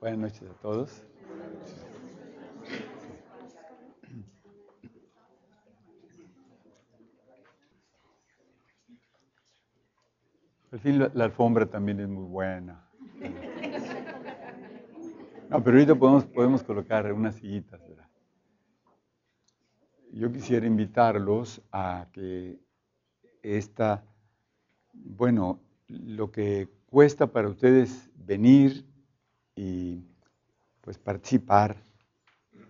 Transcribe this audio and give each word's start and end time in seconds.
Buenas 0.00 0.18
noches 0.20 0.48
a 0.48 0.54
todos. 0.62 1.02
Al 10.70 10.78
fin 10.78 10.98
la, 10.98 11.24
alfombra 11.24 11.66
también 11.66 11.98
es 11.98 12.08
muy 12.08 12.24
buena. 12.24 12.88
No, 15.50 15.64
pero 15.64 15.78
ahorita 15.78 15.94
podemos, 15.96 16.26
podemos 16.26 16.62
colocar 16.62 17.12
unas 17.12 17.36
sillitas. 17.36 17.80
Yo 20.12 20.30
quisiera 20.30 20.66
invitarlos 20.66 21.62
a 21.72 22.06
que 22.12 22.58
esta, 23.42 24.04
bueno, 24.92 25.60
lo 25.88 26.30
que 26.30 26.68
cuesta 26.86 27.26
para 27.26 27.48
ustedes 27.48 28.10
venir 28.14 28.87
y 29.58 30.06
pues 30.80 30.98
participar, 30.98 31.82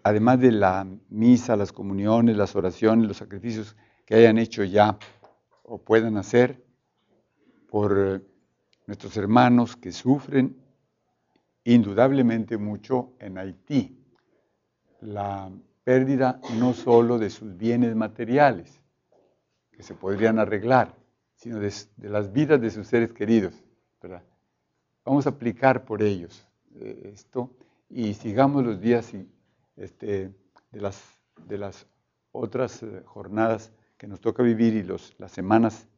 además 0.03 0.41
de 0.41 0.53
la 0.53 0.87
misa, 1.11 1.55
las 1.55 1.71
comuniones, 1.71 2.35
las 2.35 2.57
oraciones, 2.57 3.07
los 3.07 3.19
sacrificios 3.19 3.77
que 4.07 4.15
hayan 4.15 4.39
hecho 4.39 4.65
ya 4.65 4.99
o 5.65 5.77
puedan 5.77 6.17
hacer 6.17 6.65
por 7.69 8.23
nuestros 8.87 9.19
hermanos 9.19 9.77
que 9.77 9.93
sufren 9.93 10.57
indudablemente 11.65 12.57
mucho 12.57 13.13
en 13.19 13.37
Haití. 13.37 14.03
La 15.03 15.51
pérdida 15.85 16.41
no 16.59 16.73
solo 16.73 17.19
de 17.19 17.29
sus 17.29 17.55
bienes 17.55 17.95
materiales, 17.95 18.81
que 19.73 19.83
se 19.83 19.95
podrían 19.95 20.39
arreglar, 20.39 20.97
sino 21.35 21.61
de, 21.61 21.71
de 21.99 22.09
las 22.09 22.33
vidas 22.33 22.59
de 22.63 22.71
sus 22.71 22.87
seres 22.87 23.13
queridos. 23.13 23.63
¿verdad? 24.01 24.23
Vamos 25.05 25.27
a 25.27 25.31
aplicar 25.31 25.85
por 25.85 26.03
ellos 26.03 26.48
eh, 26.81 27.11
esto 27.13 27.51
y 27.89 28.15
sigamos 28.15 28.65
los 28.65 28.81
días 28.81 29.13
y, 29.15 29.27
este, 29.77 30.33
de, 30.71 30.81
las, 30.81 31.03
de 31.47 31.59
las 31.59 31.87
otras 32.33 32.83
eh, 32.83 33.03
jornadas 33.05 33.73
que 33.97 34.07
nos 34.07 34.21
toca 34.21 34.43
vivir 34.43 34.75
y 34.75 34.83
los, 34.83 35.15
las 35.19 35.33
semanas 35.33 35.89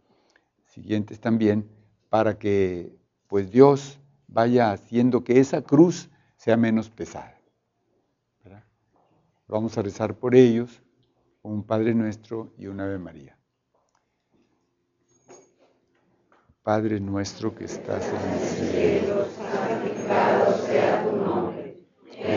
siguientes 0.66 1.20
también, 1.20 1.68
para 2.08 2.38
que 2.38 2.96
pues 3.26 3.50
Dios 3.50 3.98
vaya 4.28 4.72
haciendo 4.72 5.24
que 5.24 5.40
esa 5.40 5.62
cruz 5.62 6.08
sea 6.36 6.56
menos 6.56 6.90
pesada. 6.90 7.40
Vamos 9.50 9.76
a 9.76 9.82
rezar 9.82 10.14
por 10.14 10.36
ellos, 10.36 10.80
un 11.42 11.64
Padre 11.64 11.92
Nuestro 11.92 12.52
y 12.56 12.68
una 12.68 12.84
Ave 12.84 12.98
María. 12.98 13.36
Padre 16.62 17.00
nuestro 17.00 17.52
que 17.52 17.64
estás 17.64 18.06
en 18.06 18.30
el 18.30 18.38
cielo, 18.38 19.26
santificado 19.36 20.66
sea 20.66 21.04
tu 21.04 21.16
nombre. 21.16 21.84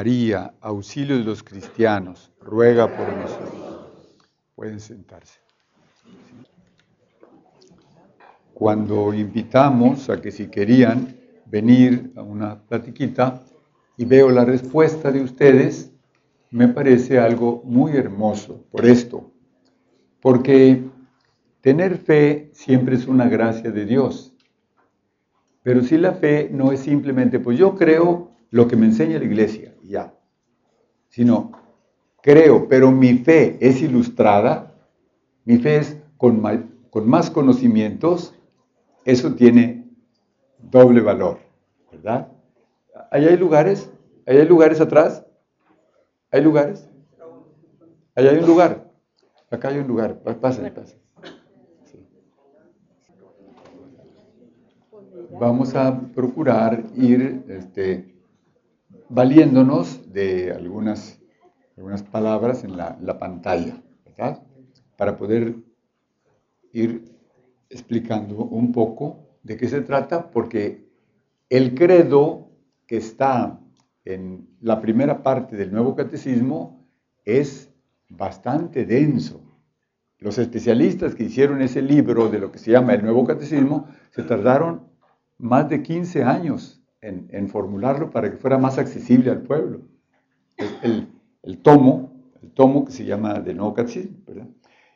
María, 0.00 0.54
auxilio 0.62 1.18
de 1.18 1.24
los 1.24 1.42
cristianos, 1.42 2.32
ruega 2.40 2.88
por 2.88 3.06
nosotros. 3.14 3.90
Pueden 4.54 4.80
sentarse. 4.80 5.38
Cuando 8.54 9.12
invitamos 9.12 10.08
a 10.08 10.18
que 10.18 10.30
si 10.30 10.46
querían 10.46 11.14
venir 11.44 12.14
a 12.16 12.22
una 12.22 12.58
platiquita 12.62 13.42
y 13.98 14.06
veo 14.06 14.30
la 14.30 14.46
respuesta 14.46 15.12
de 15.12 15.20
ustedes, 15.20 15.92
me 16.50 16.68
parece 16.68 17.18
algo 17.18 17.60
muy 17.66 17.92
hermoso 17.94 18.64
por 18.70 18.86
esto. 18.86 19.30
Porque 20.22 20.82
tener 21.60 21.98
fe 21.98 22.48
siempre 22.54 22.96
es 22.96 23.06
una 23.06 23.28
gracia 23.28 23.70
de 23.70 23.84
Dios. 23.84 24.32
Pero 25.62 25.82
si 25.82 25.98
la 25.98 26.12
fe 26.12 26.48
no 26.50 26.72
es 26.72 26.80
simplemente, 26.80 27.38
pues 27.38 27.58
yo 27.58 27.74
creo 27.74 28.29
lo 28.50 28.66
que 28.68 28.76
me 28.76 28.86
enseña 28.86 29.18
la 29.18 29.24
iglesia, 29.24 29.74
ya. 29.82 30.14
Sino, 31.08 31.52
creo, 32.22 32.68
pero 32.68 32.90
mi 32.90 33.14
fe 33.14 33.56
es 33.60 33.80
ilustrada, 33.82 34.74
mi 35.44 35.58
fe 35.58 35.76
es 35.78 35.96
con, 36.16 36.42
con 36.90 37.08
más 37.08 37.30
conocimientos, 37.30 38.34
eso 39.04 39.34
tiene 39.34 39.88
doble 40.58 41.00
valor, 41.00 41.38
¿verdad? 41.90 42.28
¿Ahí 43.10 43.26
hay 43.26 43.36
lugares? 43.36 43.90
¿Ahí 44.26 44.36
hay 44.38 44.46
lugares 44.46 44.80
atrás? 44.80 45.24
¿Hay 46.30 46.42
lugares? 46.42 46.88
Ahí 48.14 48.26
hay 48.28 48.36
un 48.38 48.46
lugar. 48.46 48.90
Acá 49.50 49.68
hay 49.68 49.78
un 49.78 49.88
lugar. 49.88 50.20
Pa- 50.22 50.34
Pasen, 50.38 50.72
pasen. 50.72 51.00
Vamos 55.40 55.74
a 55.74 55.98
procurar 56.14 56.84
ir 56.96 57.44
este, 57.48 58.14
valiéndonos 59.10 60.12
de 60.12 60.52
algunas, 60.52 61.20
algunas 61.76 62.02
palabras 62.02 62.64
en 62.64 62.76
la, 62.76 62.96
la 63.00 63.18
pantalla, 63.18 63.82
¿verdad? 64.04 64.42
Para 64.96 65.16
poder 65.16 65.56
ir 66.72 67.04
explicando 67.68 68.36
un 68.36 68.72
poco 68.72 69.28
de 69.42 69.56
qué 69.56 69.68
se 69.68 69.80
trata, 69.80 70.30
porque 70.30 70.88
el 71.48 71.74
credo 71.74 72.50
que 72.86 72.98
está 72.98 73.60
en 74.04 74.48
la 74.60 74.80
primera 74.80 75.22
parte 75.22 75.56
del 75.56 75.72
Nuevo 75.72 75.96
Catecismo 75.96 76.86
es 77.24 77.68
bastante 78.08 78.84
denso. 78.84 79.42
Los 80.18 80.38
especialistas 80.38 81.14
que 81.14 81.24
hicieron 81.24 81.62
ese 81.62 81.82
libro 81.82 82.28
de 82.28 82.38
lo 82.38 82.52
que 82.52 82.58
se 82.58 82.70
llama 82.70 82.94
el 82.94 83.02
Nuevo 83.02 83.24
Catecismo 83.24 83.88
se 84.10 84.22
tardaron 84.22 84.88
más 85.38 85.68
de 85.68 85.82
15 85.82 86.22
años 86.22 86.79
en, 87.02 87.28
en 87.30 87.48
formularlo 87.48 88.10
para 88.10 88.30
que 88.30 88.36
fuera 88.36 88.58
más 88.58 88.78
accesible 88.78 89.30
al 89.30 89.42
pueblo. 89.42 89.82
El, 90.82 91.08
el- 91.42 91.58
tomo, 91.58 92.12
el 92.42 92.50
tomo 92.50 92.84
que 92.84 92.92
se 92.92 93.04
llama 93.04 93.40
del 93.40 93.56
Nuevo 93.56 93.74
Catecismo, 93.74 94.18
¿verdad? 94.26 94.46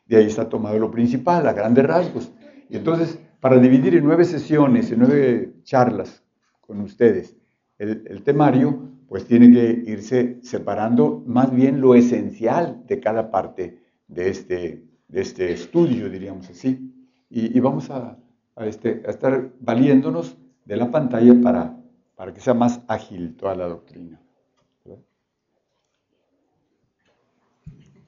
De 0.05 0.17
ahí 0.17 0.25
está 0.25 0.47
tomado 0.47 0.77
lo 0.77 0.91
principal, 0.91 1.47
a 1.47 1.53
grandes 1.53 1.85
rasgos. 1.85 2.31
Y 2.69 2.77
entonces, 2.77 3.19
para 3.39 3.57
dividir 3.59 3.95
en 3.95 4.03
nueve 4.03 4.25
sesiones, 4.25 4.91
en 4.91 4.99
nueve 4.99 5.53
charlas 5.63 6.23
con 6.61 6.81
ustedes, 6.81 7.35
el, 7.79 8.03
el 8.07 8.23
temario, 8.23 8.91
pues 9.07 9.25
tiene 9.25 9.51
que 9.51 9.83
irse 9.91 10.39
separando 10.41 11.23
más 11.25 11.53
bien 11.53 11.81
lo 11.81 11.95
esencial 11.95 12.83
de 12.87 12.99
cada 12.99 13.31
parte 13.31 13.79
de 14.07 14.29
este, 14.29 14.83
de 15.07 15.21
este 15.21 15.51
estudio, 15.51 16.09
diríamos 16.09 16.49
así. 16.49 16.91
Y, 17.29 17.57
y 17.57 17.59
vamos 17.59 17.89
a, 17.89 18.17
a 18.55 18.65
este, 18.67 19.03
a 19.05 19.09
estar 19.09 19.51
valiéndonos 19.59 20.37
de 20.65 20.77
la 20.77 20.89
pantalla 20.91 21.33
para, 21.41 21.74
para 22.15 22.33
que 22.33 22.41
sea 22.41 22.53
más 22.53 22.81
ágil 22.87 23.35
toda 23.35 23.55
la 23.55 23.67
doctrina. 23.67 24.19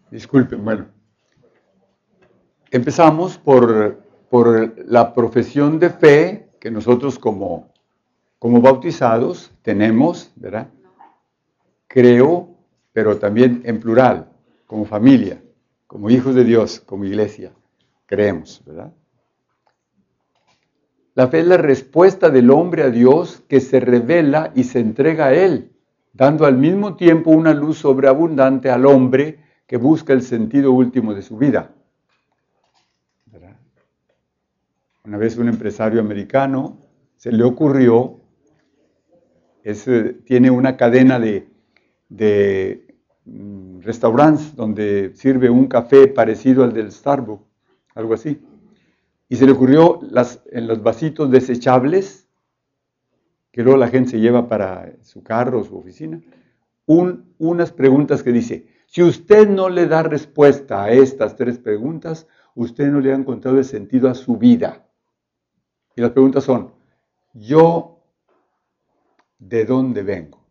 Disculpen, 0.10 0.64
bueno. 0.64 0.88
Empezamos 2.72 3.38
por, 3.38 4.02
por 4.30 4.78
la 4.86 5.14
profesión 5.14 5.80
de 5.80 5.90
fe 5.90 6.50
que 6.60 6.72
nosotros 6.72 7.20
como, 7.20 7.72
como 8.40 8.62
bautizados 8.62 9.52
tenemos, 9.62 10.32
¿verdad? 10.36 10.70
Creo, 11.88 12.56
pero 12.94 13.18
también 13.18 13.62
en 13.66 13.80
plural, 13.80 14.30
como 14.66 14.86
familia, 14.86 15.42
como 15.88 16.10
hijos 16.10 16.36
de 16.36 16.44
Dios, 16.44 16.80
como 16.80 17.06
iglesia, 17.06 17.54
creemos, 18.06 18.62
¿verdad? 18.66 18.94
La 21.18 21.30
fe 21.30 21.40
es 21.40 21.48
la 21.48 21.58
respuesta 21.58 22.30
del 22.30 22.52
hombre 22.52 22.84
a 22.84 22.92
Dios 22.92 23.44
que 23.50 23.60
se 23.60 23.80
revela 23.80 24.52
y 24.54 24.66
se 24.66 24.80
entrega 24.80 25.26
a 25.26 25.34
Él, 25.34 25.72
dando 26.14 26.46
al 26.46 26.58
mismo 26.58 26.96
tiempo 26.96 27.32
una 27.32 27.56
luz 27.56 27.80
sobreabundante 27.80 28.70
al 28.70 28.86
hombre 28.86 29.40
que 29.66 29.78
busca 29.78 30.14
el 30.14 30.22
sentido 30.22 30.74
último 30.74 31.16
de 31.16 31.24
su 31.24 31.36
vida. 31.36 31.74
Una 35.06 35.18
vez 35.18 35.38
un 35.38 35.50
empresario 35.50 36.00
americano 36.00 36.78
se 37.16 37.32
le 37.32 37.44
ocurrió, 37.44 38.20
eh, 39.64 40.20
tiene 40.24 40.52
una 40.52 40.78
cadena 40.78 41.20
de, 41.20 41.48
de 42.10 42.96
mm, 43.26 43.80
restaurantes 43.80 44.56
donde 44.56 45.14
sirve 45.16 45.50
un 45.50 45.66
café 45.66 46.06
parecido 46.06 46.64
al 46.64 46.74
del 46.74 46.92
Starbucks, 46.92 47.44
algo 47.96 48.14
así. 48.14 48.40
Y 49.30 49.36
se 49.36 49.46
le 49.46 49.52
ocurrió 49.52 50.00
en 50.52 50.68
los 50.68 50.82
vasitos 50.82 51.30
desechables, 51.30 52.30
que 53.52 53.64
luego 53.64 53.78
la 53.78 53.90
gente 53.90 54.12
se 54.12 54.20
lleva 54.20 54.48
para 54.48 54.94
su 55.02 55.24
carro 55.24 55.62
o 55.62 55.64
su 55.64 55.78
oficina, 55.78 56.22
unas 56.86 57.72
preguntas 57.72 58.24
que 58.24 58.32
dice, 58.32 58.68
si 58.86 59.04
usted 59.04 59.50
no 59.50 59.68
le 59.68 59.88
da 59.88 60.04
respuesta 60.04 60.84
a 60.84 60.92
estas 60.92 61.36
tres 61.36 61.60
preguntas, 61.60 62.28
usted 62.56 62.88
no 62.88 63.02
le 63.02 63.12
ha 63.12 63.16
encontrado 63.16 63.58
el 63.58 63.66
sentido 63.66 64.10
a 64.10 64.16
su 64.16 64.38
vida. 64.38 64.88
Y 65.96 66.02
las 66.02 66.12
preguntas 66.12 66.46
son, 66.46 66.74
yo, 67.34 68.02
¿de 69.40 69.66
dónde 69.66 70.04
vengo? 70.04 70.46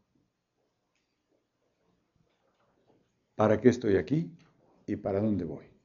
¿Para 3.35 3.61
qué 3.61 3.71
estoy 3.71 3.97
aquí? 3.97 4.31
¿Y 4.87 4.97
para 4.97 5.21
dónde 5.21 5.45
voy? 5.45 5.76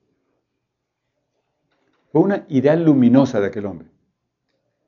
Fue 2.11 2.21
una 2.21 2.45
idea 2.49 2.75
luminosa 2.75 3.39
de 3.39 3.47
aquel 3.47 3.65
hombre. 3.65 3.87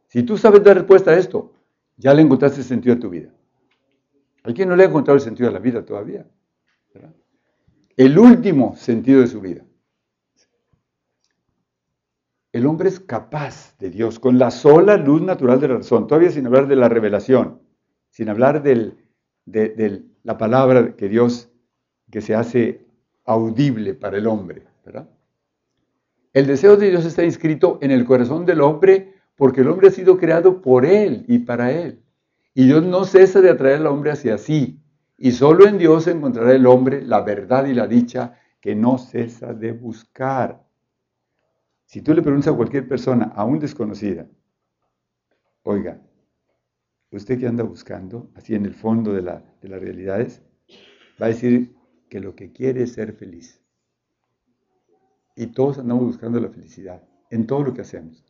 Si 0.07 0.23
tú 0.23 0.37
sabes 0.37 0.63
dar 0.63 0.75
respuesta 0.75 1.11
a 1.11 1.17
esto, 1.17 1.53
ya 1.97 2.13
le 2.13 2.21
encontraste 2.21 2.59
el 2.59 2.65
sentido 2.65 2.95
a 2.95 2.99
tu 2.99 3.09
vida. 3.09 3.29
Hay 4.43 4.53
quien 4.53 4.67
no 4.67 4.75
le 4.75 4.83
ha 4.83 4.87
encontrado 4.87 5.15
el 5.15 5.23
sentido 5.23 5.49
a 5.49 5.53
la 5.53 5.59
vida 5.59 5.85
todavía. 5.85 6.27
El 7.95 8.19
último 8.19 8.75
sentido 8.75 9.21
de 9.21 9.27
su 9.27 9.39
vida. 9.39 9.63
El 12.51 12.65
hombre 12.65 12.89
es 12.89 12.99
capaz 12.99 13.75
de 13.79 13.89
Dios, 13.89 14.19
con 14.19 14.37
la 14.37 14.51
sola 14.51 14.97
luz 14.97 15.21
natural 15.21 15.59
de 15.59 15.67
la 15.67 15.77
razón, 15.77 16.07
todavía 16.07 16.29
sin 16.29 16.45
hablar 16.45 16.67
de 16.67 16.75
la 16.75 16.89
revelación, 16.89 17.61
sin 18.09 18.29
hablar 18.29 18.61
de, 18.61 18.93
la 20.23 20.37
palabra 20.37 20.95
que 20.95 21.09
Dios, 21.09 21.49
que 22.11 22.21
se 22.21 22.35
hace 22.35 22.85
audible 23.25 23.95
para 23.95 24.17
el 24.17 24.27
hombre. 24.27 24.67
¿verdad? 24.85 25.09
El 26.33 26.47
deseo 26.47 26.77
de 26.77 26.89
Dios 26.89 27.05
está 27.05 27.23
inscrito 27.23 27.77
en 27.81 27.91
el 27.91 28.05
corazón 28.05 28.45
del 28.45 28.61
hombre 28.61 29.13
porque 29.35 29.61
el 29.61 29.67
hombre 29.67 29.89
ha 29.89 29.91
sido 29.91 30.17
creado 30.17 30.61
por 30.61 30.83
Él 30.83 31.25
y 31.27 31.39
para 31.39 31.71
Él. 31.71 32.03
Y 32.55 32.65
Dios 32.65 32.83
no 32.83 33.05
cesa 33.05 33.39
de 33.39 33.51
atraer 33.51 33.77
al 33.77 33.87
hombre 33.87 34.11
hacia 34.11 34.39
sí. 34.39 34.81
Y 35.15 35.31
solo 35.31 35.67
en 35.67 35.77
Dios 35.77 36.07
encontrará 36.07 36.53
el 36.53 36.65
hombre 36.65 37.03
la 37.03 37.21
verdad 37.21 37.65
y 37.67 37.73
la 37.73 37.87
dicha 37.87 38.33
que 38.59 38.75
no 38.75 38.97
cesa 38.97 39.53
de 39.53 39.73
buscar. 39.73 40.65
Si 41.85 42.01
tú 42.01 42.15
le 42.15 42.23
preguntas 42.23 42.51
a 42.51 42.57
cualquier 42.57 42.87
persona, 42.87 43.31
aún 43.35 43.59
desconocida, 43.59 44.27
oiga, 45.61 46.01
usted 47.11 47.39
que 47.39 47.47
anda 47.47 47.63
buscando, 47.63 48.31
así 48.35 48.55
en 48.55 48.65
el 48.65 48.73
fondo 48.73 49.13
de 49.13 49.21
las 49.21 49.43
realidades, 49.61 50.41
va 51.21 51.27
a 51.27 51.29
decir 51.29 51.75
que 52.09 52.19
lo 52.19 52.35
que 52.35 52.51
quiere 52.51 52.83
es 52.83 52.93
ser 52.93 53.13
feliz. 53.13 53.62
Y 55.35 55.47
todos 55.47 55.79
andamos 55.79 56.05
buscando 56.05 56.39
la 56.39 56.49
felicidad 56.49 57.01
en 57.29 57.47
todo 57.47 57.63
lo 57.63 57.73
que 57.73 57.81
hacemos. 57.81 58.23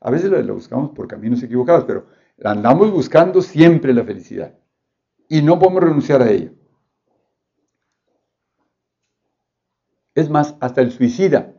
A 0.00 0.10
veces 0.10 0.30
la, 0.30 0.52
buscamos 0.52 0.90
por 0.90 1.06
caminos 1.06 1.42
equivocados, 1.42 1.84
pero 1.84 2.06
la 2.36 2.52
andamos 2.52 2.90
buscando 2.90 3.42
siempre 3.42 3.92
la 3.92 4.04
felicidad. 4.04 4.58
Y 5.28 5.42
no 5.42 5.58
podemos 5.58 5.84
renunciar 5.84 6.22
a 6.22 6.30
ella. 6.30 6.52
Es 10.14 10.28
más, 10.28 10.56
hasta 10.60 10.80
el 10.80 10.90
suicida 10.90 11.54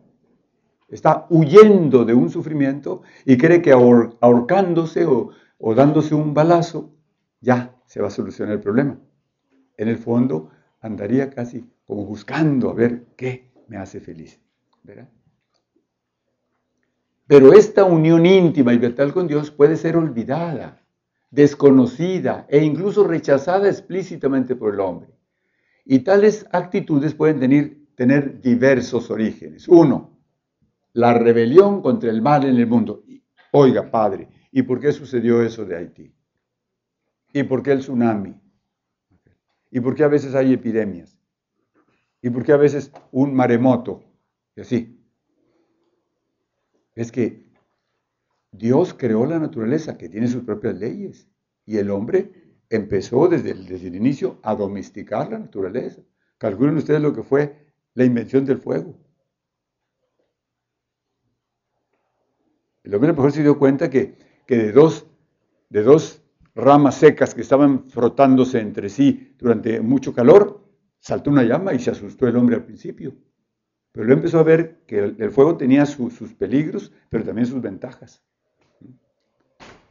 está 0.89 1.25
huyendo 1.29 2.03
de 2.03 2.13
un 2.13 2.29
sufrimiento 2.29 3.01
y 3.25 3.37
cree 3.37 3.61
que 3.61 3.71
ahorcándose 3.71 5.05
o, 5.05 5.29
o 5.57 5.73
dándose 5.73 6.13
un 6.13 6.33
balazo, 6.33 6.93
ya 7.39 7.75
se 7.85 8.01
va 8.01 8.07
a 8.07 8.11
solucionar 8.11 8.55
el 8.55 8.61
problema. 8.61 8.99
En 9.77 9.87
el 9.87 9.97
fondo, 9.97 10.49
andaría 10.81 11.29
casi 11.29 11.65
como 11.85 12.05
buscando 12.05 12.69
a 12.69 12.73
ver 12.73 13.05
qué 13.15 13.51
me 13.67 13.77
hace 13.77 14.01
feliz. 14.01 14.41
Pero 17.27 17.53
esta 17.53 17.85
unión 17.85 18.25
íntima 18.25 18.73
y 18.73 18.77
vital 18.77 19.13
con 19.13 19.27
Dios 19.27 19.51
puede 19.51 19.77
ser 19.77 19.95
olvidada, 19.95 20.81
desconocida 21.29 22.45
e 22.49 22.63
incluso 22.63 23.05
rechazada 23.05 23.69
explícitamente 23.69 24.55
por 24.55 24.73
el 24.73 24.79
hombre. 24.81 25.09
Y 25.85 25.99
tales 25.99 26.45
actitudes 26.51 27.13
pueden 27.13 27.39
tener, 27.39 27.77
tener 27.95 28.41
diversos 28.41 29.09
orígenes. 29.09 29.67
Uno, 29.67 30.19
la 30.93 31.13
rebelión 31.13 31.81
contra 31.81 32.09
el 32.09 32.21
mal 32.21 32.43
en 32.43 32.57
el 32.57 32.67
mundo. 32.67 33.03
Oiga, 33.51 33.89
padre, 33.89 34.27
¿y 34.51 34.61
por 34.63 34.79
qué 34.79 34.91
sucedió 34.91 35.41
eso 35.41 35.65
de 35.65 35.77
Haití? 35.77 36.13
¿Y 37.33 37.43
por 37.43 37.63
qué 37.63 37.71
el 37.71 37.79
tsunami? 37.79 38.39
¿Y 39.69 39.79
por 39.79 39.95
qué 39.95 40.03
a 40.03 40.09
veces 40.09 40.35
hay 40.35 40.51
epidemias? 40.53 41.17
¿Y 42.21 42.29
por 42.29 42.43
qué 42.43 42.51
a 42.51 42.57
veces 42.57 42.91
un 43.11 43.33
maremoto? 43.33 44.03
Y 44.55 44.61
así. 44.61 44.97
Es 46.95 47.11
que 47.11 47.51
Dios 48.51 48.93
creó 48.93 49.25
la 49.25 49.39
naturaleza 49.39 49.97
que 49.97 50.09
tiene 50.09 50.27
sus 50.27 50.43
propias 50.43 50.77
leyes 50.77 51.27
y 51.65 51.77
el 51.77 51.89
hombre 51.89 52.31
empezó 52.69 53.27
desde 53.27 53.51
el, 53.51 53.65
desde 53.65 53.87
el 53.87 53.95
inicio 53.95 54.39
a 54.43 54.55
domesticar 54.55 55.31
la 55.31 55.39
naturaleza. 55.39 56.01
Calculen 56.37 56.77
ustedes 56.77 57.01
lo 57.01 57.13
que 57.13 57.23
fue 57.23 57.73
la 57.93 58.03
invención 58.03 58.45
del 58.45 58.57
fuego. 58.57 58.97
El 62.83 62.95
hombre 62.95 63.13
mejor 63.13 63.31
se 63.31 63.43
dio 63.43 63.57
cuenta 63.57 63.89
que, 63.89 64.15
que 64.47 64.57
de, 64.57 64.71
dos, 64.71 65.05
de 65.69 65.83
dos 65.83 66.21
ramas 66.55 66.95
secas 66.95 67.33
que 67.33 67.41
estaban 67.41 67.89
frotándose 67.89 68.59
entre 68.59 68.89
sí 68.89 69.35
durante 69.37 69.79
mucho 69.81 70.13
calor, 70.13 70.67
saltó 70.99 71.29
una 71.29 71.43
llama 71.43 71.73
y 71.73 71.79
se 71.79 71.91
asustó 71.91 72.27
el 72.27 72.35
hombre 72.35 72.55
al 72.55 72.65
principio. 72.65 73.15
Pero 73.91 74.05
él 74.05 74.13
empezó 74.13 74.39
a 74.39 74.43
ver 74.43 74.81
que 74.87 74.99
el, 74.99 75.31
fuego 75.31 75.57
tenía 75.57 75.85
sus 75.85 76.33
peligros, 76.33 76.93
pero 77.09 77.23
también 77.23 77.45
sus 77.45 77.61
ventajas. 77.61 78.23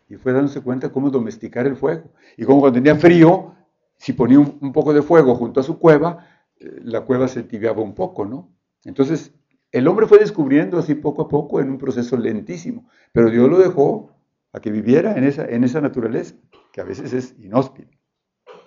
Y 0.08 0.16
fue 0.16 0.32
dándose 0.32 0.60
cuenta 0.60 0.90
cómo 0.90 1.10
domesticar 1.10 1.66
el 1.66 1.76
fuego. 1.76 2.10
Y 2.36 2.44
como 2.44 2.60
cuando 2.60 2.80
tenía 2.80 2.96
frío, 2.96 3.54
si 3.96 4.12
ponía 4.12 4.40
un, 4.40 4.72
poco 4.72 4.92
de 4.92 5.02
fuego 5.02 5.34
junto 5.36 5.60
a 5.60 5.62
su 5.62 5.78
cueva, 5.78 6.26
eh, 6.58 6.80
la 6.82 7.02
cueva 7.02 7.28
se 7.28 7.42
tibiaba 7.44 7.80
un 7.82 7.94
poco, 7.94 8.24
¿no? 8.24 8.50
Entonces, 8.84 9.32
el 9.70 9.86
hombre 9.86 10.06
fue 10.06 10.18
descubriendo 10.18 10.78
así 10.78 10.94
poco 10.94 11.22
a 11.22 11.28
poco 11.28 11.60
en 11.60 11.70
un 11.70 11.78
proceso 11.78 12.16
lentísimo, 12.16 12.88
pero 13.12 13.30
Dios 13.30 13.48
lo 13.48 13.58
dejó 13.58 14.16
a 14.52 14.60
que 14.60 14.72
viviera 14.72 15.16
en 15.16 15.24
esa, 15.24 15.44
en 15.44 15.62
esa 15.62 15.80
naturaleza, 15.80 16.34
que 16.72 16.80
a 16.80 16.84
veces 16.84 17.12
es 17.12 17.36
inhóspita, 17.38 17.96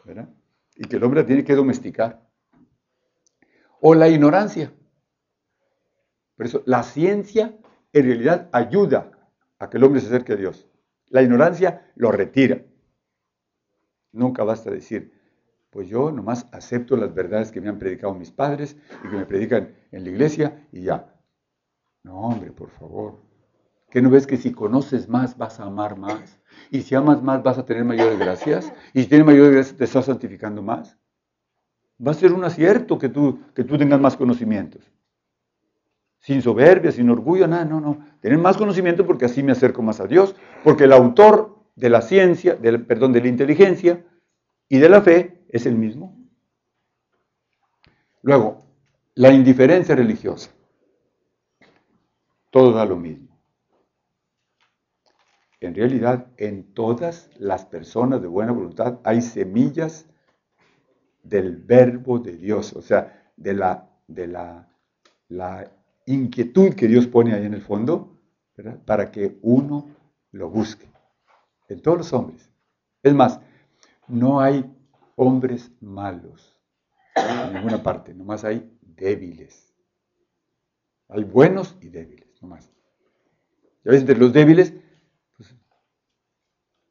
¿verdad? 0.05 0.29
Y 0.75 0.85
que 0.85 0.95
el 0.95 1.03
hombre 1.03 1.23
tiene 1.23 1.43
que 1.43 1.55
domesticar. 1.55 2.25
O 3.81 3.95
la 3.95 4.07
ignorancia. 4.07 4.71
Por 6.35 6.45
eso 6.45 6.63
la 6.65 6.83
ciencia 6.83 7.57
en 7.91 8.05
realidad 8.05 8.49
ayuda 8.51 9.11
a 9.59 9.69
que 9.69 9.77
el 9.77 9.83
hombre 9.83 10.01
se 10.01 10.07
acerque 10.07 10.33
a 10.33 10.37
Dios. 10.37 10.67
La 11.07 11.21
ignorancia 11.21 11.91
lo 11.95 12.11
retira. 12.11 12.63
Nunca 14.11 14.43
basta 14.43 14.71
decir, 14.71 15.13
pues 15.69 15.87
yo 15.87 16.11
nomás 16.11 16.47
acepto 16.51 16.97
las 16.97 17.13
verdades 17.13 17.51
que 17.51 17.61
me 17.61 17.69
han 17.69 17.79
predicado 17.79 18.13
mis 18.13 18.31
padres 18.31 18.77
y 19.03 19.09
que 19.09 19.15
me 19.15 19.25
predican 19.25 19.75
en 19.91 20.03
la 20.03 20.09
iglesia 20.09 20.67
y 20.71 20.81
ya. 20.81 21.15
No, 22.03 22.19
hombre, 22.19 22.51
por 22.51 22.69
favor. 22.69 23.19
¿Qué 23.89 24.01
no 24.01 24.09
ves 24.09 24.25
que 24.25 24.37
si 24.37 24.51
conoces 24.51 25.07
más 25.07 25.37
vas 25.37 25.59
a 25.59 25.65
amar 25.65 25.97
más? 25.97 26.39
Y 26.71 26.81
si 26.81 26.95
amas 26.95 27.21
más 27.21 27.43
vas 27.43 27.59
a 27.59 27.65
tener 27.65 27.85
mayores 27.85 28.17
gracias. 28.17 28.73
Y 28.93 29.03
si 29.03 29.07
tienes 29.07 29.25
mayores 29.25 29.53
gracias 29.53 29.77
te 29.77 29.83
estás 29.83 30.05
santificando 30.05 30.63
más. 30.63 30.97
Va 32.05 32.11
a 32.11 32.15
ser 32.15 32.33
un 32.33 32.43
acierto 32.43 32.97
que 32.97 33.09
tú, 33.09 33.39
que 33.53 33.63
tú 33.63 33.77
tengas 33.77 33.99
más 33.99 34.17
conocimientos 34.17 34.91
sin 36.23 36.41
soberbia, 36.41 36.91
sin 36.93 37.09
orgullo, 37.09 37.47
nada, 37.49 37.65
no, 37.65 37.81
no. 37.81 37.99
Tener 38.21 38.37
más 38.37 38.55
conocimiento 38.55 39.05
porque 39.05 39.25
así 39.25 39.43
me 39.43 39.51
acerco 39.51 39.81
más 39.81 39.99
a 39.99 40.07
Dios, 40.07 40.35
porque 40.63 40.85
el 40.85 40.93
autor 40.93 41.59
de 41.75 41.89
la 41.89 42.01
ciencia, 42.01 42.55
del, 42.55 42.85
perdón, 42.85 43.11
de 43.11 43.21
la 43.21 43.27
inteligencia 43.27 44.05
y 44.69 44.79
de 44.79 44.87
la 44.87 45.01
fe 45.01 45.43
es 45.49 45.65
el 45.65 45.75
mismo. 45.75 46.17
Luego, 48.21 48.63
la 49.15 49.33
indiferencia 49.33 49.95
religiosa. 49.95 50.49
Todo 52.51 52.71
da 52.71 52.85
lo 52.85 52.95
mismo. 52.95 53.37
En 55.59 55.75
realidad, 55.75 56.27
en 56.37 56.73
todas 56.73 57.29
las 57.37 57.65
personas 57.65 58.21
de 58.21 58.27
buena 58.27 58.53
voluntad 58.53 58.99
hay 59.03 59.21
semillas 59.21 60.05
del 61.21 61.57
verbo 61.57 62.19
de 62.19 62.37
Dios, 62.37 62.71
o 62.73 62.81
sea, 62.81 63.29
de 63.35 63.53
la, 63.53 63.89
de 64.07 64.27
la, 64.27 64.69
la 65.27 65.69
inquietud 66.05 66.73
que 66.73 66.87
Dios 66.87 67.07
pone 67.07 67.33
ahí 67.33 67.45
en 67.45 67.53
el 67.53 67.61
fondo, 67.61 68.19
para 68.85 69.11
que 69.11 69.39
uno 69.41 69.89
lo 70.31 70.49
busque. 70.49 70.87
En 71.69 71.81
todos 71.81 71.97
los 71.97 72.13
hombres. 72.13 72.51
Es 73.01 73.13
más, 73.13 73.39
no 74.07 74.39
hay 74.39 74.71
hombres 75.15 75.71
malos 75.81 76.53
en 77.15 77.53
ninguna 77.53 77.81
parte, 77.83 78.13
nomás 78.13 78.43
hay 78.43 78.77
débiles. 78.81 79.73
Hay 81.09 81.23
buenos 81.23 81.77
y 81.81 81.89
débiles, 81.89 82.41
nomás. 82.41 82.71
Y 83.83 83.89
a 83.89 83.91
veces 83.91 84.01
entre 84.01 84.17
los 84.17 84.33
débiles, 84.33 84.73
pues, 85.37 85.55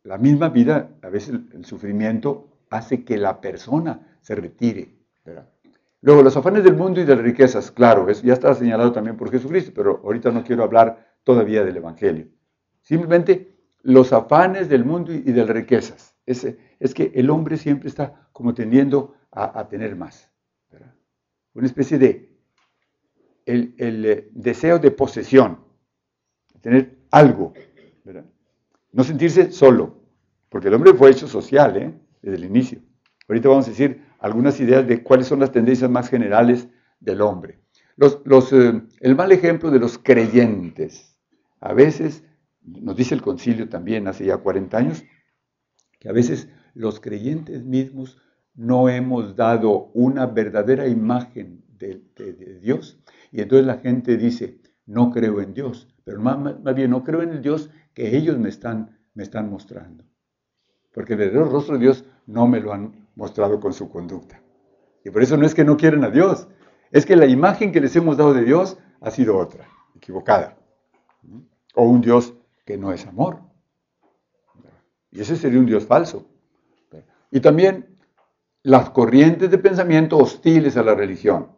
la 0.05 0.19
misma 0.19 0.49
vida, 0.49 0.91
a 1.03 1.09
veces 1.09 1.41
el, 1.53 1.65
sufrimiento 1.65 2.65
hace 2.71 3.05
que 3.05 3.17
la 3.17 3.41
persona 3.41 4.19
se 4.21 4.35
retire. 4.35 4.99
Luego, 6.03 6.23
los 6.23 6.37
afanes 6.37 6.65
del 6.65 6.75
mundo 6.75 7.01
y 7.01 7.05
de 7.05 7.15
las 7.15 7.25
riquezas, 7.25 7.71
claro, 7.71 8.11
ya 8.11 8.33
está 8.33 8.55
señalado 8.55 8.93
también 8.93 9.17
por 9.17 9.31
Jesucristo, 9.31 9.73
pero 9.75 10.01
ahorita 10.05 10.31
no 10.33 10.43
quiero 10.43 10.65
hablar 10.65 11.15
todavía 11.23 11.65
del 11.65 11.77
Evangelio. 11.77 12.27
Simplemente 12.83 13.57
los 13.83 14.13
afanes 14.13 14.69
del 14.69 14.85
mundo 14.85 15.13
y 15.13 15.21
de 15.21 15.41
las 15.41 15.49
riquezas. 15.49 16.17
Es, 16.27 16.47
es 16.79 16.95
que 16.95 17.13
el 17.15 17.31
hombre 17.31 17.57
siempre 17.57 17.89
está 17.89 18.29
como 18.33 18.53
tendiendo 18.53 19.15
a, 19.31 19.69
tener 19.69 19.97
más. 19.97 20.31
Una 21.55 21.67
especie 21.67 21.99
de 21.99 22.37
el, 23.47 23.75
eh, 23.79 24.29
deseo 24.33 24.79
de 24.79 24.91
posesión, 24.91 25.59
tener 26.61 26.99
algo. 27.11 27.53
No 28.93 29.05
sentirse 29.05 29.53
solo, 29.53 30.03
porque 30.49 30.69
el 30.69 30.75
hombre 30.75 30.95
fue 30.95 31.11
hecho 31.11 31.27
social 31.27 31.77
¿eh? 31.77 31.95
desde 32.21 32.37
el 32.37 32.45
inicio. 32.45 32.81
Ahorita 33.29 33.49
vamos 33.49 33.67
a 33.67 33.71
decir 33.71 34.05
algunas 34.23 34.61
ideas 34.61 34.87
de 34.87 35.03
cuáles 35.03 35.27
son 35.27 35.41
las 35.41 35.51
tendencias 35.51 35.91
más 35.91 36.09
generales 36.09 36.69
del 37.01 37.21
hombre. 37.21 37.59
Eh, 37.99 38.83
el 39.01 39.17
mal 39.17 39.33
ejemplo 39.33 39.71
de 39.71 39.81
los 39.81 39.99
creyentes. 39.99 41.19
A 41.61 41.75
veces, 41.75 42.25
nos 42.63 42.97
dice 42.97 43.17
el 43.17 43.21
concilio 43.21 43.69
también 43.69 44.07
hace 44.07 44.25
ya 44.25 44.37
40 44.37 44.79
años, 44.79 45.05
que 45.99 46.09
a 46.09 46.13
veces 46.13 46.49
los 46.75 47.01
creyentes 47.01 47.65
mismos 47.65 48.17
no 48.55 48.89
hemos 48.89 49.35
dado 49.35 49.91
una 49.93 50.27
verdadera 50.27 50.87
imagen 50.87 51.65
de, 51.77 52.01
Dios. 52.63 53.03
Y 53.33 53.41
entonces 53.41 53.67
la 53.67 53.79
gente 53.79 54.17
dice, 54.17 54.61
no 54.87 55.11
creo 55.11 55.41
en 55.41 55.53
Dios, 55.53 55.89
pero 56.05 56.21
más, 56.21 56.39
más, 56.39 56.75
bien 56.77 56.91
no 56.91 57.03
creo 57.03 57.23
en 57.23 57.31
el 57.31 57.43
Dios 57.43 57.71
que 57.93 58.17
ellos 58.17 58.39
me 58.39 58.51
están, 58.51 59.01
me 59.15 59.25
están 59.25 59.51
mostrando. 59.51 60.05
Porque 60.93 61.15
el 61.15 61.19
verdadero 61.19 61.47
rostro 61.47 61.75
de 61.75 61.81
Dios 61.81 62.05
no 62.27 62.47
me 62.47 62.61
lo 62.61 62.73
han 62.73 63.09
mostrado 63.15 63.61
con 63.61 63.73
su 63.73 63.89
conducta. 63.91 64.41
Y 65.05 65.11
por 65.11 65.23
eso 65.23 65.37
no 65.37 65.47
es 65.47 65.55
que 65.55 65.65
no 65.65 65.77
quieren 65.77 66.05
a 66.05 66.11
Dios, 66.11 66.49
es 66.91 67.07
que 67.07 67.17
la 67.17 67.27
imagen 67.27 67.73
que 67.73 67.81
les 67.81 67.97
hemos 67.97 68.17
dado 68.17 68.35
de 68.35 68.45
Dios 68.45 68.79
ha 69.01 69.11
sido 69.11 69.39
otra, 69.39 69.67
equivocada. 69.97 70.57
O 71.75 71.85
un 71.85 72.01
Dios 72.01 72.35
que 72.65 72.77
no 72.77 72.93
es 72.93 73.07
amor. 73.07 73.41
Y 75.11 75.21
ese 75.21 75.37
sería 75.37 75.59
un 75.59 75.67
Dios 75.67 75.87
falso. 75.87 76.27
Y 77.31 77.41
también 77.41 77.99
las 78.63 78.91
corrientes 78.91 79.51
de 79.51 79.59
pensamiento 79.59 80.19
hostiles 80.19 80.77
a 80.77 80.83
la 80.83 80.95
religión. 80.95 81.49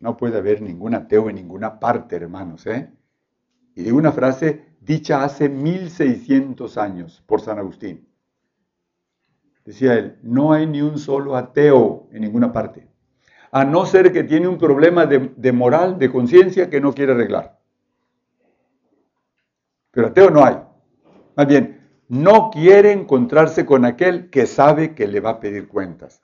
No 0.00 0.16
puede 0.16 0.38
haber 0.38 0.62
ningún 0.62 0.94
ateo 0.94 1.28
en 1.28 1.36
ninguna 1.36 1.78
parte, 1.78 2.16
hermanos. 2.16 2.66
¿eh? 2.66 2.90
Y 3.74 3.82
digo 3.82 3.98
una 3.98 4.12
frase 4.12 4.65
dicha 4.86 5.24
hace 5.24 5.48
1600 5.48 6.78
años 6.78 7.22
por 7.26 7.40
San 7.40 7.58
Agustín. 7.58 8.08
Decía 9.64 9.94
él, 9.94 10.18
no 10.22 10.52
hay 10.52 10.64
ni 10.66 10.80
un 10.80 10.96
solo 10.96 11.34
ateo 11.36 12.08
en 12.12 12.22
ninguna 12.22 12.52
parte, 12.52 12.86
a 13.50 13.64
no 13.64 13.84
ser 13.84 14.12
que 14.12 14.22
tiene 14.22 14.46
un 14.46 14.58
problema 14.58 15.04
de, 15.06 15.52
moral, 15.52 15.98
de 15.98 16.10
conciencia 16.10 16.70
que 16.70 16.80
no 16.80 16.92
quiere 16.92 17.12
arreglar. 17.12 17.58
Pero 19.90 20.06
ateo 20.06 20.30
no 20.30 20.44
hay. 20.44 20.58
Más 21.34 21.46
bien, 21.48 21.80
no 22.08 22.50
quiere 22.50 22.92
encontrarse 22.92 23.66
con 23.66 23.84
aquel 23.84 24.30
que 24.30 24.46
sabe 24.46 24.94
que 24.94 25.08
le 25.08 25.18
va 25.18 25.30
a 25.30 25.40
pedir 25.40 25.66
cuentas. 25.66 26.22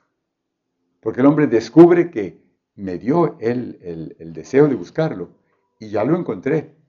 Porque 1.01 1.19
el 1.19 1.27
hombre 1.27 1.47
descubre 1.47 2.09
que 2.09 2.41
me 2.75 2.97
dio 2.97 3.37
el, 3.39 4.15
el 4.19 4.31
deseo 4.31 4.69
de 4.69 4.75
buscarlo 4.75 5.31
y 5.79 5.89
ya 5.89 6.05
lo 6.05 6.17
encontré. 6.17 6.82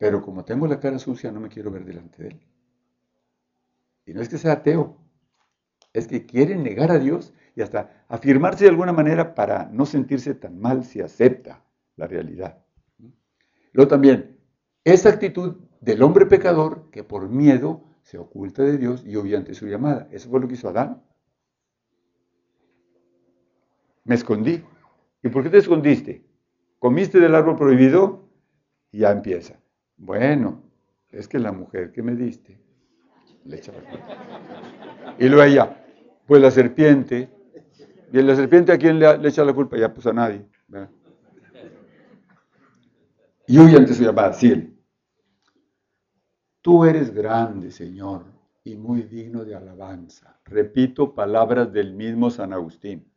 Pero 0.00 0.22
como 0.22 0.46
tengo 0.46 0.66
la 0.66 0.80
cara 0.80 0.98
sucia, 0.98 1.30
no 1.30 1.40
me 1.40 1.50
quiero 1.50 1.70
ver 1.70 1.84
delante 1.84 2.22
de 2.22 2.28
él. 2.30 2.40
Y 4.06 4.14
no 4.14 4.22
es 4.22 4.30
que 4.30 4.38
sea 4.38 4.52
ateo, 4.52 4.96
es 5.92 6.08
que 6.08 6.24
quiere 6.24 6.56
negar 6.56 6.90
a 6.90 6.98
Dios 6.98 7.34
y 7.54 7.60
hasta 7.60 8.06
afirmarse 8.08 8.64
de 8.64 8.70
alguna 8.70 8.94
manera 8.94 9.34
para 9.34 9.66
no 9.66 9.84
sentirse 9.84 10.34
tan 10.34 10.58
mal 10.58 10.84
si 10.84 11.02
acepta 11.02 11.62
la 11.96 12.06
realidad. 12.06 12.64
Luego 13.72 13.88
también, 13.88 14.38
esa 14.84 15.10
actitud 15.10 15.58
del 15.82 16.02
hombre 16.02 16.24
pecador 16.24 16.90
que 16.90 17.04
por 17.04 17.28
miedo 17.28 17.84
se 18.02 18.16
oculta 18.16 18.62
de 18.62 18.78
Dios 18.78 19.04
y 19.04 19.16
obviamente 19.16 19.50
ante 19.50 19.54
su 19.54 19.66
llamada. 19.66 20.08
Eso 20.10 20.30
fue 20.30 20.40
lo 20.40 20.48
que 20.48 20.54
hizo 20.54 20.70
Adán. 20.70 21.02
Me 24.04 24.14
escondí. 24.14 24.64
¿Y 25.22 25.28
por 25.28 25.42
qué 25.42 25.50
te 25.50 25.58
escondiste? 25.58 26.24
¿Comiste 26.78 27.20
del 27.20 27.34
árbol 27.34 27.56
prohibido? 27.56 28.30
Y 28.90 29.00
ya 29.00 29.10
empieza. 29.10 29.59
Bueno, 30.00 30.62
es 31.10 31.28
que 31.28 31.38
la 31.38 31.52
mujer 31.52 31.92
que 31.92 32.02
me 32.02 32.14
diste 32.14 32.58
le 33.44 33.56
echa 33.56 33.70
la 33.70 33.80
culpa. 33.80 35.14
Y 35.18 35.28
luego 35.28 35.42
ella, 35.42 35.84
pues 36.26 36.40
la 36.40 36.50
serpiente. 36.50 37.28
¿Y 38.10 38.22
la 38.22 38.34
serpiente 38.34 38.72
a 38.72 38.78
quién 38.78 38.98
le, 38.98 39.28
echa 39.28 39.44
la 39.44 39.52
culpa? 39.52 39.76
Ya 39.76 39.92
pues 39.92 40.06
a 40.06 40.12
nadie. 40.14 40.46
Y 43.46 43.58
huye 43.58 43.76
ante 43.76 43.92
su 43.92 44.02
llamada, 44.02 44.32
sí, 44.32 44.74
Tú 46.62 46.84
eres 46.84 47.12
grande, 47.12 47.70
Señor, 47.70 48.24
y 48.64 48.76
muy 48.76 49.02
digno 49.02 49.44
de 49.44 49.54
alabanza. 49.54 50.40
Repito 50.46 51.14
palabras 51.14 51.72
del 51.72 51.94
mismo 51.94 52.30
San 52.30 52.52
Agustín. 52.54 53.10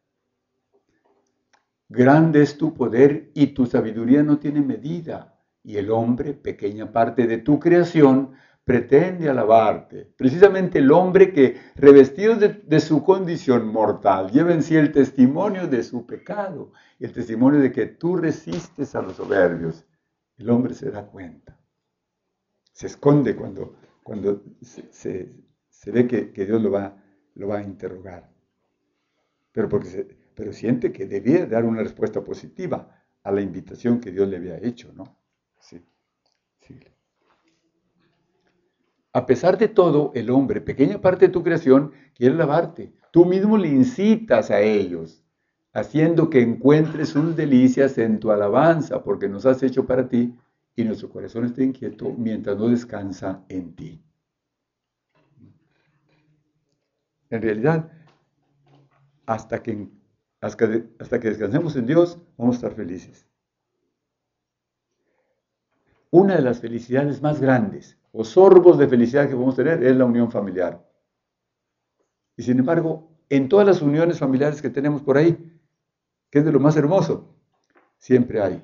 Grande 1.87 2.41
es 2.41 2.57
tu 2.57 2.73
poder 2.73 3.31
y 3.33 3.47
tu 3.47 3.65
sabiduría 3.65 4.23
no 4.23 4.37
tiene 4.39 4.61
medida. 4.61 5.32
Y 5.63 5.77
el 5.77 5.91
hombre, 5.91 6.33
pequeña 6.33 6.91
parte 6.91 7.25
de 7.27 7.37
tu 7.37 7.59
creación, 7.59 8.33
pretende 8.65 9.29
alabarte. 9.29 10.13
Precisamente 10.17 10.79
el 10.79 10.91
hombre 10.91 11.31
que, 11.31 11.57
revestido 11.75 12.35
de, 12.35 12.79
su 12.79 13.03
condición 13.03 13.67
mortal, 13.67 14.31
lleva 14.31 14.53
en 14.53 14.63
sí 14.63 14.75
el 14.75 14.91
testimonio 14.91 15.67
de 15.67 15.83
su 15.83 16.05
pecado 16.05 16.71
el 16.99 17.11
testimonio 17.11 17.59
de 17.59 17.71
que 17.71 17.85
tú 17.87 18.15
resistes 18.15 18.95
a 18.95 19.01
los 19.01 19.17
soberbios. 19.17 19.85
El 20.37 20.49
hombre 20.49 20.73
se 20.73 20.89
da 20.89 21.05
cuenta 21.05 21.59
se 22.73 22.87
esconde 22.87 23.35
cuando, 23.35 23.75
cuando 24.01 24.43
se, 24.61 25.31
ve 25.85 26.07
que, 26.07 26.45
Dios 26.45 26.61
lo 26.61 26.71
va, 26.71 27.01
lo 27.35 27.47
va 27.47 27.59
a 27.59 27.63
interrogar. 27.63 28.29
Pero, 29.51 29.69
porque 29.69 30.17
pero 30.33 30.51
siente 30.51 30.91
que 30.91 31.05
debía 31.05 31.45
dar 31.45 31.63
una 31.63 31.83
respuesta 31.83 32.23
positiva 32.23 33.05
a 33.21 33.31
la 33.31 33.41
invitación 33.41 34.01
que 34.01 34.11
Dios 34.11 34.27
le 34.27 34.37
había 34.37 34.57
hecho, 34.57 34.91
¿no? 34.93 35.22
A 39.15 39.27
pesar 39.27 39.59
de 39.59 39.67
todo, 39.67 40.11
el 40.15 40.31
hombre, 40.31 40.59
pequeña 40.59 40.99
parte 40.99 41.27
de 41.27 41.31
tu 41.31 41.43
creación, 41.43 41.91
quiere 42.15 42.33
lavarte. 42.35 42.93
Tú 43.11 43.25
mismo 43.25 43.57
le 43.57 43.67
incitas 43.67 44.49
a 44.49 44.59
ellos, 44.61 45.23
haciendo 45.71 46.31
que 46.31 46.41
encuentres 46.41 47.09
sus 47.09 47.35
delicias 47.35 47.99
en 47.99 48.19
tu 48.19 48.31
alabanza, 48.31 49.03
porque 49.03 49.29
nos 49.29 49.45
has 49.45 49.61
hecho 49.61 49.85
para 49.85 50.09
ti 50.09 50.35
y 50.75 50.83
nuestro 50.83 51.09
corazón 51.09 51.45
está 51.45 51.61
inquieto 51.61 52.11
mientras 52.17 52.57
no 52.57 52.69
descansa 52.69 53.45
en 53.49 53.75
ti. 53.75 54.03
En 57.29 57.41
realidad, 57.41 57.91
hasta 59.27 59.61
que, 59.61 59.89
hasta 60.41 61.19
que 61.19 61.29
descansemos 61.29 61.75
en 61.75 61.85
Dios, 61.85 62.19
vamos 62.35 62.55
a 62.55 62.57
estar 62.57 62.73
felices. 62.73 63.27
Una 66.13 66.35
de 66.35 66.43
las 66.43 66.59
felicidades 66.59 67.23
más 67.23 67.41
grandes 67.41 67.97
o 68.11 68.23
sorbos 68.23 68.77
de 68.77 68.87
felicidad 68.87 69.23
que 69.27 69.33
podemos 69.33 69.55
tener 69.55 69.83
es 69.83 69.95
la 69.95 70.05
unión 70.05 70.29
familiar. 70.29 70.87
Y 72.37 72.43
sin 72.43 72.59
embargo, 72.59 73.09
en 73.29 73.49
todas 73.49 73.65
las 73.65 73.81
uniones 73.81 74.19
familiares 74.19 74.61
que 74.61 74.69
tenemos 74.69 75.01
por 75.01 75.17
ahí, 75.17 75.59
que 76.29 76.37
es 76.37 76.45
de 76.45 76.51
lo 76.51 76.59
más 76.59 76.77
hermoso, 76.77 77.35
siempre 77.97 78.39
hay 78.39 78.63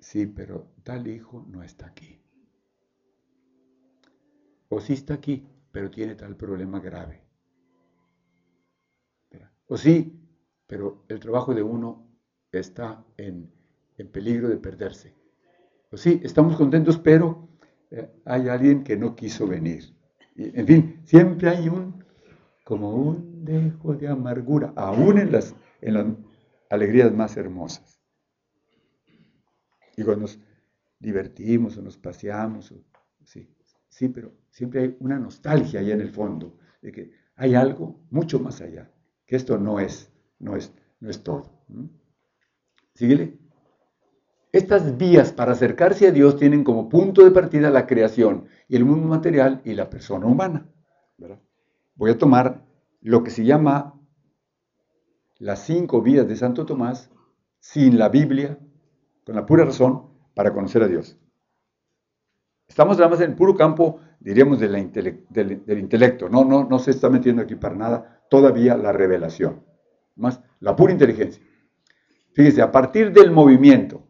Sí, 0.00 0.26
pero 0.26 0.72
tal 0.82 1.06
hijo 1.06 1.46
no 1.48 1.62
está 1.62 1.86
aquí. 1.86 2.20
O 4.70 4.80
sí 4.80 4.94
está 4.94 5.14
aquí, 5.14 5.46
pero 5.70 5.88
tiene 5.88 6.16
tal 6.16 6.34
problema 6.34 6.80
grave. 6.80 7.22
O 9.68 9.76
sí, 9.76 10.20
pero 10.66 11.04
el 11.06 11.20
trabajo 11.20 11.54
de 11.54 11.62
uno 11.62 12.08
está 12.50 13.04
en, 13.16 13.52
peligro 14.10 14.48
de 14.48 14.56
perderse. 14.56 15.21
O 15.92 15.98
sí, 15.98 16.20
estamos 16.24 16.56
contentos, 16.56 16.96
pero 16.98 17.48
eh, 17.90 18.10
hay 18.24 18.48
alguien 18.48 18.82
que 18.82 18.96
no 18.96 19.14
quiso 19.14 19.46
venir. 19.46 19.94
en 20.36 20.66
fin, 20.66 21.00
siempre 21.04 21.50
hay 21.50 21.68
un, 21.68 22.02
como 22.64 22.94
un 22.94 23.44
dejo 23.44 23.94
de 23.94 24.08
amargura, 24.08 24.72
aún 24.74 25.18
en 25.18 25.30
las, 25.30 25.54
en 25.82 25.94
las 25.94 26.06
alegrías 26.70 27.12
más 27.12 27.36
hermosas. 27.36 28.00
Y 29.94 30.02
cuando 30.02 30.22
nos 30.22 30.40
divertimos 30.98 31.76
o 31.76 31.82
nos 31.82 31.98
paseamos, 31.98 32.74
sí, 33.24 33.54
sí, 33.90 34.08
pero 34.08 34.32
siempre 34.50 34.80
hay 34.80 34.96
una 35.00 35.18
nostalgia 35.18 35.80
allá 35.80 35.92
en 35.92 36.00
el 36.00 36.10
fondo, 36.10 36.56
de 36.80 36.90
que 36.90 37.10
hay 37.36 37.54
algo 37.54 38.00
mucho 38.08 38.40
más 38.40 38.62
allá, 38.62 38.90
que 39.26 39.36
esto 39.36 39.58
no 39.58 39.78
es, 39.78 40.10
no 40.38 40.56
es, 40.56 40.72
no 41.00 41.10
es 41.10 41.22
todo. 41.22 41.52
Síguele. 42.94 43.41
Estas 44.62 44.96
vías 44.96 45.32
para 45.32 45.52
acercarse 45.52 46.06
a 46.06 46.12
Dios 46.12 46.36
tienen 46.36 46.62
como 46.62 46.88
punto 46.88 47.24
de 47.24 47.32
partida 47.32 47.68
la 47.68 47.84
creación 47.84 48.46
y 48.68 48.76
el 48.76 48.84
mundo 48.84 49.08
material 49.08 49.60
y 49.64 49.74
la 49.74 49.90
persona 49.90 50.24
humana. 50.26 50.68
Voy 51.96 52.12
a 52.12 52.16
tomar 52.16 52.64
lo 53.00 53.24
que 53.24 53.32
se 53.32 53.44
llama 53.44 54.00
las 55.40 55.64
cinco 55.64 56.00
vías 56.00 56.28
de 56.28 56.36
Santo 56.36 56.64
Tomás 56.64 57.10
sin 57.58 57.98
la 57.98 58.08
Biblia, 58.08 58.56
con 59.26 59.34
la 59.34 59.46
pura 59.46 59.64
razón, 59.64 60.06
para 60.32 60.52
conocer 60.52 60.84
a 60.84 60.86
Dios. 60.86 61.18
Estamos 62.68 62.98
nada 62.98 63.16
en 63.16 63.30
el 63.32 63.34
puro 63.34 63.56
campo, 63.56 63.98
diríamos, 64.20 64.60
del, 64.60 64.76
intelecto. 64.76 66.28
No, 66.28 66.44
no, 66.44 66.62
no 66.62 66.78
se 66.78 66.92
está 66.92 67.10
metiendo 67.10 67.42
aquí 67.42 67.56
para 67.56 67.74
nada 67.74 68.22
todavía 68.30 68.76
la 68.76 68.92
revelación. 68.92 69.64
Más 70.14 70.40
la 70.60 70.76
pura 70.76 70.92
inteligencia. 70.92 71.42
Fíjese, 72.32 72.62
a 72.62 72.70
partir 72.70 73.12
del 73.12 73.32
movimiento, 73.32 74.01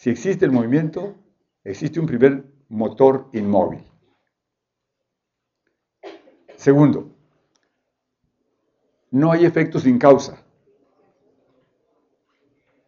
si 0.00 0.08
existe 0.08 0.46
el 0.46 0.50
movimiento, 0.50 1.14
existe 1.62 2.00
un 2.00 2.06
primer 2.06 2.46
motor 2.70 3.28
inmóvil. 3.34 3.84
Segundo, 6.56 7.10
no 9.10 9.30
hay 9.30 9.44
efecto 9.44 9.78
sin 9.78 9.98
causa. 9.98 10.42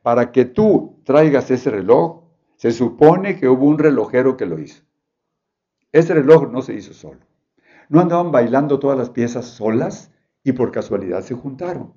Para 0.00 0.32
que 0.32 0.46
tú 0.46 1.02
traigas 1.04 1.50
ese 1.50 1.68
reloj, 1.68 2.22
se 2.56 2.72
supone 2.72 3.38
que 3.38 3.46
hubo 3.46 3.66
un 3.66 3.78
relojero 3.78 4.38
que 4.38 4.46
lo 4.46 4.58
hizo. 4.58 4.82
Ese 5.92 6.14
reloj 6.14 6.50
no 6.50 6.62
se 6.62 6.72
hizo 6.72 6.94
solo. 6.94 7.20
No 7.90 8.00
andaban 8.00 8.32
bailando 8.32 8.78
todas 8.78 8.96
las 8.96 9.10
piezas 9.10 9.44
solas 9.48 10.10
y 10.42 10.52
por 10.52 10.72
casualidad 10.72 11.20
se 11.20 11.34
juntaron 11.34 11.92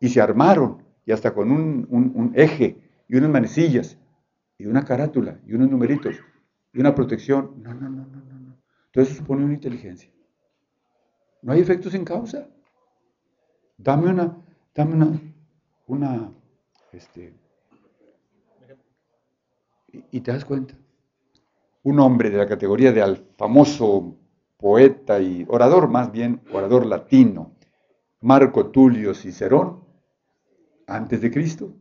y 0.00 0.08
se 0.08 0.22
armaron 0.22 0.82
y 1.04 1.12
hasta 1.12 1.34
con 1.34 1.50
un, 1.50 2.32
eje 2.34 2.78
y 3.06 3.16
unas 3.16 3.28
manecillas 3.28 3.98
y 4.58 4.66
una 4.66 4.84
carátula 4.84 5.40
y 5.46 5.54
unos 5.54 5.70
numeritos 5.70 6.16
y 6.72 6.80
una 6.80 6.94
protección. 6.94 7.62
No, 7.62 7.74
no, 7.74 7.88
no, 7.88 8.06
no, 8.06 8.22
no. 8.22 8.56
Entonces 8.86 9.12
eso 9.12 9.22
supone 9.22 9.44
una 9.44 9.54
inteligencia. 9.54 10.10
No 11.42 11.52
hay 11.52 11.60
efectos 11.60 11.92
sin 11.92 12.04
causa. 12.04 12.48
Dame 13.78 14.10
una, 14.10 14.36
dame 14.74 14.94
una, 14.94 15.20
una, 15.86 16.32
este, 16.92 17.34
y, 20.10 20.20
te 20.20 20.32
das 20.32 20.44
cuenta. 20.44 20.74
Un 21.82 22.00
hombre 22.00 22.30
de 22.30 22.38
la 22.38 22.46
categoría 22.46 22.92
de 22.92 23.02
al 23.02 23.16
famoso 23.36 24.16
poeta 24.56 25.20
y 25.20 25.44
orador, 25.48 25.88
más 25.88 26.10
bien 26.10 26.42
orador 26.52 26.86
latino, 26.86 27.52
Marco 28.20 28.70
Tulio 28.70 29.14
Cicerón, 29.14 29.84
antes 30.86 31.20
de 31.20 31.30
Cristo. 31.30 31.74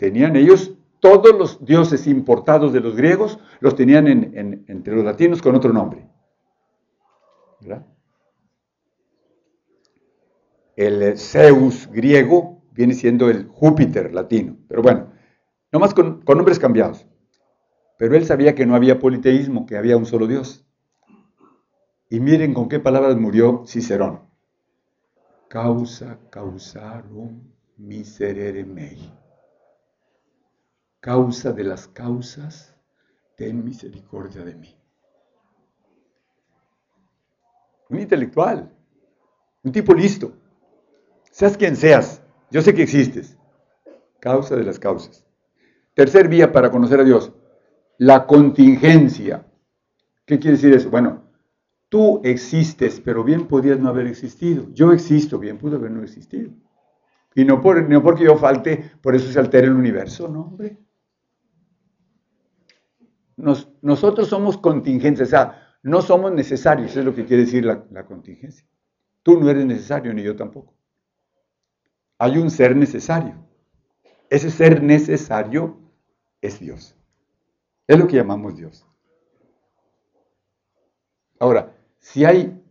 Tenían 0.00 0.34
ellos 0.34 0.72
todos 0.98 1.36
los 1.38 1.62
dioses 1.62 2.06
importados 2.06 2.72
de 2.72 2.80
los 2.80 2.96
griegos, 2.96 3.38
los 3.60 3.76
tenían 3.76 4.08
entre 4.08 4.96
los 4.96 5.04
latinos 5.04 5.42
con 5.42 5.54
otro 5.54 5.74
nombre. 5.74 6.08
El 10.74 11.18
Zeus 11.18 11.86
griego 11.92 12.62
viene 12.72 12.94
siendo 12.94 13.28
el 13.28 13.46
Júpiter 13.46 14.14
latino, 14.14 14.56
pero 14.66 14.80
bueno, 14.80 15.12
nomás 15.70 15.92
con 15.92 16.24
nombres 16.26 16.58
cambiados. 16.58 17.06
Pero 17.98 18.16
él 18.16 18.24
sabía 18.24 18.54
que 18.54 18.64
no 18.64 18.74
había 18.74 18.98
politeísmo, 18.98 19.66
que 19.66 19.76
había 19.76 19.98
un 19.98 20.06
solo 20.06 20.26
Dios. 20.26 20.64
Y 22.08 22.20
miren 22.20 22.54
con 22.54 22.70
qué 22.70 22.80
palabras 22.80 23.16
murió 23.18 23.64
Cicerón 23.66 24.30
causa 25.50 26.16
causarum 26.30 27.42
miserere 27.76 28.64
mei. 28.64 28.98
Causa 31.00 31.52
de 31.52 31.64
las 31.64 31.88
causas, 31.88 32.76
ten 33.36 33.64
misericordia 33.64 34.44
de 34.44 34.54
mí. 34.54 34.76
Un 37.88 38.00
intelectual, 38.00 38.70
un 39.62 39.72
tipo 39.72 39.94
listo. 39.94 40.32
Seas 41.30 41.56
quien 41.56 41.74
seas, 41.76 42.22
yo 42.50 42.62
sé 42.62 42.74
que 42.74 42.82
existes. 42.82 43.36
Causa 44.20 44.56
de 44.56 44.64
las 44.64 44.78
causas. 44.78 45.24
Tercer 45.94 46.28
vía 46.28 46.52
para 46.52 46.70
conocer 46.70 47.00
a 47.00 47.04
Dios, 47.04 47.32
la 47.98 48.26
contingencia. 48.26 49.46
¿Qué 50.26 50.38
quiere 50.38 50.56
decir 50.56 50.74
eso? 50.74 50.90
Bueno, 50.90 51.30
Tú 51.90 52.20
existes, 52.22 53.00
pero 53.04 53.24
bien 53.24 53.48
podías 53.48 53.80
no 53.80 53.88
haber 53.88 54.06
existido. 54.06 54.68
Yo 54.72 54.92
existo, 54.92 55.40
bien 55.40 55.58
pudo 55.58 55.76
haber 55.76 55.90
no 55.90 56.04
existido. 56.04 56.52
Y 57.34 57.44
no, 57.44 57.60
por, 57.60 57.88
no 57.90 58.00
porque 58.00 58.24
yo 58.24 58.36
falte, 58.36 58.92
por 59.02 59.16
eso 59.16 59.30
se 59.30 59.40
altera 59.40 59.66
el 59.66 59.72
universo, 59.72 60.28
no, 60.28 60.42
hombre. 60.42 60.78
Nosotros 63.82 64.28
somos 64.28 64.58
contingentes, 64.58 65.28
o 65.28 65.30
sea, 65.30 65.76
no 65.82 66.02
somos 66.02 66.32
necesarios, 66.32 66.96
es 66.96 67.04
lo 67.04 67.14
que 67.14 67.24
quiere 67.24 67.44
decir 67.44 67.64
la, 67.64 68.04
contingencia. 68.04 68.66
Tú 69.22 69.40
no 69.40 69.48
eres 69.48 69.64
necesario, 69.64 70.12
ni 70.12 70.22
yo 70.22 70.36
tampoco. 70.36 70.74
Hay 72.18 72.38
un 72.38 72.50
ser 72.50 72.76
necesario. 72.76 73.34
Ese 74.28 74.50
ser 74.50 74.82
necesario 74.82 75.78
es 76.40 76.60
Dios. 76.60 76.94
Es 77.86 77.98
lo 77.98 78.06
que 78.06 78.16
llamamos 78.16 78.56
Dios. 78.56 78.86
Ahora, 81.38 81.74
si 81.98 82.24
hay 82.24 82.62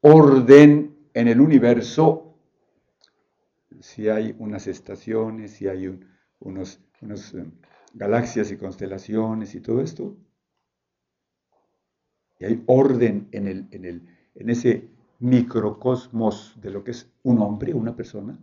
orden 0.00 0.96
en 1.12 1.28
el 1.28 1.40
universo, 1.40 2.36
si 3.80 4.08
hay 4.08 4.34
unas 4.38 4.66
estaciones, 4.66 5.52
si 5.52 5.68
hay 5.68 6.00
unos, 6.40 6.80
eh, 7.02 7.46
galaxias 7.94 8.50
y 8.50 8.56
constelaciones 8.56 9.54
y 9.54 9.60
todo 9.60 9.80
esto, 9.80 10.16
y 12.38 12.44
hay 12.44 12.62
orden 12.66 13.28
en, 13.32 13.46
el, 13.46 13.68
en, 13.70 13.84
el, 13.84 14.08
en 14.34 14.50
ese 14.50 14.88
microcosmos 15.20 16.54
de 16.60 16.70
lo 16.70 16.84
que 16.84 16.90
es 16.90 17.10
un 17.22 17.40
hombre, 17.40 17.72
una 17.72 17.96
persona. 17.96 18.38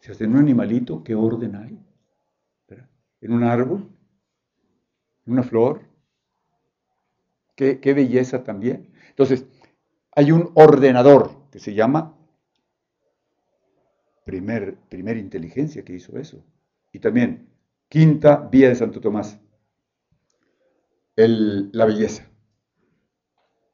Si 0.00 0.10
hace 0.10 0.26
un 0.26 0.36
animalito, 0.36 1.04
¿qué 1.04 1.14
orden 1.14 1.54
hay? 1.54 1.78
¿En 3.20 3.32
un 3.32 3.42
árbol? 3.42 3.88
¿En 5.26 5.32
una 5.32 5.42
flor? 5.42 5.82
Qué, 7.56 7.78
belleza 7.82 8.44
también. 8.44 8.92
Entonces, 9.08 9.44
hay 10.12 10.30
un 10.30 10.52
ordenador 10.54 11.32
que 11.50 11.58
se 11.58 11.74
llama 11.74 12.16
primer, 14.24 14.76
primer 14.88 15.16
inteligencia 15.16 15.84
que 15.84 15.94
hizo 15.94 16.16
eso. 16.18 16.44
Y 16.92 17.00
también, 17.00 17.48
quinta 17.88 18.48
vía 18.50 18.68
de 18.68 18.74
Santo 18.74 19.00
Tomás, 19.00 19.40
la 21.16 21.84
belleza. 21.84 22.30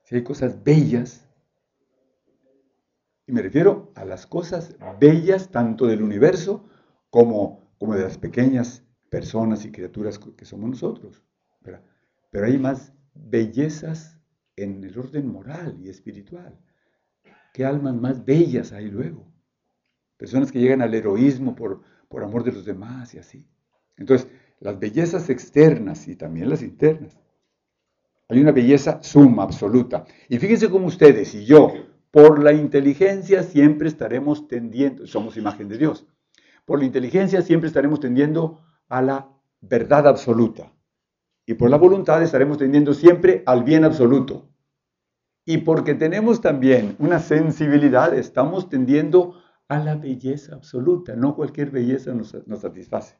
Si 0.05 0.15
hay 0.15 0.23
cosas 0.23 0.63
bellas, 0.63 1.29
y 3.27 3.33
me 3.33 3.43
refiero 3.43 3.93
a 3.95 4.05
las 4.05 4.27
cosas 4.27 4.77
bellas 5.01 5.51
tanto 5.51 5.87
del 5.87 6.03
universo 6.03 6.69
como, 7.11 7.75
como 7.79 7.95
de 7.95 8.03
las 8.03 8.19
pequeñas 8.19 8.85
personas 9.11 9.65
y 9.65 9.73
criaturas 9.73 10.19
que 10.19 10.45
somos 10.45 10.71
nosotros. 10.71 11.23
Pero 12.31 12.47
hay 12.47 12.59
más 12.59 12.93
bellezas 13.15 14.19
en 14.57 14.83
el 14.83 14.99
orden 14.99 15.29
moral 15.29 15.77
y 15.81 15.89
espiritual. 15.89 16.59
¿Qué 17.53 17.65
almas 17.65 17.95
más 17.95 18.25
bellas 18.25 18.73
hay 18.73 18.91
luego? 18.91 19.33
Personas 20.17 20.51
que 20.51 20.61
llegan 20.61 20.83
al 20.83 20.95
heroísmo 20.95 21.55
por, 21.55 21.83
por 22.09 22.25
amor 22.25 22.43
de 22.45 22.53
los 22.53 22.65
demás 22.65 23.15
y 23.15 23.19
así. 23.19 23.49
Entonces, 23.97 24.29
las 24.61 24.79
bellezas 24.79 25.31
externas 25.31 26.09
y 26.09 26.17
también 26.17 26.49
las 26.49 26.63
internas. 26.63 27.19
Hay 28.29 28.41
una 28.41 28.53
belleza 28.53 29.03
suma, 29.03 29.43
absoluta. 29.43 30.05
Y 30.29 30.39
fíjense 30.39 30.71
cómo 30.71 30.87
ustedes 30.87 31.35
y 31.35 31.45
yo, 31.45 31.73
por 32.11 32.43
la 32.43 32.53
inteligencia 32.53 33.43
siempre 33.43 33.89
estaremos 33.89 34.49
tendiendo, 34.49 35.07
somos 35.07 35.37
imagen 35.37 35.69
de 35.69 35.79
Dios, 35.79 36.07
por 36.65 36.79
la 36.79 36.87
inteligencia 36.87 37.43
siempre 37.43 37.69
estaremos 37.69 38.01
tendiendo 38.01 38.63
a 38.89 39.03
la 39.03 39.31
verdad 39.61 40.07
absoluta. 40.07 40.73
Y 41.47 41.55
por 41.55 41.69
la 41.69 41.77
voluntad 41.77 42.23
estaremos 42.23 42.59
tendiendo 42.59 42.95
siempre 42.95 43.43
al 43.47 43.65
bien 43.65 43.85
absoluto. 43.85 44.49
Y 45.45 45.59
porque 45.59 45.95
tenemos 45.95 46.41
también 46.41 46.97
una 46.99 47.19
sensibilidad, 47.19 48.15
estamos 48.15 48.71
tendiendo 48.71 49.35
a 49.69 49.79
la 49.79 49.97
belleza 49.97 50.55
absoluta. 50.55 51.15
No 51.17 51.37
cualquier 51.37 51.71
belleza 51.71 52.15
nos, 52.15 52.31
satisface. 52.61 53.17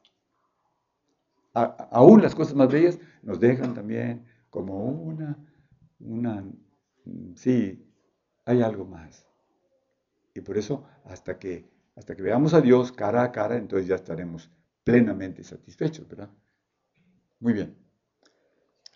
Aún 1.55 2.21
las 2.21 2.35
cosas 2.35 2.55
más 2.55 2.71
bellas 2.71 2.99
nos 3.23 3.39
dejan 3.39 3.73
también 3.73 4.25
como 4.49 4.85
una, 4.85 5.37
una, 5.99 6.43
sí, 7.35 7.83
hay 8.45 8.61
algo 8.61 8.85
más. 8.85 9.27
Y 10.33 10.41
por 10.41 10.57
eso, 10.57 10.85
hasta 11.05 11.39
que, 11.39 11.69
hasta 11.95 12.15
que 12.15 12.21
veamos 12.21 12.53
a 12.53 12.61
Dios 12.61 12.91
cara 12.91 13.23
a 13.23 13.31
cara, 13.31 13.55
entonces 13.57 13.87
ya 13.87 13.95
estaremos 13.95 14.51
plenamente 14.83 15.43
satisfechos, 15.43 16.07
¿verdad? 16.07 16.29
Muy 17.39 17.53
bien. 17.53 17.75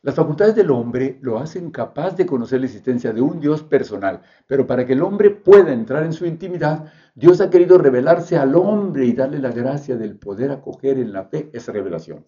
Las 0.01 0.15
facultades 0.15 0.55
del 0.55 0.71
hombre 0.71 1.17
lo 1.21 1.39
hacen 1.39 1.71
capaz 1.71 2.15
de 2.15 2.25
conocer 2.25 2.61
la 2.61 2.67
existencia 2.67 3.11
de 3.11 3.21
un 3.21 3.41
Dios 3.41 3.63
personal, 3.63 4.21
pero 4.47 4.65
para 4.65 4.85
que 4.85 4.93
el 4.93 5.01
hombre 5.01 5.29
pueda 5.29 5.73
entrar 5.73 6.05
en 6.05 6.13
su 6.13 6.25
intimidad, 6.25 6.91
Dios 7.15 7.41
ha 7.41 7.49
querido 7.49 7.77
revelarse 7.77 8.37
al 8.37 8.55
hombre 8.55 9.05
y 9.05 9.13
darle 9.13 9.39
la 9.39 9.51
gracia 9.51 9.97
del 9.97 10.17
poder 10.17 10.51
acoger 10.51 10.99
en 10.99 11.11
la 11.11 11.25
fe 11.25 11.49
esa 11.51 11.73
revelación. 11.73 12.25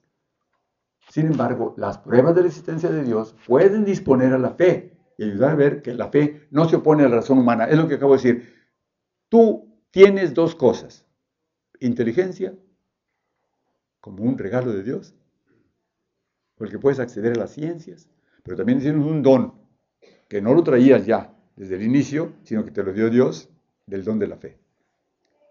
Sin 1.11 1.25
embargo, 1.25 1.73
las 1.75 1.97
pruebas 1.97 2.33
de 2.35 2.41
la 2.41 2.47
existencia 2.47 2.89
de 2.89 3.03
Dios 3.03 3.35
pueden 3.45 3.83
disponer 3.83 4.31
a 4.31 4.37
la 4.37 4.51
fe 4.51 4.97
y 5.17 5.25
ayudar 5.25 5.51
a 5.51 5.55
ver 5.55 5.81
que 5.81 5.93
la 5.93 6.07
fe 6.07 6.47
no 6.51 6.69
se 6.69 6.77
opone 6.77 7.03
a 7.03 7.09
la 7.09 7.17
razón 7.17 7.37
humana. 7.37 7.65
Es 7.65 7.75
lo 7.75 7.89
que 7.89 7.95
acabo 7.95 8.15
de 8.15 8.23
decir. 8.23 8.53
Tú 9.27 9.77
tienes 9.91 10.33
dos 10.33 10.55
cosas. 10.55 11.05
Inteligencia, 11.81 12.55
como 13.99 14.23
un 14.23 14.37
regalo 14.37 14.71
de 14.71 14.83
Dios, 14.83 15.13
porque 16.55 16.79
puedes 16.79 17.01
acceder 17.01 17.33
a 17.33 17.41
las 17.41 17.51
ciencias, 17.51 18.07
pero 18.41 18.55
también 18.55 18.79
tienes 18.79 19.05
un 19.05 19.21
don, 19.21 19.55
que 20.29 20.41
no 20.41 20.53
lo 20.53 20.63
traías 20.63 21.05
ya 21.05 21.35
desde 21.57 21.75
el 21.75 21.83
inicio, 21.83 22.31
sino 22.43 22.63
que 22.63 22.71
te 22.71 22.83
lo 22.83 22.93
dio 22.93 23.09
Dios 23.09 23.49
del 23.85 24.05
don 24.05 24.17
de 24.17 24.27
la 24.27 24.37
fe. 24.37 24.59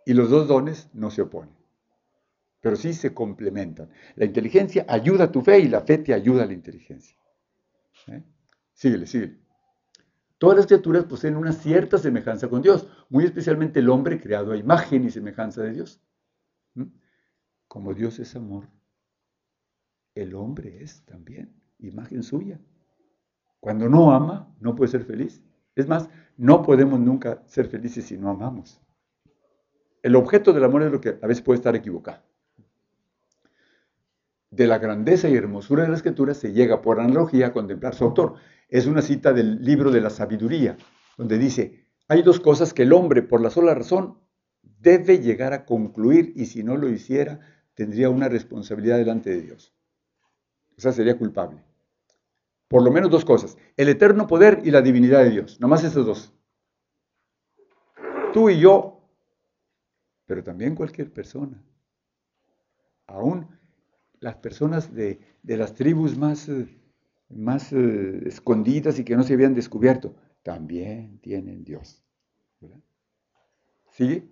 Y 0.06 0.14
los 0.14 0.30
dos 0.30 0.48
dones 0.48 0.88
no 0.94 1.10
se 1.10 1.20
oponen, 1.20 1.54
pero 2.60 2.76
sí 2.76 2.92
se 2.92 3.14
complementan. 3.14 3.90
La 4.16 4.24
inteligencia 4.24 4.84
ayuda 4.88 5.24
a 5.24 5.32
tu 5.32 5.40
fe 5.40 5.60
y 5.60 5.68
la 5.68 5.80
fe 5.80 5.98
te 5.98 6.14
ayuda 6.14 6.44
a 6.44 6.46
la 6.46 6.52
inteligencia. 6.52 7.16
¿Eh? 8.08 8.22
Síguele, 8.72 9.06
síguele. 9.06 9.40
Todas 10.38 10.56
las 10.56 10.66
criaturas 10.66 11.04
poseen 11.04 11.36
una 11.36 11.52
cierta 11.52 11.98
semejanza 11.98 12.48
con 12.48 12.62
Dios, 12.62 12.88
muy 13.10 13.24
especialmente 13.24 13.80
el 13.80 13.90
hombre 13.90 14.20
creado 14.20 14.52
a 14.52 14.56
imagen 14.56 15.04
y 15.04 15.10
semejanza 15.10 15.62
de 15.62 15.72
Dios. 15.72 16.00
¿Mm? 16.74 16.86
Como 17.68 17.94
Dios 17.94 18.18
es 18.18 18.34
amor, 18.36 18.68
el 20.14 20.34
hombre 20.34 20.82
es 20.82 21.04
también 21.04 21.54
imagen 21.78 22.22
suya. 22.22 22.60
Cuando 23.60 23.88
no 23.88 24.12
ama, 24.12 24.54
no 24.60 24.74
puede 24.74 24.90
ser 24.90 25.04
feliz. 25.04 25.42
Es 25.76 25.86
más, 25.86 26.08
no 26.36 26.62
podemos 26.62 26.98
nunca 26.98 27.42
ser 27.46 27.68
felices 27.68 28.06
si 28.06 28.16
no 28.16 28.30
amamos. 28.30 28.80
El 30.02 30.16
objeto 30.16 30.52
del 30.52 30.64
amor 30.64 30.82
es 30.82 30.92
lo 30.92 31.00
que 31.00 31.18
a 31.20 31.26
veces 31.26 31.42
puede 31.42 31.58
estar 31.58 31.76
equivocado. 31.76 32.22
De 34.50 34.66
la 34.66 34.78
grandeza 34.78 35.28
y 35.28 35.36
hermosura 35.36 35.84
de 35.84 35.90
la 35.90 35.96
escritura 35.96 36.34
se 36.34 36.52
llega 36.52 36.82
por 36.82 36.98
analogía 36.98 37.48
a 37.48 37.52
contemplar 37.52 37.94
su 37.94 38.04
autor. 38.04 38.34
Es 38.68 38.86
una 38.86 39.00
cita 39.00 39.32
del 39.32 39.62
libro 39.64 39.92
de 39.92 40.00
la 40.00 40.10
sabiduría, 40.10 40.76
donde 41.16 41.38
dice, 41.38 41.86
hay 42.08 42.22
dos 42.22 42.40
cosas 42.40 42.74
que 42.74 42.82
el 42.82 42.92
hombre, 42.92 43.22
por 43.22 43.40
la 43.40 43.50
sola 43.50 43.74
razón, 43.74 44.18
debe 44.62 45.20
llegar 45.20 45.52
a 45.52 45.64
concluir 45.64 46.32
y 46.34 46.46
si 46.46 46.64
no 46.64 46.76
lo 46.76 46.88
hiciera, 46.88 47.40
tendría 47.74 48.10
una 48.10 48.28
responsabilidad 48.28 48.98
delante 48.98 49.30
de 49.30 49.42
Dios. 49.42 49.72
O 50.76 50.80
sea, 50.80 50.90
sería 50.92 51.16
culpable. 51.16 51.62
Por 52.66 52.82
lo 52.82 52.90
menos 52.90 53.10
dos 53.10 53.24
cosas, 53.24 53.56
el 53.76 53.88
eterno 53.88 54.26
poder 54.26 54.62
y 54.64 54.72
la 54.72 54.82
divinidad 54.82 55.22
de 55.22 55.30
Dios. 55.30 55.60
Nomás 55.60 55.84
esos 55.84 56.06
dos. 56.06 56.32
Tú 58.32 58.50
y 58.50 58.58
yo, 58.58 59.08
pero 60.26 60.42
también 60.42 60.74
cualquier 60.74 61.12
persona. 61.12 61.62
Aún 63.06 63.59
las 64.20 64.36
personas 64.36 64.94
de, 64.94 65.20
las 65.42 65.74
tribus 65.74 66.16
más... 66.16 66.48
Eh, 66.48 66.76
más 67.30 67.72
eh, 67.72 68.22
escondidas 68.26 68.98
y 68.98 69.04
que 69.04 69.16
no 69.16 69.22
se 69.22 69.34
habían 69.34 69.54
descubierto, 69.54 70.14
también 70.42 71.18
tienen 71.20 71.64
Dios. 71.64 72.02
¿Sigue? 73.90 74.28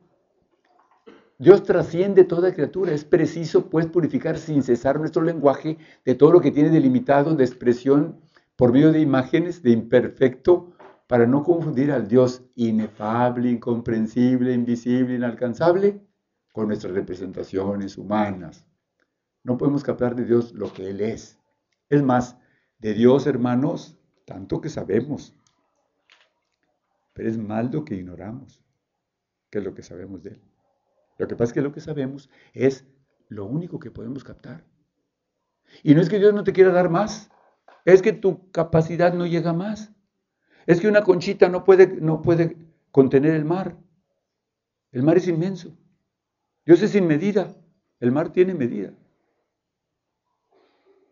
Dios 1.39 1.63
trasciende 1.63 2.25
toda 2.25 2.53
criatura. 2.53 2.93
Es 2.93 3.05
preciso, 3.05 3.71
pues, 3.71 3.87
purificar 3.87 4.39
sin 4.39 4.63
cesar 4.63 4.99
nuestro 4.99 5.23
lenguaje 5.23 5.79
de 6.05 6.15
todo 6.15 6.33
lo 6.33 6.41
que 6.41 6.51
tiene 6.51 6.71
delimitado 6.71 7.35
de 7.35 7.45
expresión 7.45 8.21
por 8.57 8.73
medio 8.73 8.93
de 8.93 9.01
imágenes 9.01 9.63
de 9.63 9.71
imperfecto 9.71 10.73
para 11.07 11.27
no 11.27 11.43
confundir 11.43 11.93
al 11.93 12.09
Dios 12.09 12.43
inefable, 12.57 13.51
incomprensible, 13.51 14.53
invisible, 14.53 15.15
inalcanzable 15.15 16.01
con 16.53 16.67
nuestras 16.67 16.93
representaciones 16.93 17.97
humanas. 17.97 18.67
No 19.49 19.57
podemos 19.57 19.83
captar 19.83 20.15
de 20.15 20.27
Dios 20.27 20.53
lo 20.53 20.71
que 20.75 20.91
Él 20.91 21.01
es. 21.01 21.39
Es 21.89 22.03
más, 22.03 22.37
de 22.81 22.93
Dios, 22.93 23.27
hermanos, 23.27 23.99
tanto 24.27 24.61
que 24.61 24.69
sabemos. 24.69 25.35
Pero 27.15 27.31
es 27.31 27.39
mal 27.39 27.71
lo 27.73 27.83
que 27.83 27.95
ignoramos, 27.95 28.63
que 29.49 29.61
es 29.61 29.65
lo 29.65 29.75
que 29.75 29.83
sabemos 29.83 30.23
de 30.23 30.33
Él. 30.33 30.43
Lo 31.17 31.27
que 31.29 31.35
pasa 31.35 31.45
es 31.45 31.53
que 31.55 31.63
lo 31.63 31.73
que 31.73 31.81
sabemos 31.81 32.29
es 32.53 32.85
lo 33.31 33.47
único 33.47 33.79
que 33.79 33.91
podemos 33.91 34.23
captar. 34.23 34.67
Y 35.83 35.95
no 35.95 36.03
es 36.03 36.11
que 36.11 36.19
Dios 36.19 36.35
no 36.35 36.45
te 36.45 36.53
quiera 36.53 36.71
dar 36.71 36.91
más, 36.91 37.31
es 37.87 38.03
que 38.03 38.13
tu 38.13 38.51
capacidad 38.51 39.15
no 39.15 39.27
llega 39.27 39.55
más. 39.55 39.91
Es 40.67 40.79
que 40.79 40.89
una 40.89 41.05
conchita 41.05 41.49
no 41.49 41.65
puede, 41.65 41.87
no 41.87 42.21
puede 42.21 42.55
contener 42.91 43.33
el 43.33 43.47
mar. 43.47 43.79
El 44.93 45.05
mar 45.05 45.17
es 45.17 45.27
inmenso. 45.27 45.75
Dios 46.67 46.83
es 46.83 46.91
sin 46.91 47.07
medida. 47.07 47.57
El 47.99 48.13
mar 48.13 48.31
tiene 48.31 48.53
medida 48.53 48.93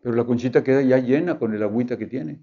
pero 0.07 0.15
la 0.15 0.23
conchita 0.23 0.63
queda 0.63 0.81
ya 0.83 0.99
llena 0.99 1.37
con 1.37 1.53
el 1.53 1.61
agüita 1.61 1.97
que 1.97 2.05
tiene. 2.05 2.41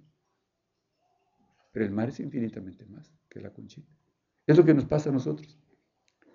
Pero 1.73 1.87
el 1.87 1.93
mar 1.93 2.11
es 2.11 2.21
infinitamente 2.21 2.85
más 2.85 3.11
que 3.31 3.41
la 3.41 3.55
conchita. 3.55 3.91
Es 4.47 4.59
lo 4.59 4.67
que 4.67 4.75
nos 4.75 4.85
pasa 4.85 5.09
a 5.09 5.15
nosotros. 5.15 5.59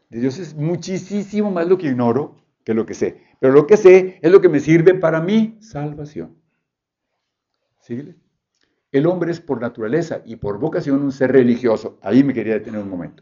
De 0.10 0.22
Dios 0.22 0.40
es 0.40 0.56
muchísimo 0.56 1.52
más 1.52 1.68
lo 1.68 1.78
que 1.78 1.86
ignoro 1.86 2.44
que 2.66 2.74
lo 2.74 2.84
que 2.84 2.96
sé. 2.96 3.22
Pero 3.40 3.54
lo 3.54 3.68
que 3.68 3.78
sé 3.78 4.18
es 4.24 4.32
lo 4.32 4.42
que 4.42 4.50
me 4.50 4.60
sirve 4.60 4.96
para 4.96 5.22
mi 5.22 5.60
salvación. 5.62 6.36
¿Síguele? 7.80 8.16
El 8.92 9.06
hombre 9.06 9.30
es 9.30 9.40
por 9.40 9.62
naturaleza 9.62 10.24
y 10.26 10.38
por 10.38 10.58
vocación 10.58 11.04
un 11.04 11.12
ser 11.12 11.32
religioso. 11.32 12.00
Ahí 12.02 12.24
me 12.24 12.34
quería 12.34 12.56
detener 12.56 12.82
un 12.82 12.90
momento. 12.90 13.22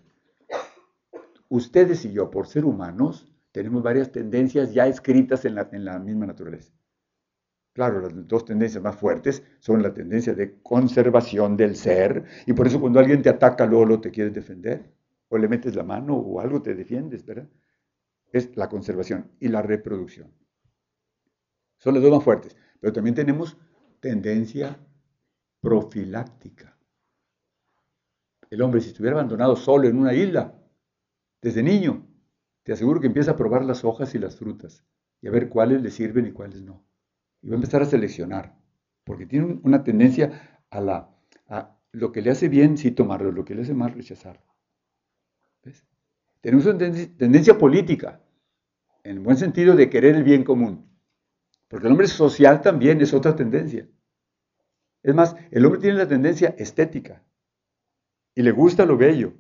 Ustedes 1.50 2.06
y 2.06 2.14
yo, 2.14 2.32
por 2.32 2.48
ser 2.48 2.64
humanos, 2.64 3.30
tenemos 3.52 3.84
varias 3.84 4.14
tendencias 4.14 4.74
ya 4.74 4.88
escritas 4.88 5.44
en 5.44 5.56
la, 5.56 5.68
en 5.74 5.84
la 5.84 6.00
misma 6.00 6.26
naturaleza. 6.26 6.77
Claro, 7.78 8.02
las 8.02 8.28
dos 8.28 8.44
tendencias 8.44 8.84
más 8.84 8.96
fuertes 8.96 9.44
son 9.60 9.84
la 9.84 9.94
tendencia 9.94 10.34
de 10.34 10.60
conservación 10.64 11.56
del 11.56 11.76
ser, 11.76 12.26
y 12.48 12.54
por 12.54 12.66
eso 12.66 12.82
cuando 12.82 13.00
alguien 13.00 13.22
te 13.22 13.30
ataca, 13.30 13.68
luego 13.68 14.02
te 14.02 14.10
quieres 14.10 14.34
defender, 14.34 14.96
o 15.30 15.38
le 15.38 15.48
metes 15.48 15.76
la 15.76 15.84
mano 15.84 16.16
o 16.18 16.40
algo 16.40 16.60
te 16.60 16.74
defiendes, 16.74 17.24
¿verdad? 17.24 17.48
Es 18.32 18.58
la 18.58 18.68
conservación 18.68 19.30
y 19.40 19.50
la 19.50 19.62
reproducción. 19.62 20.34
Son 21.78 21.94
las 21.94 22.02
dos 22.02 22.12
más 22.12 22.24
fuertes, 22.24 22.56
pero 22.80 22.92
también 22.92 23.14
tenemos 23.14 23.56
tendencia 24.00 24.76
profiláctica. 25.62 26.76
El 28.50 28.64
hombre, 28.64 28.82
si 28.82 28.88
estuviera 28.88 29.18
abandonado 29.18 29.56
solo 29.56 29.88
en 29.88 30.00
una 30.00 30.16
isla, 30.16 30.60
desde 31.44 31.62
niño, 31.62 32.08
te 32.64 32.74
aseguro 32.74 33.00
que 33.00 33.06
empieza 33.06 33.34
a 33.34 33.38
probar 33.38 33.64
las 33.64 33.86
hojas 33.86 34.16
y 34.16 34.18
las 34.18 34.36
frutas 34.36 34.84
y 35.22 35.28
a 35.28 35.32
ver 35.32 35.48
cuáles 35.48 35.84
le 35.84 35.92
sirven 35.92 36.26
y 36.26 36.32
cuáles 36.32 36.64
no 36.64 36.87
y 37.42 37.50
va 37.50 37.54
a 37.54 37.56
empezar 37.56 37.82
a 37.82 37.86
seleccionar, 37.86 38.56
porque 39.04 39.26
tiene 39.26 39.60
una 39.64 39.84
tendencia 39.84 40.62
a, 40.70 40.82
la, 40.82 41.10
a 41.48 41.78
lo 41.92 42.12
que 42.12 42.22
le 42.22 42.32
hace 42.32 42.50
bien, 42.50 42.78
sí 42.78 42.92
tomarlo, 42.92 43.32
lo 43.32 43.46
que 43.46 43.56
le 43.56 43.62
hace 43.62 43.74
mal, 43.74 43.94
rechazarlo. 43.94 44.46
¿Ves? 45.64 45.86
Tenemos 46.42 46.66
una 46.66 46.78
tendencia 46.78 47.58
política, 47.58 48.22
en 49.04 49.18
el 49.18 49.20
buen 49.20 49.38
sentido 49.38 49.76
de 49.76 49.90
querer 49.90 50.16
el 50.16 50.24
bien 50.24 50.44
común, 50.44 50.90
porque 51.68 51.88
el 51.88 51.92
hombre 51.92 52.08
social 52.08 52.62
también 52.62 53.02
es 53.02 53.14
otra 53.14 53.36
tendencia. 53.36 53.88
Es 55.04 55.16
más, 55.16 55.36
el 55.52 55.66
hombre 55.66 55.80
tiene 55.80 55.98
la 55.98 56.08
tendencia 56.08 56.56
estética 56.58 57.24
y 58.36 58.42
le 58.42 58.52
gusta 58.52 58.86
lo 58.86 58.98
bello. 58.98 59.34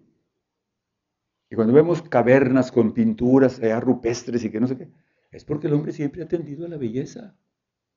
Y 1.49 1.55
cuando 1.55 1.73
vemos 1.73 2.01
cavernas 2.01 2.71
con 2.71 2.93
pinturas 2.93 3.59
rupestres 3.81 4.43
y 4.43 4.49
que 4.49 4.59
no 4.59 4.67
sé 4.67 4.77
qué, 4.77 4.89
es 5.31 5.45
porque 5.45 5.67
el 5.67 5.73
hombre 5.73 5.91
siempre 5.91 6.23
ha 6.23 6.27
tendido 6.27 6.65
a 6.65 6.69
la 6.69 6.77
belleza 6.77 7.35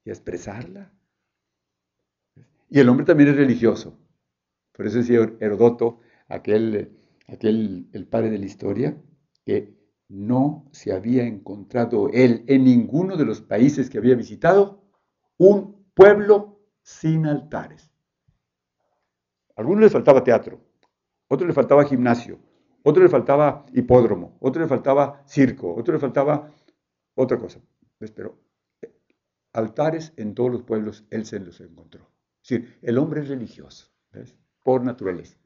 y 0.04 0.10
a 0.10 0.12
expresarla. 0.12 0.92
Y 2.68 2.78
el 2.78 2.88
hombre 2.88 3.04
también 3.04 3.30
es 3.30 3.36
religioso. 3.36 3.98
Por 4.72 4.86
eso 4.86 4.98
decía 4.98 5.30
Herodoto, 5.40 6.00
aquel, 6.28 6.96
aquel, 7.28 7.88
el 7.92 8.06
padre 8.06 8.30
de 8.30 8.38
la 8.38 8.46
historia, 8.46 8.96
que 9.44 9.76
no 10.08 10.68
se 10.72 10.92
había 10.92 11.24
encontrado 11.24 12.08
él 12.12 12.44
en 12.48 12.64
ninguno 12.64 13.16
de 13.16 13.24
los 13.24 13.40
países 13.40 13.90
que 13.90 13.98
había 13.98 14.14
visitado 14.14 14.82
un 15.36 15.86
pueblo 15.94 16.60
sin 16.82 17.26
altares. 17.26 17.90
A 19.56 19.60
algunos 19.60 19.82
les 19.82 19.92
faltaba 19.92 20.24
teatro, 20.24 20.60
otros 21.28 21.46
les 21.46 21.54
faltaba 21.54 21.84
gimnasio, 21.84 22.40
otros 22.82 23.02
les 23.04 23.12
faltaba 23.12 23.66
hipódromo, 23.72 24.36
otros 24.40 24.62
les 24.62 24.68
faltaba 24.68 25.22
circo, 25.26 25.74
otros 25.74 25.94
les 25.94 26.00
faltaba 26.00 26.50
otra 27.14 27.38
cosa. 27.38 27.60
Pero 27.98 28.38
altares 29.52 30.12
en 30.16 30.34
todos 30.34 30.50
los 30.50 30.62
pueblos, 30.62 31.04
él 31.10 31.26
se 31.26 31.40
los 31.40 31.60
encontró. 31.60 32.10
Es 32.42 32.48
decir, 32.48 32.78
el 32.82 32.98
hombre 32.98 33.20
es 33.20 33.28
religioso, 33.28 33.88
¿ves? 34.12 34.36
por 34.62 34.84
naturaleza. 34.84 35.36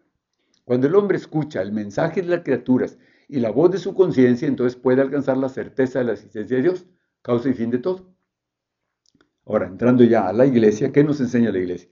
Cuando 0.65 0.87
el 0.87 0.95
hombre 0.95 1.17
escucha 1.17 1.61
el 1.61 1.73
mensaje 1.73 2.23
de 2.23 2.29
las 2.29 2.43
criaturas 2.43 2.99
y 3.29 3.41
la 3.41 3.51
voz 3.51 3.71
de 3.71 3.79
su 3.79 3.95
conciencia, 3.95 4.49
entonces 4.49 4.79
puede 4.81 5.03
alcanzar 5.03 5.37
la 5.37 5.49
certeza 5.49 5.99
de 5.99 6.07
la 6.07 6.13
existencia 6.13 6.57
de 6.57 6.63
Dios, 6.63 6.87
causa 7.23 7.49
y 7.49 7.55
fin 7.55 7.71
de 7.71 7.79
todo. 7.79 8.15
Ahora, 9.47 9.67
entrando 9.67 10.05
ya 10.05 10.27
a 10.27 10.33
la 10.33 10.47
iglesia, 10.47 10.91
¿qué 10.91 11.05
nos 11.05 11.21
enseña 11.21 11.53
la 11.53 11.59
iglesia? 11.59 11.91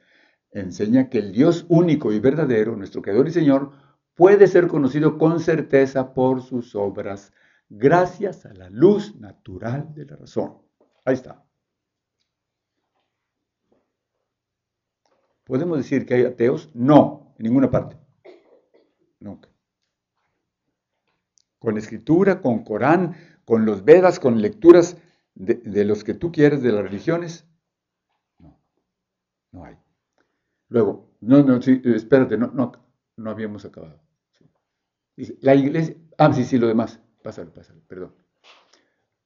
Enseña 0.50 1.10
que 1.10 1.18
el 1.18 1.32
Dios 1.32 1.66
único 1.68 2.12
y 2.12 2.20
verdadero, 2.20 2.76
nuestro 2.76 3.02
Creador 3.02 3.28
y 3.28 3.32
Señor, 3.32 3.72
puede 4.14 4.46
ser 4.46 4.68
conocido 4.68 5.18
con 5.18 5.40
certeza 5.40 6.14
por 6.14 6.42
sus 6.42 6.74
obras, 6.74 7.32
gracias 7.68 8.46
a 8.46 8.54
la 8.54 8.70
luz 8.70 9.16
natural 9.16 9.92
de 9.94 10.06
la 10.06 10.16
razón. 10.16 10.58
Ahí 11.04 11.14
está. 11.14 11.44
¿Podemos 15.52 15.76
decir 15.76 16.06
que 16.06 16.14
hay 16.14 16.24
ateos? 16.24 16.70
No, 16.72 17.34
en 17.36 17.44
ninguna 17.44 17.70
parte. 17.70 17.98
Nunca. 19.20 19.50
con 21.58 21.76
escritura, 21.76 22.40
con 22.40 22.64
Corán, 22.64 23.14
con 23.44 23.66
los 23.66 23.84
Vedas, 23.84 24.18
con 24.18 24.40
lecturas 24.40 24.96
de, 25.34 25.84
los 25.84 26.04
que 26.04 26.14
tú 26.14 26.32
quieres 26.32 26.62
de 26.62 26.72
las 26.72 26.82
religiones. 26.82 27.44
No, 28.38 28.58
no 29.50 29.66
hay. 29.66 29.76
Luego, 30.70 31.10
no, 31.20 31.42
no, 31.42 31.60
sí, 31.60 31.82
espérate, 31.84 32.38
no, 32.38 32.46
no, 32.46 32.72
no 33.18 33.30
habíamos 33.30 33.66
acabado. 33.66 34.00
Dice, 35.14 35.36
la 35.42 35.54
iglesia, 35.54 35.96
ah, 36.16 36.32
sí, 36.32 36.44
sí, 36.44 36.56
lo 36.56 36.66
demás, 36.66 36.98
pásalo, 37.22 37.52
pásalo, 37.52 37.82
perdón 37.86 38.21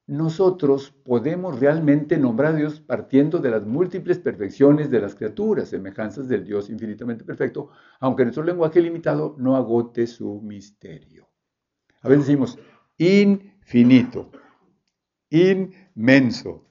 nosotros 0.07 0.91
podemos 1.03 1.59
realmente 1.59 2.17
nombrar 2.17 2.53
a 2.53 2.57
Dios 2.57 2.79
partiendo 2.79 3.39
de 3.39 3.51
las 3.51 3.65
múltiples 3.65 4.19
perfecciones 4.19 4.89
de 4.89 5.01
las 5.01 5.15
criaturas, 5.15 5.69
semejanzas 5.69 6.29
del 6.29 6.45
Dios 6.45 6.69
infinitamente 6.69 7.25
perfecto, 7.25 7.69
aunque 7.99 8.23
nuestro 8.23 8.43
lenguaje 8.43 8.81
limitado 8.81 9.35
no 9.37 9.57
agote 9.57 10.07
su 10.07 10.41
misterio. 10.41 11.27
A 12.01 12.07
veces 12.07 12.25
decimos 12.25 12.57
infinito, 12.97 14.31
inmenso, 15.29 16.63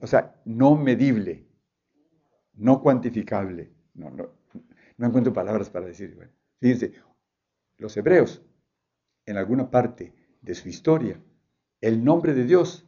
o 0.00 0.06
sea, 0.06 0.40
no 0.44 0.76
medible, 0.76 1.46
no 2.54 2.80
cuantificable. 2.80 3.72
No, 3.94 4.12
encuentro 5.06 5.32
palabras 5.32 5.70
para 5.70 5.86
decir. 5.86 6.16
fíjense, 6.60 6.92
los 7.76 7.96
hebreos, 7.96 8.42
en 9.26 9.36
alguna 9.36 9.70
parte, 9.70 10.12
de 10.40 10.54
su 10.54 10.68
historia, 10.68 11.20
el 11.80 12.04
nombre 12.04 12.34
de 12.34 12.44
Dios, 12.44 12.86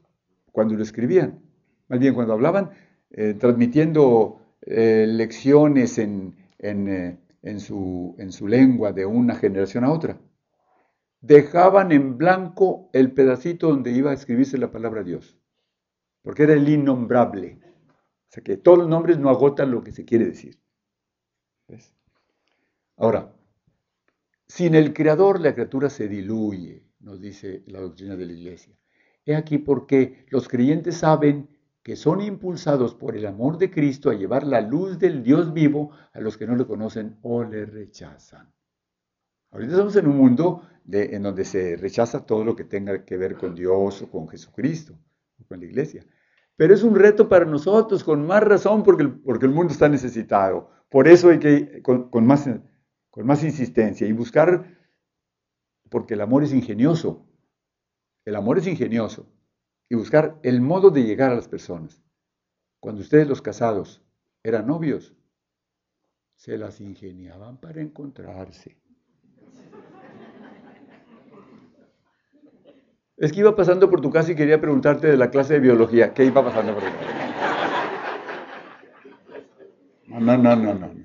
cuando 0.53 0.75
lo 0.75 0.83
escribían. 0.83 1.41
Más 1.89 1.99
bien, 1.99 2.15
cuando 2.15 2.33
hablaban, 2.33 2.71
eh, 3.11 3.35
transmitiendo 3.35 4.41
eh, 4.63 5.07
lecciones 5.09 5.99
en, 5.99 6.37
eh, 6.59 7.19
en, 7.43 7.61
su, 7.61 8.15
en 8.19 8.33
su 8.33 8.47
lengua 8.47 8.93
de 8.93 9.07
una 9.07 9.35
generación 9.35 9.85
a 9.85 9.93
otra, 9.93 10.21
dejaban 11.21 11.93
en 11.93 12.17
blanco 12.17 12.91
el 12.93 13.13
pedacito 13.13 13.69
donde 13.69 13.93
iba 13.93 14.11
a 14.11 14.15
escribirse 14.15 14.59
la 14.59 14.71
palabra 14.71 15.03
Dios, 15.03 15.39
porque 16.23 16.45
era 16.45 16.55
el 16.55 16.69
innombrable. 16.69 17.59
O 18.29 18.33
sea 18.33 18.45
que 18.45 18.57
todos 18.57 18.79
los 18.79 18.89
nombres 18.89 19.19
no 19.19 19.29
agotan 19.29 19.71
lo 19.71 19.83
que 19.83 19.93
se 19.93 20.05
quiere 20.05 20.27
decir. 20.27 20.61
Ahora, 22.97 23.33
sin 24.47 24.75
el 24.75 24.93
Creador 24.93 25.41
la 25.41 25.55
criatura 25.55 25.91
se 25.91 26.07
diluye, 26.09 26.85
nos 27.01 27.21
dice 27.21 27.63
la 27.67 27.81
doctrina 27.81 28.17
de 28.17 28.27
la 28.27 28.33
Iglesia. 28.33 28.75
He 29.25 29.35
aquí 29.35 29.59
porque 29.59 30.27
los 30.31 30.49
creyentes 30.49 30.97
saben 30.97 31.49
que 31.83 31.97
son 31.97 32.21
impulsados 32.21 32.95
por 32.95 33.17
el 33.17 33.27
amor 33.27 33.59
de 33.59 33.71
Cristo 33.71 34.11
a 34.11 34.15
llevar 34.15 34.47
la 34.47 34.61
luz 34.61 34.99
del 34.99 35.23
Dios 35.23 35.53
vivo 35.53 35.91
a 36.13 36.21
los 36.21 36.37
que 36.37 36.47
no 36.47 36.57
le 36.57 36.67
conocen 36.67 37.19
o 37.23 37.43
le 37.43 37.65
rechazan. 37.67 38.53
Ahorita 39.51 39.73
estamos 39.73 39.97
en 39.97 40.07
un 40.07 40.17
mundo 40.17 40.63
en 40.93 41.23
donde 41.23 41.45
se 41.45 41.77
rechaza 41.77 42.25
todo 42.25 42.45
lo 42.45 42.55
que 42.55 42.65
tenga 42.65 43.05
que 43.05 43.17
ver 43.17 43.37
con 43.37 43.55
Dios 43.55 44.03
o 44.03 44.11
con 44.11 44.29
Jesucristo 44.29 44.99
o 45.41 45.45
con 45.45 45.61
la 45.61 45.67
iglesia. 45.67 46.05
Pero 46.57 46.75
es 46.75 46.83
un 46.83 46.95
reto 46.95 47.29
para 47.29 47.47
nosotros, 47.47 48.05
con 48.05 48.27
más 48.27 48.43
razón, 48.43 48.83
porque 48.83 49.03
el, 49.05 49.13
porque 49.21 49.47
el 49.47 49.53
mundo 49.53 49.73
está 49.73 49.89
necesitado. 49.89 50.71
Por 50.91 51.09
eso 51.09 51.31
hay 51.31 51.39
que, 51.39 51.83
con, 51.83 52.27
más, 52.27 52.49
con 53.11 53.27
más 53.27 53.43
insistencia, 53.43 54.07
y 54.07 54.13
buscar 54.13 54.79
porque 55.91 56.15
el 56.15 56.21
amor 56.23 56.45
es 56.45 56.53
ingenioso. 56.53 57.27
El 58.25 58.37
amor 58.37 58.59
es 58.59 58.67
ingenioso. 58.67 59.27
Y 59.91 59.97
buscar 59.97 60.39
el 60.43 60.61
modo 60.61 60.91
de 60.91 61.03
llegar 61.03 61.33
a 61.33 61.35
las 61.35 61.49
personas. 61.49 62.03
Cuando 62.81 63.03
ustedes 63.03 63.29
los 63.29 63.43
casados 63.43 64.03
eran 64.43 64.69
novios, 64.69 65.15
se 66.37 66.57
las 66.57 66.81
ingeniaban 66.81 67.59
para 67.59 67.83
encontrarse. 67.83 68.79
Es 73.17 73.33
que 73.33 73.41
iba 73.41 73.55
pasando 73.55 73.91
por 73.91 74.01
tu 74.01 74.11
casa 74.11 74.33
y 74.33 74.35
quería 74.35 74.59
preguntarte 74.59 75.09
de 75.09 75.17
la 75.19 75.31
clase 75.31 75.55
de 75.55 75.61
biología. 75.61 76.15
¿Qué 76.15 76.25
iba 76.25 76.43
pasando 76.43 76.73
por 76.73 76.83
tu 76.83 76.91
casa? 76.91 77.21
No, 80.07 80.21
no, 80.21 80.39
no, 80.39 80.57
no, 80.57 80.75
no. 80.75 81.01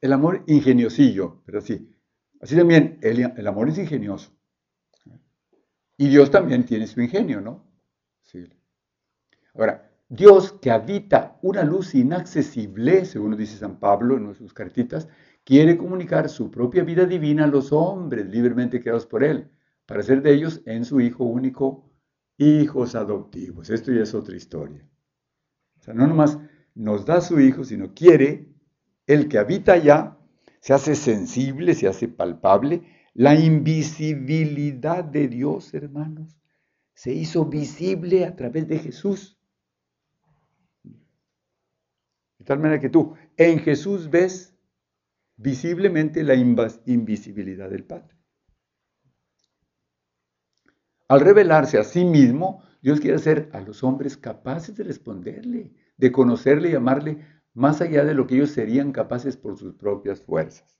El 0.00 0.12
amor 0.12 0.44
ingeniosillo, 0.46 1.42
pero 1.46 1.60
sí. 1.60 1.95
Así 2.46 2.54
también 2.54 3.00
el, 3.02 3.44
amor 3.48 3.68
es 3.68 3.76
ingenioso. 3.76 4.30
Y 5.96 6.08
Dios 6.08 6.30
también 6.30 6.64
tiene 6.64 6.86
su 6.86 7.00
ingenio, 7.00 7.40
¿no? 7.40 7.66
Sí. 8.22 8.44
Ahora, 9.52 9.90
Dios 10.08 10.52
que 10.62 10.70
habita 10.70 11.40
una 11.42 11.64
luz 11.64 11.96
inaccesible, 11.96 13.04
según 13.04 13.36
dice 13.36 13.56
San 13.56 13.80
Pablo 13.80 14.16
en 14.16 14.32
sus 14.36 14.54
cartitas, 14.54 15.08
quiere 15.42 15.76
comunicar 15.76 16.28
su 16.28 16.48
propia 16.48 16.84
vida 16.84 17.04
divina 17.04 17.42
a 17.42 17.48
los 17.48 17.72
hombres 17.72 18.26
libremente 18.26 18.80
creados 18.80 19.06
por 19.06 19.24
Él, 19.24 19.50
para 19.84 20.04
ser 20.04 20.22
de 20.22 20.32
ellos 20.32 20.62
en 20.66 20.84
su 20.84 21.00
Hijo 21.00 21.24
único, 21.24 21.90
hijos 22.38 22.94
adoptivos. 22.94 23.70
Esto 23.70 23.90
ya 23.90 24.04
es 24.04 24.14
otra 24.14 24.36
historia. 24.36 24.88
O 25.80 25.82
sea, 25.82 25.94
no 25.94 26.06
nomás 26.06 26.38
nos 26.76 27.04
da 27.06 27.20
su 27.20 27.40
Hijo, 27.40 27.64
sino 27.64 27.92
quiere 27.92 28.54
el 29.08 29.26
que 29.26 29.38
habita 29.38 29.72
allá 29.72 30.16
se 30.66 30.74
hace 30.74 30.96
sensible, 30.96 31.76
se 31.76 31.86
hace 31.86 32.08
palpable. 32.08 32.82
La 33.14 33.36
invisibilidad 33.36 35.04
de 35.04 35.28
Dios, 35.28 35.72
hermanos, 35.74 36.36
se 36.92 37.12
hizo 37.12 37.44
visible 37.44 38.24
a 38.24 38.34
través 38.34 38.66
de 38.66 38.80
Jesús. 38.80 39.40
De 40.82 42.44
tal 42.44 42.58
manera 42.58 42.80
que 42.80 42.88
tú 42.88 43.14
en 43.36 43.60
Jesús 43.60 44.10
ves 44.10 44.58
visiblemente 45.36 46.24
la 46.24 46.34
invisibilidad 46.34 47.70
del 47.70 47.84
Padre. 47.84 48.16
Al 51.06 51.20
revelarse 51.20 51.78
a 51.78 51.84
sí 51.84 52.04
mismo, 52.04 52.64
Dios 52.82 52.98
quiere 52.98 53.18
hacer 53.18 53.50
a 53.52 53.60
los 53.60 53.84
hombres 53.84 54.16
capaces 54.16 54.74
de 54.74 54.82
responderle, 54.82 55.72
de 55.96 56.10
conocerle 56.10 56.70
y 56.70 56.74
amarle 56.74 57.24
más 57.56 57.80
allá 57.80 58.04
de 58.04 58.12
lo 58.12 58.26
que 58.26 58.34
ellos 58.34 58.50
serían 58.50 58.92
capaces 58.92 59.38
por 59.38 59.56
sus 59.56 59.74
propias 59.74 60.20
fuerzas. 60.20 60.78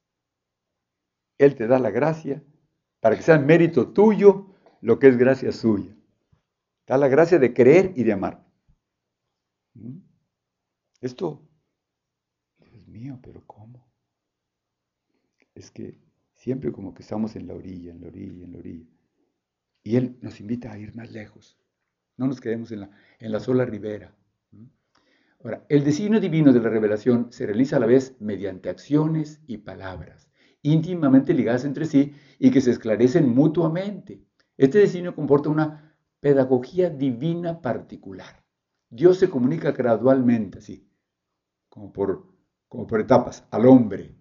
Él 1.38 1.54
te 1.54 1.66
da 1.66 1.78
la 1.78 1.90
gracia 1.90 2.44
para 3.00 3.16
que 3.16 3.22
sea 3.22 3.38
mérito 3.38 3.94
tuyo 3.94 4.54
lo 4.82 4.98
que 4.98 5.08
es 5.08 5.16
gracia 5.16 5.52
suya. 5.52 5.96
Da 6.86 6.98
la 6.98 7.08
gracia 7.08 7.38
de 7.38 7.54
creer 7.54 7.92
y 7.96 8.04
de 8.04 8.12
amar. 8.12 8.46
¿Mm? 9.72 10.00
Esto, 11.00 11.48
Dios 12.58 12.86
mío, 12.86 13.18
pero 13.22 13.42
¿cómo? 13.46 13.90
Es 15.54 15.70
que 15.70 15.98
siempre 16.34 16.72
como 16.72 16.92
que 16.92 17.02
estamos 17.02 17.36
en 17.36 17.46
la 17.46 17.54
orilla, 17.54 17.90
en 17.90 18.02
la 18.02 18.08
orilla, 18.08 18.44
en 18.44 18.52
la 18.52 18.58
orilla. 18.58 18.90
Y 19.82 19.96
Él 19.96 20.18
nos 20.20 20.40
invita 20.40 20.72
a 20.72 20.78
ir 20.78 20.94
más 20.94 21.10
lejos. 21.10 21.58
No 22.18 22.26
nos 22.26 22.38
quedemos 22.38 22.70
en 22.70 22.80
la, 22.80 22.90
en 23.18 23.32
la 23.32 23.40
sola 23.40 23.64
ribera. 23.64 24.14
El 25.68 25.84
designio 25.84 26.18
divino 26.18 26.52
de 26.52 26.60
la 26.60 26.68
revelación 26.68 27.28
se 27.30 27.46
realiza 27.46 27.76
a 27.76 27.80
la 27.80 27.86
vez 27.86 28.16
mediante 28.18 28.68
acciones 28.68 29.40
y 29.46 29.58
palabras, 29.58 30.28
íntimamente 30.62 31.34
ligadas 31.34 31.64
entre 31.64 31.86
sí 31.86 32.14
y 32.40 32.50
que 32.50 32.60
se 32.60 32.72
esclarecen 32.72 33.32
mutuamente. 33.32 34.24
Este 34.56 34.78
designio 34.78 35.14
comporta 35.14 35.48
una 35.48 35.94
pedagogía 36.18 36.90
divina 36.90 37.60
particular. 37.60 38.44
Dios 38.90 39.18
se 39.18 39.30
comunica 39.30 39.70
gradualmente, 39.70 40.58
así, 40.58 40.90
como 41.68 41.92
por, 41.92 43.00
etapas, 43.00 43.46
al 43.52 43.66
hombre. 43.66 44.16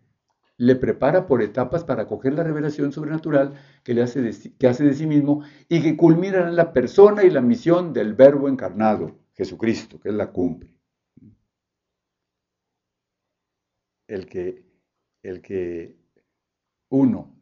Le 0.58 0.76
prepara 0.76 1.26
por 1.26 1.42
etapas 1.42 1.84
para 1.84 2.04
acoger 2.04 2.36
la 2.36 2.44
revelación 2.44 2.92
sobrenatural 2.92 3.56
que, 3.84 3.96
le 3.96 4.04
hace 4.04 4.32
que 4.60 4.68
hace 4.68 4.84
de 4.84 4.94
sí 4.94 5.08
mismo 5.08 5.42
y 5.68 5.82
que 5.82 5.98
culmina 5.98 6.48
en 6.48 6.56
la 6.56 6.72
persona 6.72 7.24
y 7.24 7.32
la 7.32 7.42
misión 7.42 7.94
del 7.94 8.14
Verbo 8.14 8.48
encarnado, 8.48 9.20
Jesucristo, 9.34 10.00
que 10.00 10.10
él 10.10 10.18
la 10.18 10.32
cumple. 10.32 10.76
El 14.08 14.28
que, 14.28 14.64
el 15.24 15.42
que 15.42 15.98
uno 16.90 17.36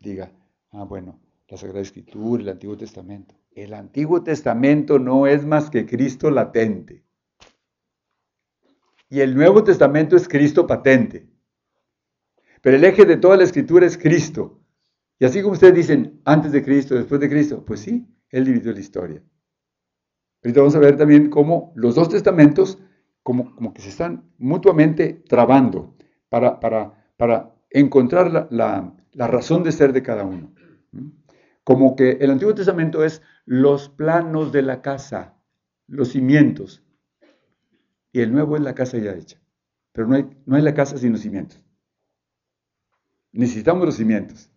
diga, 0.00 0.32
ah, 0.70 0.84
bueno, 0.84 1.20
la 1.48 1.56
Sagrada 1.56 1.80
Escritura, 1.80 2.42
el 2.42 2.48
Antiguo 2.48 2.76
Testamento. 2.76 3.34
El 3.52 3.74
Antiguo 3.74 4.22
Testamento 4.22 4.98
no 4.98 5.26
es 5.26 5.44
más 5.44 5.70
que 5.70 5.86
Cristo 5.86 6.30
latente. 6.30 7.04
Y 9.08 9.20
el 9.20 9.34
Nuevo 9.34 9.62
Testamento 9.62 10.16
es 10.16 10.26
Cristo 10.26 10.66
patente. 10.66 11.28
Pero 12.60 12.76
el 12.76 12.84
eje 12.84 13.04
de 13.04 13.16
toda 13.16 13.36
la 13.36 13.44
Escritura 13.44 13.86
es 13.86 13.96
Cristo. 13.96 14.60
Y 15.18 15.24
así 15.24 15.42
como 15.42 15.52
ustedes 15.52 15.74
dicen, 15.74 16.20
antes 16.24 16.50
de 16.50 16.64
Cristo, 16.64 16.94
después 16.94 17.20
de 17.20 17.28
Cristo, 17.28 17.64
pues 17.64 17.80
sí, 17.80 18.08
Él 18.30 18.44
dividió 18.44 18.72
la 18.72 18.80
historia. 18.80 19.22
Ahorita 20.42 20.60
vamos 20.60 20.74
a 20.74 20.80
ver 20.80 20.96
también 20.96 21.30
cómo 21.30 21.72
los 21.76 21.94
dos 21.94 22.08
testamentos 22.08 22.78
como, 23.24 23.72
que 23.72 23.82
se 23.82 23.88
están 23.88 24.30
mutuamente 24.38 25.14
trabando 25.26 25.96
para, 26.28 26.60
para, 26.60 27.50
encontrar 27.70 28.30
la, 28.50 28.94
razón 29.14 29.64
de 29.64 29.72
ser 29.72 29.92
de 29.92 30.02
cada 30.02 30.24
uno. 30.24 30.54
Como 31.64 31.96
que 31.96 32.18
el 32.20 32.30
Antiguo 32.30 32.54
Testamento 32.54 33.02
es 33.02 33.22
los 33.46 33.88
planos 33.88 34.52
de 34.52 34.62
la 34.62 34.82
casa, 34.82 35.34
los 35.88 36.10
cimientos, 36.10 36.84
y 38.12 38.20
el 38.20 38.30
Nuevo 38.30 38.56
es 38.56 38.62
la 38.62 38.74
casa 38.74 38.98
ya 38.98 39.12
hecha. 39.12 39.40
Pero 39.92 40.06
no 40.06 40.16
hay, 40.16 40.28
no 40.44 40.56
hay 40.56 40.62
la 40.62 40.74
casa 40.74 40.98
sin 40.98 41.12
los 41.12 41.22
cimientos. 41.22 41.60
Necesitamos 43.32 43.86
los 43.86 43.96
cimientos. 43.96 44.52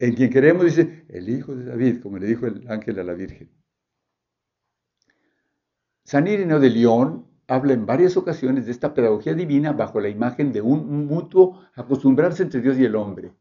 En 0.00 0.14
quien 0.14 0.30
queremos 0.30 0.64
dice, 0.64 1.04
el 1.08 1.28
hijo 1.28 1.54
de 1.54 1.64
David, 1.66 2.02
como 2.02 2.18
le 2.18 2.26
dijo 2.26 2.46
el 2.46 2.68
ángel 2.68 2.98
a 2.98 3.04
la 3.04 3.14
Virgen. 3.14 3.50
San 6.10 6.26
Ireneo 6.26 6.58
de 6.58 6.70
León 6.70 7.24
habla 7.46 7.72
en 7.72 7.86
varias 7.86 8.16
ocasiones 8.16 8.66
de 8.66 8.72
esta 8.72 8.94
pedagogía 8.94 9.32
divina 9.32 9.70
bajo 9.70 10.00
la 10.00 10.08
imagen 10.08 10.50
de 10.50 10.60
un 10.60 11.06
mutuo 11.06 11.62
acostumbrarse 11.76 12.42
entre 12.42 12.60
Dios 12.60 12.76
y 12.80 12.84
el 12.84 12.96
hombre. 12.96 13.32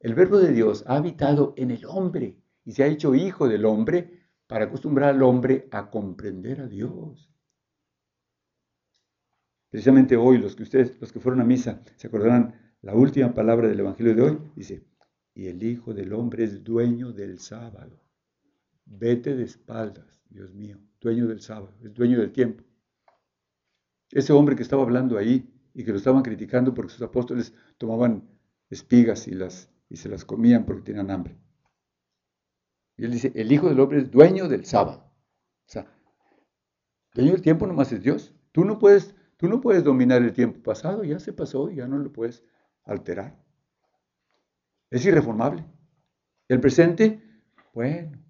El 0.00 0.16
verbo 0.16 0.38
de 0.38 0.50
Dios 0.50 0.82
ha 0.88 0.96
habitado 0.96 1.54
en 1.56 1.70
el 1.70 1.84
hombre 1.84 2.36
y 2.64 2.72
se 2.72 2.82
ha 2.82 2.88
hecho 2.88 3.14
hijo 3.14 3.46
del 3.46 3.64
hombre 3.66 4.26
para 4.48 4.64
acostumbrar 4.64 5.10
al 5.10 5.22
hombre 5.22 5.68
a 5.70 5.90
comprender 5.90 6.62
a 6.62 6.66
Dios. 6.66 7.30
Precisamente 9.70 10.16
hoy, 10.16 10.38
los 10.38 10.56
que 10.56 10.64
ustedes, 10.64 11.00
los 11.00 11.12
que 11.12 11.20
fueron 11.20 11.40
a 11.40 11.44
misa, 11.44 11.84
se 11.94 12.08
acordarán 12.08 12.74
la 12.80 12.96
última 12.96 13.32
palabra 13.32 13.68
del 13.68 13.78
Evangelio 13.78 14.16
de 14.16 14.22
hoy, 14.22 14.38
dice, 14.56 14.84
y 15.34 15.46
el 15.46 15.62
Hijo 15.62 15.94
del 15.94 16.14
Hombre 16.14 16.42
es 16.42 16.64
dueño 16.64 17.12
del 17.12 17.38
sábado. 17.38 18.02
Vete 18.86 19.36
de 19.36 19.44
espaldas, 19.44 20.20
Dios 20.28 20.52
mío, 20.52 20.80
dueño 21.02 21.26
del 21.26 21.40
sábado, 21.40 21.74
es 21.82 21.92
dueño 21.92 22.18
del 22.20 22.32
tiempo. 22.32 22.64
Ese 24.10 24.32
hombre 24.32 24.56
que 24.56 24.62
estaba 24.62 24.82
hablando 24.82 25.18
ahí 25.18 25.50
y 25.74 25.84
que 25.84 25.90
lo 25.90 25.98
estaban 25.98 26.22
criticando 26.22 26.72
porque 26.72 26.92
sus 26.92 27.02
apóstoles 27.02 27.54
tomaban 27.78 28.28
espigas 28.70 29.26
y, 29.26 29.32
las, 29.32 29.70
y 29.88 29.96
se 29.96 30.08
las 30.08 30.24
comían 30.24 30.64
porque 30.64 30.82
tenían 30.82 31.10
hambre. 31.10 31.36
Y 32.96 33.04
él 33.04 33.12
dice, 33.12 33.32
el 33.34 33.50
Hijo 33.50 33.68
del 33.68 33.80
Hombre 33.80 33.98
es 33.98 34.10
dueño 34.10 34.48
del 34.48 34.64
sábado. 34.64 35.10
O 35.66 35.70
sea, 35.70 35.86
dueño 37.14 37.32
del 37.32 37.42
tiempo 37.42 37.66
nomás 37.66 37.90
es 37.92 38.02
Dios. 38.02 38.34
Tú 38.52 38.64
no 38.64 38.78
puedes, 38.78 39.14
tú 39.38 39.48
no 39.48 39.60
puedes 39.60 39.82
dominar 39.82 40.22
el 40.22 40.32
tiempo 40.32 40.62
pasado, 40.62 41.04
ya 41.04 41.18
se 41.18 41.32
pasó 41.32 41.70
ya 41.70 41.86
no 41.86 41.98
lo 41.98 42.12
puedes 42.12 42.44
alterar. 42.84 43.42
Es 44.90 45.04
irreformable. 45.06 45.64
El 46.48 46.60
presente, 46.60 47.22
bueno, 47.72 48.21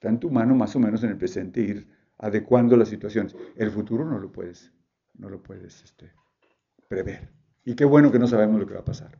está 0.00 0.08
en 0.08 0.18
tu 0.18 0.30
mano 0.30 0.54
más 0.54 0.74
o 0.74 0.78
menos 0.78 1.04
en 1.04 1.10
el 1.10 1.18
presente 1.18 1.60
ir 1.60 1.86
adecuando 2.16 2.74
las 2.74 2.88
situaciones. 2.88 3.36
El 3.54 3.70
futuro 3.70 4.02
no 4.02 4.18
lo 4.18 4.32
puedes, 4.32 4.72
no 5.18 5.28
lo 5.28 5.42
puedes 5.42 5.82
este, 5.82 6.10
prever. 6.88 7.28
Y 7.66 7.74
qué 7.74 7.84
bueno 7.84 8.10
que 8.10 8.18
no 8.18 8.26
sabemos 8.26 8.58
lo 8.58 8.66
que 8.66 8.72
va 8.72 8.80
a 8.80 8.84
pasar. 8.84 9.18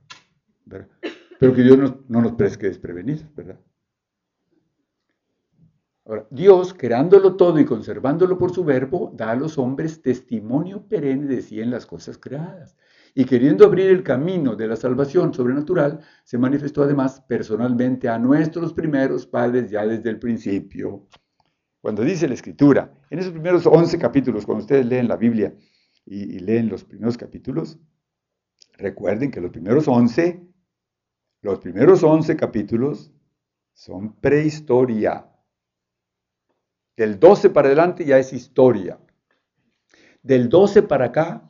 Pero 1.38 1.54
que 1.54 1.62
Dios 1.62 1.76
no, 1.76 2.02
no 2.08 2.22
nos 2.22 2.32
presque 2.32 2.68
desprevenidos, 2.68 3.26
¿verdad? 3.34 3.60
Dios, 6.30 6.72
creándolo 6.72 7.36
todo 7.36 7.60
y 7.60 7.66
conservándolo 7.66 8.38
por 8.38 8.54
su 8.54 8.64
verbo, 8.64 9.12
da 9.14 9.32
a 9.32 9.36
los 9.36 9.58
hombres 9.58 10.00
testimonio 10.00 10.88
perenne 10.88 11.26
de 11.26 11.42
sí 11.42 11.60
en 11.60 11.70
las 11.70 11.84
cosas 11.84 12.16
creadas. 12.16 12.74
Y 13.14 13.24
queriendo 13.24 13.64
abrir 13.64 13.90
el 13.90 14.02
camino 14.02 14.54
de 14.54 14.68
la 14.68 14.76
salvación 14.76 15.34
sobrenatural, 15.34 16.00
se 16.24 16.38
manifestó 16.38 16.82
además 16.82 17.20
personalmente 17.22 18.08
a 18.08 18.18
nuestros 18.18 18.72
primeros 18.72 19.26
padres 19.26 19.70
ya 19.70 19.86
desde 19.86 20.10
el 20.10 20.18
principio. 20.18 21.06
Cuando 21.80 22.02
dice 22.02 22.28
la 22.28 22.34
Escritura, 22.34 22.92
en 23.10 23.18
esos 23.18 23.32
primeros 23.32 23.66
11 23.66 23.98
capítulos, 23.98 24.46
cuando 24.46 24.62
ustedes 24.62 24.86
leen 24.86 25.08
la 25.08 25.16
Biblia 25.16 25.54
y, 26.04 26.38
leen 26.38 26.68
los 26.68 26.84
primeros 26.84 27.16
capítulos, 27.16 27.78
recuerden 28.78 29.30
que 29.30 29.40
los 29.40 29.50
primeros 29.50 29.88
11, 29.88 30.42
los 31.42 31.58
primeros 31.58 32.02
11 32.02 32.36
capítulos 32.36 33.12
son 33.72 34.14
prehistoria 34.20 35.26
del 37.00 37.18
12 37.18 37.48
para 37.48 37.68
adelante 37.68 38.04
ya 38.04 38.18
es 38.18 38.34
historia. 38.34 39.00
Del 40.22 40.50
12 40.50 40.82
para 40.82 41.06
acá, 41.06 41.49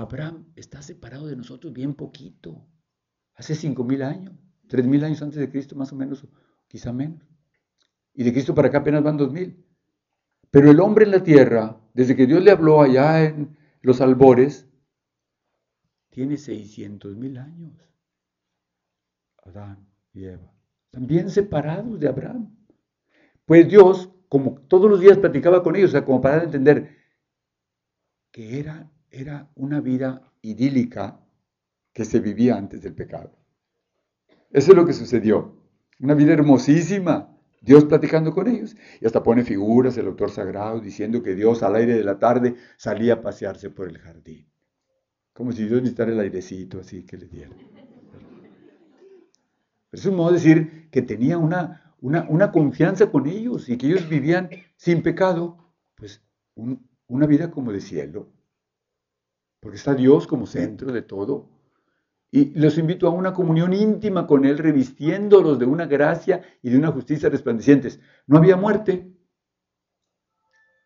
Abraham 0.00 0.52
está 0.56 0.82
separado 0.82 1.26
de 1.26 1.36
nosotros 1.36 1.72
bien 1.72 1.94
poquito. 1.94 2.66
Hace 3.34 3.54
5.000 3.54 4.02
años, 4.04 4.34
3.000 4.68 5.04
años 5.04 5.22
antes 5.22 5.38
de 5.38 5.50
Cristo 5.50 5.74
más 5.74 5.92
o 5.92 5.96
menos, 5.96 6.26
quizá 6.68 6.92
menos. 6.92 7.22
Y 8.12 8.24
de 8.24 8.32
Cristo 8.32 8.54
para 8.54 8.68
acá 8.68 8.78
apenas 8.78 9.02
van 9.02 9.18
2.000. 9.18 9.56
Pero 10.50 10.70
el 10.70 10.80
hombre 10.80 11.04
en 11.04 11.10
la 11.10 11.22
tierra, 11.22 11.80
desde 11.94 12.14
que 12.14 12.26
Dios 12.26 12.42
le 12.42 12.50
habló 12.50 12.82
allá 12.82 13.24
en 13.24 13.56
los 13.82 14.00
albores, 14.00 14.68
tiene 16.10 16.36
600.000 16.36 17.38
años. 17.38 17.72
Adán 19.44 19.88
y 20.12 20.24
Eva. 20.24 20.52
También 20.90 21.30
separados 21.30 22.00
de 22.00 22.08
Abraham. 22.08 22.54
Pues 23.44 23.68
Dios, 23.68 24.10
como 24.28 24.60
todos 24.62 24.90
los 24.90 25.00
días 25.00 25.18
platicaba 25.18 25.62
con 25.62 25.76
ellos, 25.76 25.90
o 25.90 25.92
sea, 25.92 26.04
como 26.04 26.20
para 26.20 26.42
entender 26.42 26.96
que 28.30 28.58
era, 28.58 28.90
era 29.16 29.50
una 29.54 29.80
vida 29.80 30.30
idílica 30.42 31.18
que 31.92 32.04
se 32.04 32.20
vivía 32.20 32.56
antes 32.56 32.82
del 32.82 32.94
pecado. 32.94 33.32
Eso 34.50 34.72
es 34.72 34.76
lo 34.76 34.86
que 34.86 34.92
sucedió. 34.92 35.56
Una 36.00 36.14
vida 36.14 36.34
hermosísima. 36.34 37.32
Dios 37.62 37.86
platicando 37.86 38.32
con 38.32 38.46
ellos. 38.46 38.76
Y 39.00 39.06
hasta 39.06 39.22
pone 39.22 39.42
figuras 39.42 39.96
el 39.96 40.06
autor 40.06 40.30
sagrado 40.30 40.80
diciendo 40.80 41.22
que 41.22 41.34
Dios 41.34 41.62
al 41.62 41.76
aire 41.76 41.94
de 41.94 42.04
la 42.04 42.18
tarde 42.18 42.56
salía 42.76 43.14
a 43.14 43.20
pasearse 43.22 43.70
por 43.70 43.88
el 43.88 43.98
jardín. 43.98 44.46
Como 45.32 45.52
si 45.52 45.64
Dios 45.64 45.80
necesitara 45.80 46.12
el 46.12 46.20
airecito 46.20 46.80
así 46.80 47.04
que 47.04 47.16
le 47.16 47.26
diera. 47.26 47.56
es 49.92 50.04
un 50.06 50.16
modo 50.16 50.28
de 50.28 50.34
decir 50.34 50.88
que 50.90 51.02
tenía 51.02 51.38
una, 51.38 51.94
una, 52.00 52.52
confianza 52.52 53.10
con 53.10 53.26
ellos 53.26 53.68
y 53.68 53.76
que 53.78 53.86
ellos 53.86 54.08
vivían 54.08 54.50
sin 54.76 55.02
pecado, 55.02 55.72
pues 55.94 56.22
una 56.54 57.26
vida 57.26 57.50
como 57.50 57.72
de 57.72 57.80
cielo, 57.80 58.30
porque 59.66 59.78
está 59.78 59.96
Dios 59.96 60.28
como 60.28 60.46
centro 60.46 60.92
de 60.92 61.02
todo. 61.02 61.50
Y 62.30 62.56
los 62.56 62.78
invito 62.78 63.08
a 63.08 63.10
una 63.10 63.32
comunión 63.32 63.72
íntima 63.72 64.24
con 64.24 64.44
Él, 64.44 64.58
revistiéndolos 64.58 65.58
de 65.58 65.66
una 65.66 65.86
gracia 65.86 66.40
y 66.62 66.70
de 66.70 66.78
una 66.78 66.92
justicia 66.92 67.28
resplandecientes. 67.28 67.98
No 68.28 68.38
había 68.38 68.56
muerte. 68.56 69.12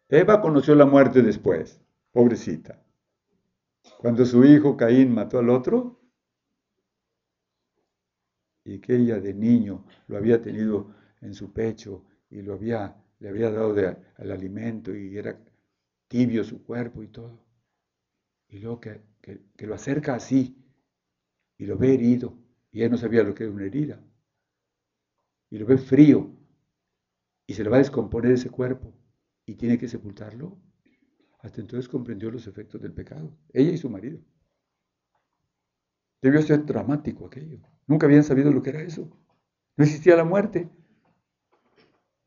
Eva 0.08 0.40
conoció 0.40 0.74
la 0.74 0.86
muerte 0.86 1.20
después, 1.20 1.78
pobrecita. 2.10 2.82
Cuando 3.98 4.24
su 4.24 4.46
hijo 4.46 4.78
Caín 4.78 5.12
mató 5.12 5.40
al 5.40 5.50
otro, 5.50 6.00
y 8.64 8.78
que 8.78 8.96
ella 8.96 9.20
de 9.20 9.34
niño 9.34 9.84
lo 10.06 10.16
había 10.16 10.40
tenido 10.40 10.94
en 11.20 11.34
su 11.34 11.52
pecho 11.52 12.02
y 12.30 12.40
lo 12.40 12.54
había, 12.54 12.96
le 13.18 13.28
había 13.28 13.50
dado 13.50 13.78
el 13.78 14.30
alimento 14.30 14.96
y 14.96 15.18
era 15.18 15.38
tibio 16.08 16.44
su 16.44 16.64
cuerpo 16.64 17.02
y 17.02 17.08
todo. 17.08 17.49
Y 18.50 18.58
luego 18.58 18.80
que, 18.80 19.00
que, 19.22 19.66
lo 19.66 19.74
acerca 19.74 20.14
así 20.14 20.56
y 21.56 21.66
lo 21.66 21.78
ve 21.78 21.94
herido 21.94 22.36
y 22.72 22.82
él 22.82 22.90
no 22.90 22.96
sabía 22.96 23.22
lo 23.22 23.34
que 23.34 23.44
era 23.44 23.52
una 23.52 23.64
herida. 23.64 24.02
Y 25.50 25.58
lo 25.58 25.66
ve 25.66 25.78
frío 25.78 26.36
y 27.46 27.54
se 27.54 27.62
le 27.62 27.70
va 27.70 27.76
a 27.76 27.80
descomponer 27.80 28.32
ese 28.32 28.50
cuerpo 28.50 28.92
y 29.46 29.54
tiene 29.54 29.78
que 29.78 29.88
sepultarlo. 29.88 30.60
Hasta 31.40 31.60
entonces 31.60 31.88
comprendió 31.88 32.30
los 32.30 32.46
efectos 32.46 32.82
del 32.82 32.92
pecado, 32.92 33.36
ella 33.52 33.70
y 33.70 33.78
su 33.78 33.88
marido. 33.88 34.20
Debió 36.20 36.42
ser 36.42 36.66
dramático 36.66 37.26
aquello. 37.26 37.60
Nunca 37.86 38.06
habían 38.06 38.24
sabido 38.24 38.52
lo 38.52 38.62
que 38.62 38.70
era 38.70 38.82
eso. 38.82 39.10
No 39.76 39.84
existía 39.84 40.16
la 40.16 40.24
muerte. 40.24 40.68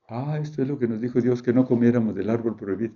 Ah, 0.07 0.39
esto 0.41 0.61
es 0.61 0.67
lo 0.67 0.79
que 0.79 0.87
nos 0.87 0.99
dijo 0.99 1.21
Dios, 1.21 1.43
que 1.43 1.53
no 1.53 1.65
comiéramos 1.65 2.15
del 2.15 2.29
árbol 2.29 2.55
prohibido. 2.55 2.95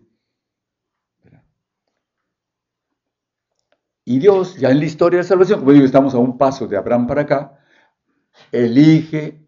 Y 4.09 4.19
Dios, 4.19 4.55
ya 4.55 4.71
en 4.71 4.79
la 4.79 4.85
historia 4.85 5.17
de 5.17 5.25
salvación, 5.25 5.59
como 5.59 5.73
digo, 5.73 5.83
estamos 5.83 6.13
a 6.13 6.17
un 6.17 6.37
paso 6.37 6.65
de 6.65 6.77
Abraham 6.77 7.07
para 7.07 7.23
acá, 7.23 7.59
elige, 8.53 9.45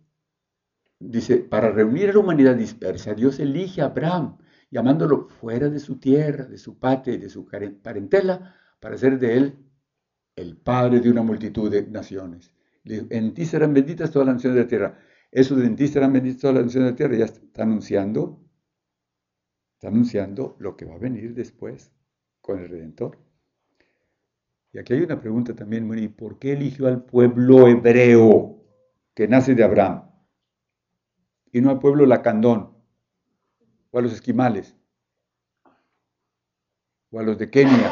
dice, 1.00 1.38
para 1.38 1.72
reunir 1.72 2.10
a 2.10 2.14
la 2.14 2.20
humanidad 2.20 2.58
dispersa, 2.58 3.14
Dios 3.14 3.40
elige 3.40 3.82
a 3.82 3.86
Abraham, 3.86 4.38
llamándolo 4.70 5.30
fuera 5.30 5.70
de 5.70 5.80
su 5.80 5.98
tierra, 5.98 6.44
de 6.44 6.58
su 6.58 6.78
patria 6.78 7.16
y 7.16 7.20
de 7.20 7.30
su 7.30 7.46
parentela, 7.46 8.54
para 8.82 8.96
hacer 8.96 9.18
de 9.18 9.38
él 9.38 9.66
el 10.36 10.58
padre 10.58 11.00
de 11.00 11.10
una 11.10 11.24
multitud 11.24 11.72
de 11.72 11.88
naciones. 11.88 12.54
En 12.84 13.34
ti 13.34 13.46
serán 13.46 13.74
benditas 13.74 14.12
todas 14.12 14.26
las 14.28 14.36
naciones 14.36 14.58
de 14.58 14.64
la 14.64 14.68
tierra. 14.68 15.00
Esos 15.32 15.58
dentistas 15.58 15.96
eran 15.96 16.12
benditos 16.12 16.42
toda 16.42 16.56
la 16.56 16.64
nación 16.64 16.84
de 16.84 16.90
la 16.92 16.96
tierra. 16.98 17.16
Ya 17.16 17.26
está 17.26 17.64
anunciando, 17.64 18.44
está 19.76 19.88
anunciando 19.88 20.58
lo 20.60 20.76
que 20.76 20.84
va 20.84 20.96
a 20.96 21.00
venir 21.00 21.34
después 21.34 21.94
con 22.42 22.60
el 22.60 22.68
Redentor. 22.68 23.29
Y 24.72 24.78
aquí 24.78 24.94
hay 24.94 25.02
una 25.02 25.20
pregunta 25.20 25.56
también 25.56 25.88
muy, 25.88 26.08
¿por 26.08 26.38
qué 26.38 26.54
eligió 26.54 26.88
al 26.88 27.04
pueblo 27.04 27.68
hebreo 27.68 28.64
que 29.16 29.28
nace 29.28 29.56
de 29.56 29.64
Abraham? 29.64 30.12
Y 31.52 31.62
no 31.62 31.72
al 31.72 31.80
pueblo 31.80 32.06
lacandón, 32.06 32.78
o 33.90 33.98
a 33.98 34.02
los 34.02 34.14
esquimales, 34.14 34.76
o 37.10 37.20
a 37.20 37.24
los 37.24 37.40
de 37.40 37.50
Kenia, 37.50 37.92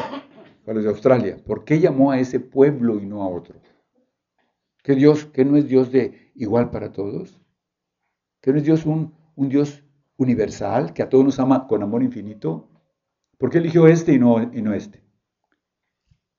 o 0.64 0.70
a 0.70 0.74
los 0.74 0.84
de 0.84 0.90
Australia. 0.90 1.36
¿Por 1.44 1.64
qué 1.64 1.80
llamó 1.80 2.12
a 2.12 2.20
ese 2.20 2.38
pueblo 2.38 3.00
y 3.00 3.06
no 3.06 3.22
a 3.22 3.28
otro? 3.28 3.60
¿Que 4.84 4.94
Dios, 4.94 5.26
que 5.26 5.44
no 5.44 5.56
es 5.56 5.66
Dios 5.66 5.90
de 5.90 6.30
igual 6.36 6.70
para 6.70 6.92
todos? 6.92 7.40
¿Que 8.40 8.52
no 8.52 8.58
es 8.58 8.64
Dios 8.64 8.86
un, 8.86 9.12
un 9.34 9.48
Dios 9.48 9.82
universal, 10.16 10.92
que 10.94 11.02
a 11.02 11.08
todos 11.08 11.24
nos 11.24 11.40
ama 11.40 11.66
con 11.66 11.82
amor 11.82 12.04
infinito? 12.04 12.70
¿Por 13.36 13.50
qué 13.50 13.58
eligió 13.58 13.88
este 13.88 14.12
y 14.12 14.20
no, 14.20 14.40
y 14.40 14.62
no 14.62 14.72
este? 14.72 15.07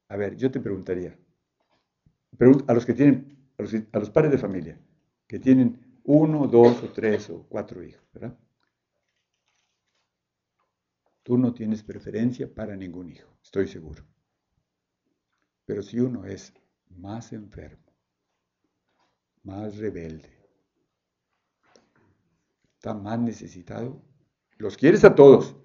A 0.10 0.18
ver, 0.18 0.36
yo 0.36 0.50
te 0.50 0.60
preguntaría, 0.60 1.18
a 2.68 2.74
los 2.74 2.86
que 2.86 2.94
tienen, 2.94 3.52
a 3.58 4.00
los, 4.00 4.10
padres 4.10 4.32
de 4.32 4.38
familia, 4.40 4.80
que 5.28 5.40
tienen 5.40 6.00
uno, 6.04 6.48
dos 6.48 6.84
o 6.84 6.90
tres 6.90 7.30
o 7.30 7.46
cuatro 7.48 7.84
hijos, 7.84 8.04
¿verdad? 8.12 8.38
Tú 11.22 11.38
no 11.38 11.54
tienes 11.54 11.84
preferencia 11.84 12.52
para 12.52 12.76
ningún 12.76 13.10
hijo, 13.10 13.38
estoy 13.44 13.68
seguro. 13.68 14.04
Pero 15.66 15.84
si 15.84 16.00
uno 16.00 16.26
es 16.26 16.54
más 16.90 17.32
enfermo, 17.32 17.94
más 19.44 19.78
rebelde, 19.78 20.32
está 22.74 22.96
más 22.96 23.20
necesitado, 23.20 24.02
los 24.58 24.76
quieres 24.76 25.04
a 25.04 25.14
todos, 25.14 25.56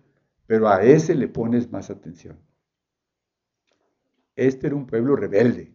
pero 0.46 0.68
a 0.68 0.82
ese 0.82 1.14
le 1.14 1.28
pones 1.28 1.72
más 1.72 1.88
atención. 1.88 2.38
Este 4.36 4.66
era 4.66 4.76
un 4.76 4.86
pueblo 4.86 5.16
rebelde, 5.16 5.72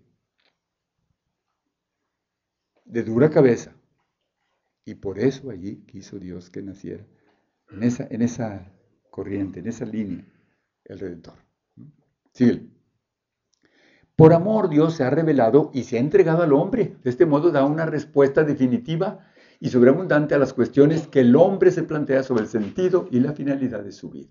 de 2.86 3.03
dura 3.03 3.30
cabeza, 3.30 3.76
y 4.84 4.95
por 4.95 5.20
eso 5.20 5.49
allí 5.49 5.84
quiso 5.86 6.20
Dios 6.20 6.49
que 6.49 6.62
naciera, 6.62 7.05
en 7.70 7.84
esa, 7.84 8.07
en 8.10 8.22
esa 8.22 8.72
corriente, 9.12 9.60
en 9.60 9.68
esa 9.68 9.86
línea, 9.86 10.26
el 10.86 10.99
Redentor. 10.99 11.36
Sigue. 12.34 12.68
Por 14.16 14.34
amor 14.34 14.70
Dios 14.70 14.95
se 14.95 15.03
ha 15.03 15.10
revelado 15.10 15.72
y 15.74 15.84
se 15.84 15.97
ha 15.97 16.01
entregado 16.01 16.43
al 16.43 16.51
hombre. 16.51 16.97
De 17.03 17.10
este 17.10 17.26
modo 17.26 17.51
da 17.51 17.64
una 17.64 17.86
respuesta 17.86 18.43
definitiva 18.43 19.26
y 19.62 19.70
sobreabundante 19.70 20.36
a 20.36 20.39
las 20.39 20.53
cuestiones 20.53 21.07
que 21.07 21.22
el 21.22 21.36
hombre 21.36 21.72
se 21.72 21.84
plantea 21.84 22.24
sobre 22.24 22.43
el 22.43 22.49
sentido 22.49 23.07
y 23.12 23.22
la 23.22 23.32
finalidad 23.34 23.84
de 23.84 23.93
su 23.93 24.10
vida. 24.10 24.30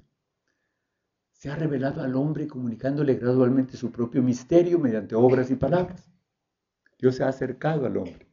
Se 1.39 1.49
ha 1.49 1.55
revelado 1.55 2.03
al 2.03 2.17
hombre 2.17 2.49
comunicándole 2.49 3.15
gradualmente 3.15 3.77
su 3.77 3.93
propio 3.93 4.25
misterio 4.25 4.81
mediante 4.81 5.15
obras 5.15 5.53
y 5.53 5.55
palabras. 5.55 6.11
Dios 6.99 7.15
se 7.15 7.23
ha 7.23 7.29
acercado 7.29 7.87
al 7.87 7.97
hombre. 7.97 8.27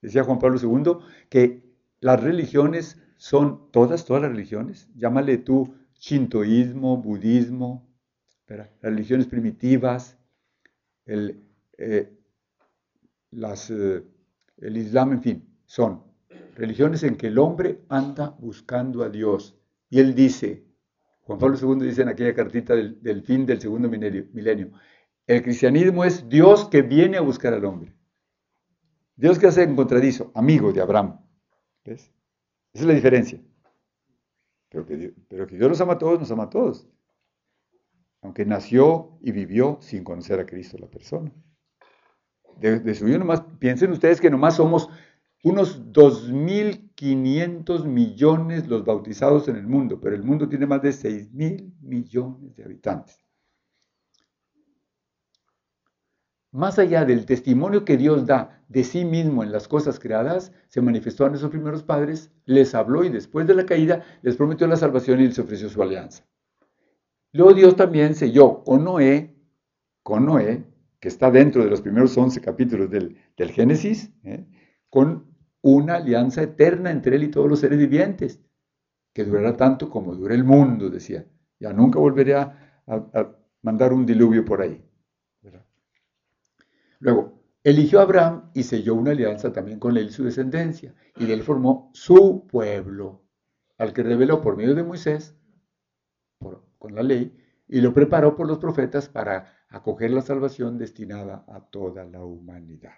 Decía 0.00 0.24
Juan 0.24 0.38
Pablo 0.38 0.58
II 0.58 1.04
que 1.28 1.62
las 2.00 2.22
religiones 2.22 2.98
son 3.18 3.70
todas, 3.72 4.06
todas 4.06 4.22
las 4.22 4.32
religiones, 4.32 4.88
llámale 4.96 5.36
tú 5.36 5.74
shintoísmo, 5.98 6.96
budismo, 6.96 7.86
las 8.46 8.70
religiones 8.80 9.26
primitivas, 9.26 10.16
el, 11.04 11.44
eh, 11.76 12.10
las, 13.32 13.70
eh, 13.70 14.02
el 14.56 14.76
Islam, 14.78 15.12
en 15.12 15.22
fin, 15.22 15.48
son 15.66 16.04
religiones 16.54 17.02
en 17.02 17.16
que 17.16 17.26
el 17.26 17.38
hombre 17.38 17.82
anda 17.90 18.30
buscando 18.38 19.02
a 19.02 19.10
Dios. 19.10 19.58
Y 19.90 20.00
él 20.00 20.14
dice, 20.14 20.69
Juan 21.30 21.38
Pablo 21.38 21.56
II 21.56 21.86
dice 21.86 22.02
en 22.02 22.08
aquella 22.08 22.34
cartita 22.34 22.74
del, 22.74 23.22
fin 23.22 23.46
del 23.46 23.60
segundo 23.60 23.88
milenio, 23.88 24.72
el 25.28 25.44
cristianismo 25.44 26.04
es 26.04 26.28
Dios 26.28 26.68
que 26.68 26.82
viene 26.82 27.18
a 27.18 27.20
buscar 27.20 27.54
al 27.54 27.64
hombre. 27.66 27.94
Dios 29.14 29.38
que 29.38 29.46
hace 29.46 29.62
encontradizo, 29.62 30.32
amigo 30.34 30.72
de 30.72 30.80
Abraham. 30.80 31.20
¿Ves? 31.84 32.12
Esa 32.72 32.82
es 32.82 32.84
la 32.84 32.94
diferencia. 32.94 33.40
Pero 34.70 34.84
que, 34.84 34.96
Dios, 34.96 35.12
pero 35.28 35.46
ama 35.84 35.92
a 35.92 35.98
todos, 35.98 36.18
nos 36.18 36.32
ama 36.32 36.42
a 36.42 36.50
todos. 36.50 36.88
Aunque 38.22 38.44
nació 38.44 39.16
y 39.20 39.30
vivió 39.30 39.78
sin 39.80 40.02
conocer 40.02 40.40
a 40.40 40.46
Cristo 40.46 40.78
la 40.78 40.88
persona 40.88 41.32
de, 42.60 42.94
su 42.94 43.06
nomás, 43.06 43.42
piensen 43.58 43.90
ustedes 43.90 44.20
que 44.20 44.30
nomás 44.30 44.56
somos 44.56 44.88
unos 45.42 45.92
2.500 45.92 47.84
millones 47.84 48.68
los 48.68 48.84
bautizados 48.84 49.48
en 49.48 49.56
el 49.56 49.66
mundo, 49.66 50.00
pero 50.00 50.14
el 50.14 50.22
mundo 50.22 50.48
tiene 50.48 50.66
más 50.66 50.82
de 50.82 50.90
6.000 50.90 51.72
millones 51.80 52.54
de 52.56 52.64
habitantes. 52.64 53.18
Más 56.52 56.80
allá 56.80 57.04
del 57.04 57.26
testimonio 57.26 57.84
que 57.84 57.96
Dios 57.96 58.26
da 58.26 58.64
de 58.68 58.82
sí 58.82 59.04
mismo 59.04 59.44
en 59.44 59.52
las 59.52 59.68
cosas 59.68 60.00
creadas, 60.00 60.52
se 60.68 60.80
manifestó 60.80 61.24
a 61.24 61.28
nuestros 61.28 61.52
primeros 61.52 61.84
padres, 61.84 62.32
les 62.44 62.74
habló 62.74 63.04
y 63.04 63.08
después 63.08 63.46
de 63.46 63.54
la 63.54 63.66
caída 63.66 64.04
les 64.22 64.36
prometió 64.36 64.66
la 64.66 64.76
salvación 64.76 65.20
y 65.20 65.28
les 65.28 65.38
ofreció 65.38 65.68
su 65.68 65.80
alianza. 65.80 66.26
Luego 67.32 67.54
Dios 67.54 67.76
también 67.76 68.16
selló 68.16 68.64
con 68.64 68.82
Noé, 68.82 69.36
con 70.02 70.26
Noé, 70.26 70.64
que 70.98 71.08
está 71.08 71.30
dentro 71.30 71.62
de 71.62 71.70
los 71.70 71.80
primeros 71.82 72.18
11 72.18 72.40
capítulos 72.40 72.90
del, 72.90 73.16
Génesis, 73.36 74.12
¿eh? 74.24 74.44
con 74.88 75.29
una 75.62 75.96
alianza 75.96 76.42
eterna 76.42 76.90
entre 76.90 77.16
él 77.16 77.24
y 77.24 77.30
todos 77.30 77.48
los 77.48 77.60
seres 77.60 77.78
vivientes, 77.78 78.40
que 79.12 79.24
durará 79.24 79.56
tanto 79.56 79.90
como 79.90 80.14
dure 80.14 80.34
el 80.34 80.44
mundo, 80.44 80.88
decía. 80.88 81.26
Ya 81.58 81.72
nunca 81.72 81.98
volveré 81.98 82.34
a, 82.34 82.56
mandar 83.62 83.92
un 83.92 84.06
diluvio 84.06 84.44
por 84.44 84.62
ahí. 84.62 84.82
Luego, 86.98 87.42
eligió 87.62 88.00
a 88.00 88.02
Abraham 88.02 88.50
y 88.54 88.62
selló 88.62 88.94
una 88.94 89.10
alianza 89.10 89.52
también 89.52 89.78
con 89.78 89.96
él 89.96 90.06
y 90.06 90.12
su 90.12 90.24
descendencia, 90.24 90.94
y 91.16 91.26
de 91.26 91.34
él 91.34 91.42
formó 91.42 91.90
su 91.92 92.46
pueblo, 92.46 93.24
al 93.78 93.92
que 93.92 94.02
reveló 94.02 94.40
por 94.40 94.56
medio 94.56 94.74
de 94.74 94.82
Moisés, 94.82 95.34
con 96.78 96.94
la 96.94 97.02
ley, 97.02 97.36
y 97.68 97.80
lo 97.80 97.92
preparó 97.92 98.34
por 98.34 98.46
los 98.46 98.58
profetas 98.58 99.08
para 99.08 99.60
acoger 99.68 100.10
la 100.10 100.22
salvación 100.22 100.78
destinada 100.78 101.44
a 101.48 101.60
toda 101.60 102.04
la 102.04 102.24
humanidad. 102.24 102.94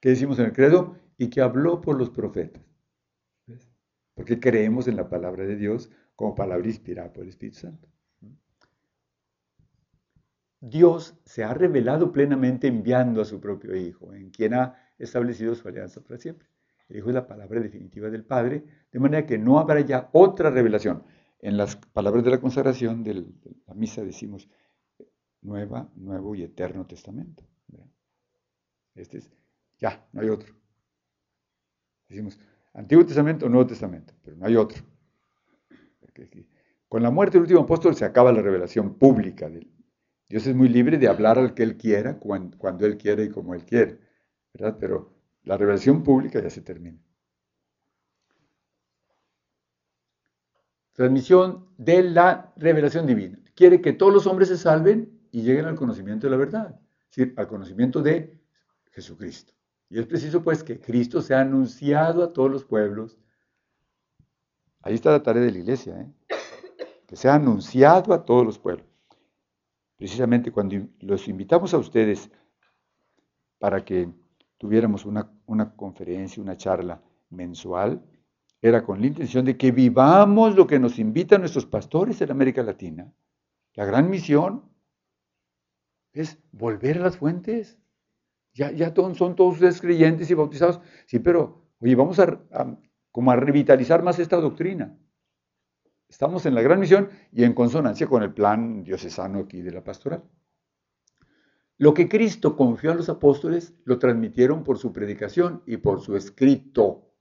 ¿Qué 0.00 0.10
decimos 0.10 0.38
en 0.38 0.46
el 0.46 0.52
credo? 0.52 0.96
Y 1.18 1.30
que 1.30 1.40
habló 1.40 1.80
por 1.80 1.96
los 1.96 2.10
profetas. 2.10 2.62
Porque 4.14 4.40
creemos 4.40 4.88
en 4.88 4.96
la 4.96 5.08
palabra 5.08 5.44
de 5.44 5.56
Dios 5.56 5.90
como 6.14 6.34
palabra 6.34 6.66
inspirada 6.66 7.12
por 7.12 7.22
el 7.22 7.28
Espíritu 7.28 7.58
Santo. 7.58 7.88
Dios 10.60 11.14
se 11.24 11.44
ha 11.44 11.54
revelado 11.54 12.10
plenamente 12.10 12.66
enviando 12.66 13.20
a 13.20 13.24
su 13.24 13.40
propio 13.40 13.76
Hijo, 13.76 14.14
en 14.14 14.30
quien 14.30 14.54
ha 14.54 14.74
establecido 14.98 15.54
su 15.54 15.68
alianza 15.68 16.02
para 16.02 16.18
siempre. 16.18 16.48
El 16.88 16.96
Hijo 16.96 17.08
es 17.08 17.14
la 17.14 17.26
palabra 17.26 17.60
definitiva 17.60 18.08
del 18.10 18.24
Padre, 18.24 18.64
de 18.90 18.98
manera 18.98 19.26
que 19.26 19.38
no 19.38 19.58
habrá 19.58 19.80
ya 19.80 20.08
otra 20.12 20.50
revelación. 20.50 21.04
En 21.40 21.56
las 21.56 21.76
palabras 21.76 22.24
de 22.24 22.30
la 22.30 22.40
consagración 22.40 23.04
de 23.04 23.14
la 23.66 23.74
misa 23.74 24.02
decimos, 24.02 24.48
nueva, 25.42 25.90
nuevo 25.94 26.34
y 26.34 26.42
eterno 26.42 26.86
testamento. 26.86 27.44
Este 28.94 29.18
es, 29.18 29.30
ya, 29.78 30.08
no 30.12 30.22
hay 30.22 30.30
otro. 30.30 30.54
Decimos, 32.08 32.38
Antiguo 32.74 33.04
Testamento 33.04 33.46
o 33.46 33.48
Nuevo 33.48 33.66
Testamento, 33.66 34.14
pero 34.22 34.36
no 34.36 34.46
hay 34.46 34.56
otro. 34.56 34.82
Con 36.88 37.02
la 37.02 37.10
muerte 37.10 37.34
del 37.34 37.42
último 37.42 37.60
apóstol 37.60 37.94
se 37.96 38.04
acaba 38.04 38.32
la 38.32 38.42
revelación 38.42 38.94
pública. 38.94 39.50
Dios 40.28 40.46
es 40.46 40.54
muy 40.54 40.68
libre 40.68 40.98
de 40.98 41.08
hablar 41.08 41.38
al 41.38 41.54
que 41.54 41.62
Él 41.62 41.76
quiera, 41.76 42.18
cuando, 42.18 42.56
cuando 42.58 42.86
Él 42.86 42.96
quiere 42.96 43.24
y 43.24 43.30
como 43.30 43.54
Él 43.54 43.64
quiere, 43.64 43.98
¿verdad? 44.54 44.76
Pero 44.78 45.12
la 45.42 45.56
revelación 45.56 46.02
pública 46.02 46.40
ya 46.40 46.50
se 46.50 46.62
termina. 46.62 46.98
Transmisión 50.92 51.68
de 51.76 52.02
la 52.02 52.52
revelación 52.56 53.06
divina. 53.06 53.38
Quiere 53.54 53.80
que 53.80 53.92
todos 53.92 54.12
los 54.12 54.26
hombres 54.26 54.48
se 54.48 54.56
salven 54.56 55.20
y 55.30 55.42
lleguen 55.42 55.66
al 55.66 55.76
conocimiento 55.76 56.26
de 56.26 56.30
la 56.30 56.36
verdad, 56.36 56.80
es 57.10 57.16
decir, 57.16 57.34
al 57.36 57.46
conocimiento 57.46 58.00
de 58.02 58.38
Jesucristo. 58.92 59.55
Y 59.88 59.98
es 59.98 60.06
preciso 60.06 60.42
pues 60.42 60.62
que 60.64 60.80
Cristo 60.80 61.22
sea 61.22 61.40
anunciado 61.40 62.22
a 62.24 62.32
todos 62.32 62.50
los 62.50 62.64
pueblos. 62.64 63.18
Ahí 64.82 64.94
está 64.94 65.10
la 65.10 65.22
tarea 65.22 65.42
de 65.42 65.52
la 65.52 65.58
iglesia, 65.58 66.00
¿eh? 66.00 66.36
que 67.06 67.16
sea 67.16 67.34
anunciado 67.34 68.12
a 68.12 68.24
todos 68.24 68.44
los 68.44 68.58
pueblos. 68.58 68.86
Precisamente 69.96 70.52
cuando 70.52 70.76
los 71.00 71.28
invitamos 71.28 71.72
a 71.72 71.78
ustedes 71.78 72.30
para 73.58 73.84
que 73.84 74.12
tuviéramos 74.58 75.04
una, 75.04 75.30
una 75.46 75.74
conferencia, 75.74 76.42
una 76.42 76.56
charla 76.56 77.02
mensual, 77.30 78.02
era 78.60 78.84
con 78.84 79.00
la 79.00 79.06
intención 79.06 79.44
de 79.44 79.56
que 79.56 79.70
vivamos 79.70 80.56
lo 80.56 80.66
que 80.66 80.78
nos 80.78 80.98
invitan 80.98 81.40
nuestros 81.40 81.66
pastores 81.66 82.20
en 82.20 82.30
América 82.30 82.62
Latina, 82.62 83.12
la 83.74 83.84
gran 83.84 84.08
misión 84.08 84.64
es 86.12 86.38
volver 86.50 86.98
a 86.98 87.02
las 87.02 87.18
fuentes. 87.18 87.78
Ya, 88.56 88.70
ya 88.72 88.94
son 88.94 89.36
todos 89.36 89.54
ustedes 89.54 89.82
creyentes 89.82 90.30
y 90.30 90.34
bautizados. 90.34 90.80
Sí, 91.04 91.18
pero, 91.18 91.68
oye, 91.78 91.94
vamos 91.94 92.18
a, 92.18 92.40
como 93.12 93.30
a 93.30 93.36
revitalizar 93.36 94.02
más 94.02 94.18
esta 94.18 94.38
doctrina. 94.38 94.98
Estamos 96.08 96.46
en 96.46 96.54
la 96.54 96.62
gran 96.62 96.80
misión 96.80 97.10
y 97.32 97.44
en 97.44 97.52
consonancia 97.52 98.06
con 98.06 98.22
el 98.22 98.32
plan 98.32 98.82
diocesano 98.82 99.40
aquí 99.40 99.60
de 99.60 99.72
la 99.72 99.84
pastoral. 99.84 100.24
Lo 101.76 101.92
que 101.92 102.08
Cristo 102.08 102.56
confió 102.56 102.92
a 102.92 102.94
los 102.94 103.10
apóstoles 103.10 103.74
lo 103.84 103.98
transmitieron 103.98 104.64
por 104.64 104.78
su 104.78 104.90
predicación 104.90 105.62
y 105.66 105.76
por 105.76 106.00
su 106.00 106.16
escrito, 106.16 107.12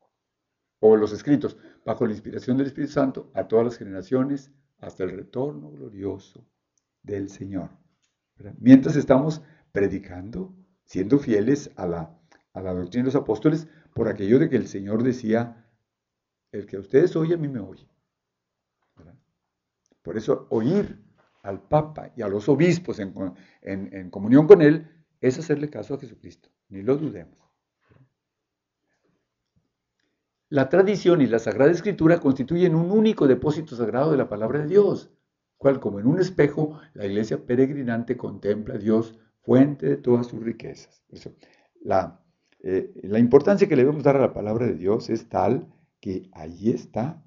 o 0.80 0.96
los 0.96 1.12
escritos, 1.12 1.58
bajo 1.84 2.06
la 2.06 2.14
inspiración 2.14 2.56
del 2.56 2.68
Espíritu 2.68 2.94
Santo, 2.94 3.30
a 3.34 3.46
todas 3.50 3.66
las 3.66 3.78
generaciones, 3.78 4.54
hasta 4.78 5.04
el 5.04 5.12
retorno 5.12 5.72
glorioso 5.72 6.48
del 7.04 7.28
Señor. 7.28 7.72
Mientras 8.60 8.96
estamos 8.96 9.42
predicando, 9.74 10.56
siendo 10.86 11.20
fieles 11.20 11.72
a 11.76 11.88
la, 11.88 12.18
a 12.54 12.62
la 12.62 12.74
doctrina 12.74 13.04
de 13.04 13.14
los 13.14 13.22
apóstoles, 13.22 13.68
por 13.94 14.08
aquello 14.08 14.40
de 14.40 14.50
que 14.50 14.56
el 14.56 14.68
Señor 14.68 15.04
decía, 15.04 15.66
el 16.52 16.66
que 16.66 16.78
a 16.78 16.80
ustedes 16.80 17.16
oye, 17.16 17.36
a 17.36 17.38
mí 17.38 17.48
me 17.48 17.60
oye. 17.60 17.88
Por 20.02 20.18
eso 20.18 20.46
oír 20.52 21.04
al 21.42 21.62
Papa 21.62 22.12
y 22.16 22.22
a 22.22 22.28
los 22.28 22.48
obispos 22.48 23.00
en, 23.00 24.10
comunión 24.12 24.48
con 24.48 24.62
él 24.62 24.88
es 25.20 25.40
hacerle 25.40 25.70
caso 25.70 25.96
a 25.96 26.00
Jesucristo, 26.00 26.50
ni 26.70 26.84
lo 26.84 26.96
dudemos. 26.96 27.40
La 30.50 30.70
tradición 30.70 31.22
y 31.22 31.28
la 31.28 31.40
Sagrada 31.40 31.72
Escritura 31.72 32.20
constituyen 32.20 32.76
un 32.76 32.92
único 32.92 33.28
depósito 33.28 33.76
sagrado 33.76 34.12
de 34.12 34.18
la 34.18 34.30
palabra 34.30 34.60
de 34.60 34.68
Dios, 34.68 35.12
cual 35.58 35.80
como 35.80 36.00
en 36.00 36.06
un 36.06 36.20
espejo 36.20 36.80
la 36.94 37.08
iglesia 37.08 37.44
peregrinante 37.46 38.16
contempla 38.16 38.76
a 38.76 38.78
Dios, 38.78 39.18
fuente 39.46 39.88
de 39.88 39.98
todas 39.98 40.28
sus 40.28 40.44
riquezas. 40.44 41.04
la, 41.82 42.20
eh, 42.62 42.92
la 43.04 43.20
importancia 43.20 43.68
que 43.68 43.76
le 43.76 43.84
debemos 43.84 44.04
dar 44.04 44.16
a 44.16 44.22
la 44.22 44.34
palabra 44.34 44.66
de 44.66 44.76
Dios 44.76 45.10
es 45.10 45.30
tal 45.30 45.72
que 46.02 46.30
allí 46.34 46.72
está 46.72 47.24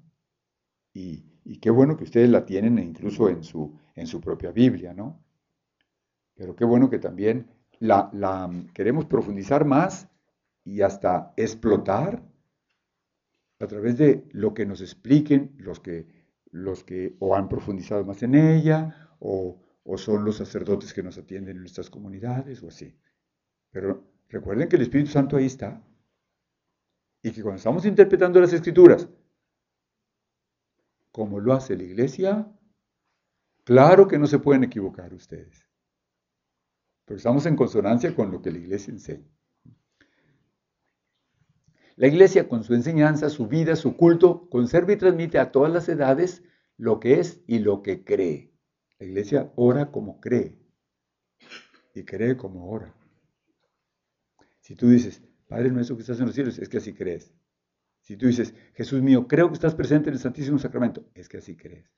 y, 0.93 1.25
qué 1.61 1.69
bueno 1.69 1.97
que 1.97 2.03
ustedes 2.03 2.29
la 2.29 2.45
tienen 2.45 2.77
incluso 2.77 3.29
en 3.29 3.43
su, 3.43 3.77
en 3.95 4.05
su 4.05 4.21
propia 4.21 4.51
Biblia, 4.51 4.93
¿no? 4.93 5.23
Pero 6.35 6.55
qué 6.55 6.63
bueno 6.63 6.89
que 6.89 6.99
también 6.99 7.47
la, 7.79 8.09
la 8.13 8.49
queremos 8.73 9.05
profundizar 9.05 9.65
más 9.65 10.07
y 10.63 10.81
hasta 10.81 11.33
explotar 11.37 12.21
a 13.59 13.67
través 13.67 13.97
de 13.97 14.25
lo 14.31 14.53
que 14.53 14.65
nos 14.65 14.81
expliquen 14.81 15.55
los 15.57 15.79
que, 15.79 16.07
los 16.51 16.83
que 16.83 17.15
o 17.19 17.35
han 17.35 17.49
profundizado 17.49 18.05
más 18.05 18.21
en 18.23 18.35
ella 18.35 19.15
o, 19.19 19.61
o 19.83 19.97
son 19.97 20.25
los 20.25 20.37
sacerdotes 20.37 20.93
que 20.93 21.03
nos 21.03 21.17
atienden 21.17 21.57
en 21.57 21.61
nuestras 21.61 21.89
comunidades 21.89 22.61
o 22.63 22.67
así. 22.67 22.97
Pero 23.71 24.03
recuerden 24.29 24.69
que 24.69 24.75
el 24.75 24.83
Espíritu 24.83 25.11
Santo 25.11 25.37
ahí 25.37 25.45
está 25.45 25.83
y 27.21 27.31
que 27.31 27.41
cuando 27.41 27.57
estamos 27.57 27.85
interpretando 27.85 28.39
las 28.39 28.53
escrituras, 28.53 29.07
como 31.11 31.39
lo 31.39 31.53
hace 31.53 31.75
la 31.75 31.83
iglesia, 31.83 32.51
claro 33.63 34.07
que 34.07 34.19
no 34.19 34.27
se 34.27 34.39
pueden 34.39 34.63
equivocar 34.63 35.13
ustedes. 35.13 35.67
Porque 37.05 37.17
estamos 37.17 37.45
en 37.45 37.55
consonancia 37.55 38.15
con 38.15 38.31
lo 38.31 38.41
que 38.41 38.51
la 38.51 38.59
iglesia 38.59 38.93
enseña. 38.93 39.27
La 41.95 42.07
iglesia 42.07 42.47
con 42.47 42.63
su 42.63 42.73
enseñanza, 42.75 43.29
su 43.29 43.47
vida, 43.47 43.75
su 43.75 43.97
culto, 43.97 44.47
conserva 44.49 44.93
y 44.93 44.97
transmite 44.97 45.37
a 45.37 45.51
todas 45.51 45.73
las 45.73 45.89
edades 45.89 46.43
lo 46.77 47.01
que 47.01 47.19
es 47.19 47.41
y 47.45 47.59
lo 47.59 47.81
que 47.81 48.05
cree. 48.05 48.48
La 48.99 49.05
iglesia 49.05 49.51
ora 49.55 49.91
como 49.91 50.19
cree 50.19 50.59
y 51.95 52.03
cree 52.03 52.35
como 52.35 52.69
ora. 52.69 52.93
Si 54.59 54.75
tú 54.75 54.89
dices, 54.89 55.23
Padre 55.47 55.71
nuestro 55.71 55.95
que 55.95 56.01
estás 56.01 56.19
en 56.19 56.27
los 56.27 56.35
cielos, 56.35 56.59
es 56.59 56.69
que 56.69 56.77
así 56.77 56.93
crees. 56.93 57.33
Si 58.01 58.17
tú 58.17 58.27
dices, 58.27 58.53
Jesús 58.73 59.01
mío, 59.01 59.27
creo 59.27 59.47
que 59.47 59.53
estás 59.53 59.73
presente 59.73 60.09
en 60.09 60.15
el 60.15 60.19
Santísimo 60.19 60.59
Sacramento, 60.59 61.09
es 61.15 61.29
que 61.29 61.37
así 61.37 61.55
crees. 61.55 61.91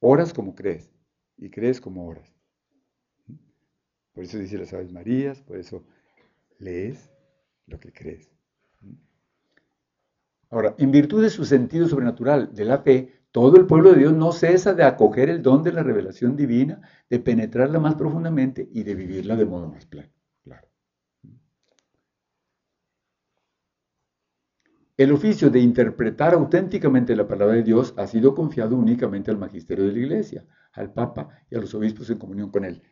Oras 0.00 0.32
como 0.32 0.54
crees 0.54 0.90
y 1.36 1.50
crees 1.50 1.80
como 1.80 2.06
oras. 2.06 2.34
Por 4.12 4.24
eso 4.24 4.38
dice 4.38 4.58
las 4.58 4.72
Aves 4.72 4.92
Marías, 4.92 5.40
por 5.42 5.56
eso 5.56 5.86
lees 6.58 7.10
lo 7.66 7.78
que 7.78 7.92
crees. 7.92 8.30
Ahora, 10.50 10.74
en 10.78 10.90
virtud 10.90 11.22
de 11.22 11.30
su 11.30 11.44
sentido 11.44 11.86
sobrenatural 11.88 12.54
de 12.54 12.64
la 12.64 12.78
fe, 12.78 13.17
todo 13.30 13.56
el 13.58 13.66
pueblo 13.66 13.92
de 13.92 13.98
Dios 13.98 14.12
no 14.14 14.32
cesa 14.32 14.74
de 14.74 14.84
acoger 14.84 15.28
el 15.28 15.42
don 15.42 15.62
de 15.62 15.72
la 15.72 15.82
revelación 15.82 16.36
divina, 16.36 16.80
de 17.10 17.18
penetrarla 17.20 17.78
más 17.78 17.94
profundamente 17.94 18.68
y 18.72 18.82
de 18.82 18.94
vivirla 18.94 19.36
de 19.36 19.44
modo 19.44 19.68
más. 19.68 19.86
Claro. 19.86 20.08
El 24.96 25.12
oficio 25.12 25.50
de 25.50 25.60
interpretar 25.60 26.34
auténticamente 26.34 27.14
la 27.14 27.28
palabra 27.28 27.54
de 27.54 27.62
Dios 27.62 27.94
ha 27.96 28.06
sido 28.06 28.34
confiado 28.34 28.74
únicamente 28.76 29.30
al 29.30 29.38
magisterio 29.38 29.84
de 29.84 29.92
la 29.92 29.98
Iglesia, 29.98 30.44
al 30.72 30.92
Papa 30.92 31.28
y 31.50 31.56
a 31.56 31.60
los 31.60 31.74
obispos 31.74 32.10
en 32.10 32.18
comunión 32.18 32.50
con 32.50 32.64
él. 32.64 32.82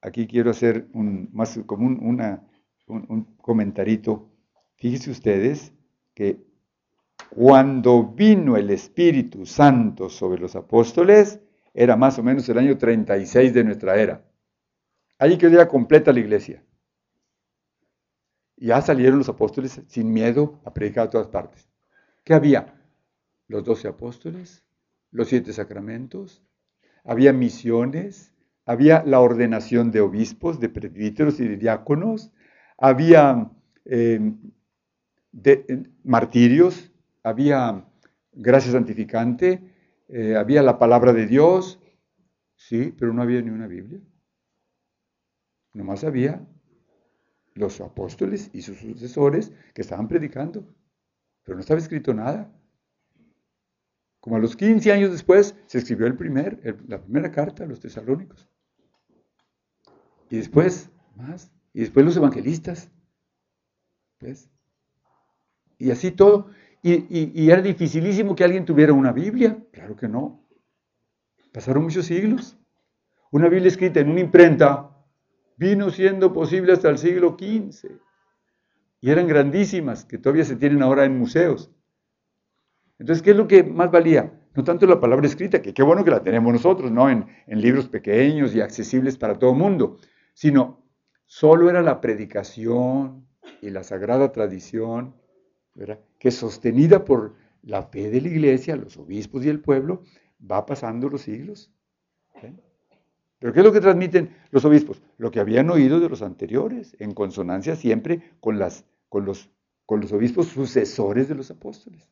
Aquí 0.00 0.26
quiero 0.26 0.50
hacer 0.50 0.88
un, 0.92 1.28
más 1.32 1.60
como 1.66 1.86
un, 1.86 2.20
un 2.88 3.36
comentarito. 3.36 4.30
Fíjense 4.76 5.10
ustedes 5.10 5.72
que 6.14 6.45
cuando 7.30 8.02
vino 8.04 8.56
el 8.56 8.70
Espíritu 8.70 9.46
Santo 9.46 10.08
sobre 10.08 10.40
los 10.40 10.56
apóstoles, 10.56 11.40
era 11.74 11.96
más 11.96 12.18
o 12.18 12.22
menos 12.22 12.48
el 12.48 12.58
año 12.58 12.78
36 12.78 13.52
de 13.52 13.64
nuestra 13.64 13.96
era. 13.96 14.24
Allí 15.18 15.36
quedó 15.36 15.56
ya 15.56 15.68
completa 15.68 16.12
la 16.12 16.20
iglesia. 16.20 16.64
Ya 18.56 18.80
salieron 18.80 19.18
los 19.18 19.28
apóstoles 19.28 19.82
sin 19.86 20.12
miedo 20.12 20.60
a 20.64 20.72
predicar 20.72 21.06
a 21.06 21.10
todas 21.10 21.28
partes. 21.28 21.68
¿Qué 22.24 22.32
había? 22.32 22.74
Los 23.48 23.64
doce 23.64 23.88
apóstoles, 23.88 24.64
los 25.10 25.28
siete 25.28 25.52
sacramentos, 25.52 26.42
había 27.04 27.32
misiones, 27.32 28.32
había 28.64 29.04
la 29.04 29.20
ordenación 29.20 29.90
de 29.90 30.00
obispos, 30.00 30.58
de 30.58 30.68
presbíteros 30.68 31.38
y 31.38 31.46
de 31.46 31.56
diáconos, 31.56 32.32
había 32.78 33.50
eh, 33.84 34.32
martirios, 36.02 36.90
había 37.26 37.84
gracia 38.30 38.70
santificante, 38.70 39.60
eh, 40.08 40.36
había 40.36 40.62
la 40.62 40.78
palabra 40.78 41.12
de 41.12 41.26
Dios, 41.26 41.80
sí, 42.54 42.94
pero 42.96 43.12
no 43.12 43.20
había 43.20 43.42
ni 43.42 43.50
una 43.50 43.66
Biblia. 43.66 44.00
Nomás 45.72 46.04
había 46.04 46.46
los 47.54 47.80
apóstoles 47.80 48.48
y 48.52 48.62
sus 48.62 48.78
sucesores 48.78 49.52
que 49.74 49.82
estaban 49.82 50.06
predicando, 50.06 50.72
pero 51.42 51.56
no 51.56 51.62
estaba 51.62 51.80
escrito 51.80 52.14
nada. 52.14 52.48
Como 54.20 54.36
a 54.36 54.38
los 54.38 54.54
15 54.54 54.92
años 54.92 55.10
después 55.10 55.56
se 55.66 55.78
escribió 55.78 56.06
el 56.06 56.16
primer, 56.16 56.78
la 56.86 57.02
primera 57.02 57.32
carta 57.32 57.64
a 57.64 57.66
los 57.66 57.80
tesalónicos. 57.80 58.48
Y 60.30 60.36
después, 60.36 60.90
más, 61.16 61.50
y 61.72 61.80
después 61.80 62.06
los 62.06 62.16
evangelistas. 62.16 62.88
¿Ves? 64.20 64.48
Y 65.78 65.90
así 65.90 66.10
todo. 66.10 66.50
Y, 66.88 67.50
era 67.50 67.62
dificilísimo 67.62 68.36
que 68.36 68.44
alguien 68.44 68.64
tuviera 68.64 68.92
una 68.92 69.10
Biblia. 69.10 69.58
Claro 69.72 69.96
que 69.96 70.06
no. 70.06 70.46
Pasaron 71.52 71.82
muchos 71.82 72.06
siglos. 72.06 72.56
Una 73.32 73.48
Biblia 73.48 73.66
escrita 73.66 73.98
en 73.98 74.08
una 74.08 74.20
imprenta 74.20 74.92
vino 75.56 75.90
siendo 75.90 76.32
posible 76.32 76.72
hasta 76.72 76.88
el 76.88 76.98
siglo 76.98 77.36
XV. 77.36 77.90
Y 79.00 79.10
eran 79.10 79.26
grandísimas, 79.26 80.04
que 80.04 80.16
todavía 80.16 80.44
se 80.44 80.54
tienen 80.54 80.80
ahora 80.80 81.04
en 81.04 81.18
museos. 81.18 81.72
Entonces, 83.00 83.20
¿qué 83.20 83.32
es 83.32 83.36
lo 83.36 83.48
que 83.48 83.64
más 83.64 83.90
valía? 83.90 84.32
No 84.54 84.62
tanto 84.62 84.86
la 84.86 85.00
palabra 85.00 85.26
escrita, 85.26 85.60
que 85.60 85.74
qué 85.74 85.82
bueno 85.82 86.04
que 86.04 86.12
la 86.12 86.22
tenemos 86.22 86.52
nosotros, 86.52 86.92
¿no? 86.92 87.10
En, 87.10 87.26
en 87.48 87.60
libros 87.60 87.88
pequeños 87.88 88.54
y 88.54 88.60
accesibles 88.60 89.18
para 89.18 89.34
todo 89.34 89.50
el 89.50 89.58
mundo, 89.58 89.98
sino 90.34 90.84
solo 91.24 91.68
era 91.68 91.82
la 91.82 92.00
predicación 92.00 93.26
y 93.60 93.70
la 93.70 93.82
sagrada 93.82 94.30
tradición 94.30 95.16
que 96.18 96.30
sostenida 96.30 97.04
por 97.04 97.34
la 97.62 97.82
fe 97.82 98.10
de 98.10 98.20
la 98.20 98.28
iglesia, 98.28 98.76
los 98.76 98.96
obispos 98.96 99.44
y 99.44 99.48
el 99.48 99.60
pueblo, 99.60 100.02
va 100.40 100.64
pasando 100.66 101.08
los 101.08 101.22
siglos. 101.22 101.70
¿Pero 103.38 103.52
qué 103.52 103.60
es 103.60 103.66
lo 103.66 103.72
que 103.72 103.80
transmiten 103.80 104.34
los 104.50 104.64
obispos? 104.64 105.02
Lo 105.18 105.30
que 105.30 105.40
habían 105.40 105.68
oído 105.70 106.00
de 106.00 106.08
los 106.08 106.22
anteriores, 106.22 106.96
en 106.98 107.12
consonancia 107.12 107.76
siempre 107.76 108.32
con, 108.40 108.58
con, 109.08 109.24
los, 109.24 109.50
con 109.84 110.00
los 110.00 110.12
obispos 110.12 110.46
sucesores 110.48 111.28
de 111.28 111.34
los 111.34 111.50
apóstoles. 111.50 112.08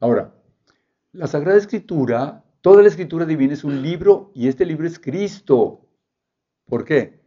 Ahora, 0.00 0.34
la 1.12 1.28
Sagrada 1.28 1.58
Escritura, 1.58 2.44
toda 2.60 2.82
la 2.82 2.88
Escritura 2.88 3.24
divina 3.24 3.52
es 3.52 3.62
un 3.62 3.82
libro 3.82 4.32
y 4.34 4.48
este 4.48 4.66
libro 4.66 4.86
es 4.86 4.98
Cristo. 4.98 5.86
¿Por 6.66 6.84
qué? 6.84 7.21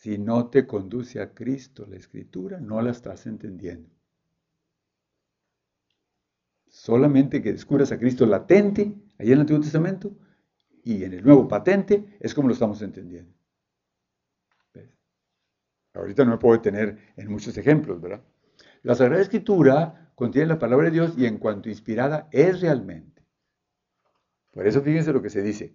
Si 0.00 0.16
no 0.16 0.48
te 0.48 0.64
conduce 0.64 1.20
a 1.20 1.34
Cristo 1.34 1.84
la 1.84 1.96
escritura, 1.96 2.60
no 2.60 2.80
la 2.80 2.92
estás 2.92 3.26
entendiendo. 3.26 3.90
Solamente 6.68 7.42
que 7.42 7.52
descubras 7.52 7.90
a 7.90 7.98
Cristo 7.98 8.24
latente, 8.24 8.94
ahí 9.18 9.26
en 9.26 9.32
el 9.32 9.40
Antiguo 9.40 9.60
Testamento, 9.60 10.16
y 10.84 11.02
en 11.02 11.14
el 11.14 11.24
Nuevo 11.24 11.48
patente, 11.48 12.16
es 12.20 12.32
como 12.32 12.46
lo 12.46 12.54
estamos 12.54 12.80
entendiendo. 12.80 13.34
Ahorita 15.94 16.24
no 16.24 16.30
me 16.30 16.38
puedo 16.38 16.54
detener 16.54 16.96
en 17.16 17.32
muchos 17.32 17.58
ejemplos, 17.58 18.00
¿verdad? 18.00 18.22
La 18.84 18.94
Sagrada 18.94 19.20
Escritura 19.20 20.12
contiene 20.14 20.46
la 20.46 20.60
palabra 20.60 20.86
de 20.86 20.92
Dios 20.92 21.14
y 21.18 21.26
en 21.26 21.38
cuanto 21.38 21.70
inspirada 21.70 22.28
es 22.30 22.60
realmente. 22.60 23.26
Por 24.52 24.64
eso 24.64 24.80
fíjense 24.80 25.12
lo 25.12 25.22
que 25.22 25.30
se 25.30 25.42
dice. 25.42 25.74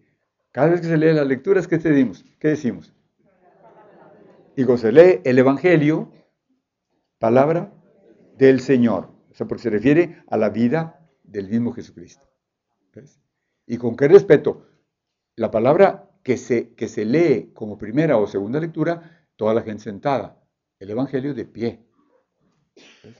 Cada 0.53 0.69
vez 0.69 0.79
que 0.79 0.87
se 0.87 0.97
lee 0.97 1.11
las 1.11 1.27
lecturas, 1.27 1.67
¿qué 1.67 1.77
decimos? 1.77 2.23
¿Qué 2.39 2.47
decimos? 2.47 2.93
Y 4.55 4.65
se 4.77 4.91
lee 4.91 5.21
el 5.23 5.39
Evangelio, 5.39 6.11
palabra 7.17 7.73
del 8.37 8.59
Señor. 8.59 9.11
O 9.31 9.35
sea, 9.35 9.47
porque 9.47 9.63
se 9.63 9.69
refiere 9.71 10.23
a 10.27 10.37
la 10.37 10.49
vida 10.49 11.09
del 11.23 11.49
mismo 11.49 11.73
Jesucristo. 11.73 12.27
Y 13.65 13.77
con 13.77 13.95
qué 13.95 14.07
respeto. 14.07 14.67
La 15.35 15.49
palabra 15.49 16.11
que 16.21 16.37
se, 16.37 16.75
que 16.75 16.87
se 16.87 17.05
lee 17.05 17.51
como 17.53 17.77
primera 17.79 18.17
o 18.17 18.27
segunda 18.27 18.59
lectura, 18.59 19.25
toda 19.35 19.55
la 19.55 19.63
gente 19.63 19.83
sentada. 19.83 20.43
El 20.79 20.91
Evangelio 20.91 21.33
de 21.33 21.45
pie. 21.45 21.87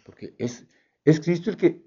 Porque 0.05 0.36
es, 0.38 0.67
es 1.03 1.19
Cristo 1.19 1.49
el 1.49 1.57
que, 1.57 1.84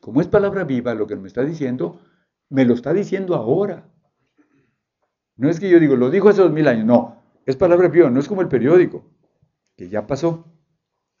como 0.00 0.20
es 0.20 0.28
palabra 0.28 0.62
viva, 0.62 0.94
lo 0.94 1.06
que 1.08 1.16
me 1.16 1.26
está 1.26 1.42
diciendo, 1.42 2.00
me 2.48 2.64
lo 2.64 2.74
está 2.74 2.92
diciendo 2.92 3.34
ahora. 3.34 3.90
No 5.36 5.50
es 5.50 5.58
que 5.58 5.68
yo 5.68 5.80
digo, 5.80 5.96
lo 5.96 6.10
dijo 6.10 6.28
hace 6.28 6.42
dos 6.42 6.52
mil 6.52 6.68
años, 6.68 6.86
no. 6.86 7.13
Es 7.46 7.56
palabra 7.56 7.88
viva, 7.88 8.10
no 8.10 8.20
es 8.20 8.28
como 8.28 8.42
el 8.42 8.48
periódico, 8.48 9.10
que 9.76 9.88
ya 9.88 10.06
pasó. 10.06 10.50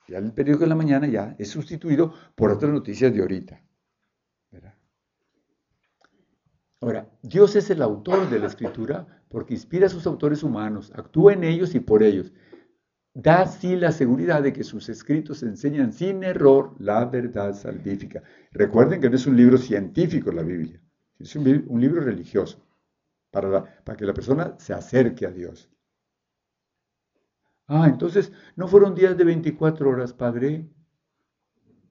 Ya 0.08 0.18
el 0.18 0.32
periódico 0.32 0.64
de 0.64 0.68
la 0.68 0.74
mañana 0.74 1.06
ya 1.06 1.34
es 1.38 1.48
sustituido 1.48 2.14
por 2.34 2.50
otras 2.50 2.72
noticias 2.72 3.12
de 3.12 3.20
ahorita. 3.20 3.62
Ahora, 6.80 7.08
Dios 7.22 7.56
es 7.56 7.70
el 7.70 7.80
autor 7.80 8.28
de 8.28 8.38
la 8.38 8.46
escritura 8.46 9.22
porque 9.30 9.54
inspira 9.54 9.86
a 9.86 9.88
sus 9.88 10.06
autores 10.06 10.42
humanos, 10.42 10.92
actúa 10.94 11.32
en 11.32 11.42
ellos 11.42 11.74
y 11.74 11.80
por 11.80 12.02
ellos. 12.02 12.32
Da 13.14 13.42
así 13.42 13.74
la 13.74 13.90
seguridad 13.90 14.42
de 14.42 14.52
que 14.52 14.64
sus 14.64 14.88
escritos 14.90 15.42
enseñan 15.42 15.92
sin 15.92 16.22
error 16.22 16.74
la 16.78 17.06
verdad 17.06 17.54
salvífica. 17.54 18.22
Recuerden 18.52 19.00
que 19.00 19.08
no 19.08 19.16
es 19.16 19.26
un 19.26 19.36
libro 19.36 19.56
científico 19.56 20.30
la 20.30 20.42
Biblia, 20.42 20.78
es 21.18 21.34
un, 21.36 21.44
libro 21.80 22.02
religioso, 22.02 22.62
para, 23.30 23.82
para 23.82 23.96
que 23.96 24.04
la 24.04 24.12
persona 24.12 24.54
se 24.58 24.74
acerque 24.74 25.24
a 25.26 25.30
Dios. 25.30 25.70
Ah, 27.66 27.88
entonces 27.88 28.32
no 28.56 28.68
fueron 28.68 28.94
días 28.94 29.16
de 29.16 29.24
24 29.24 29.88
horas, 29.88 30.12
Padre. 30.12 30.68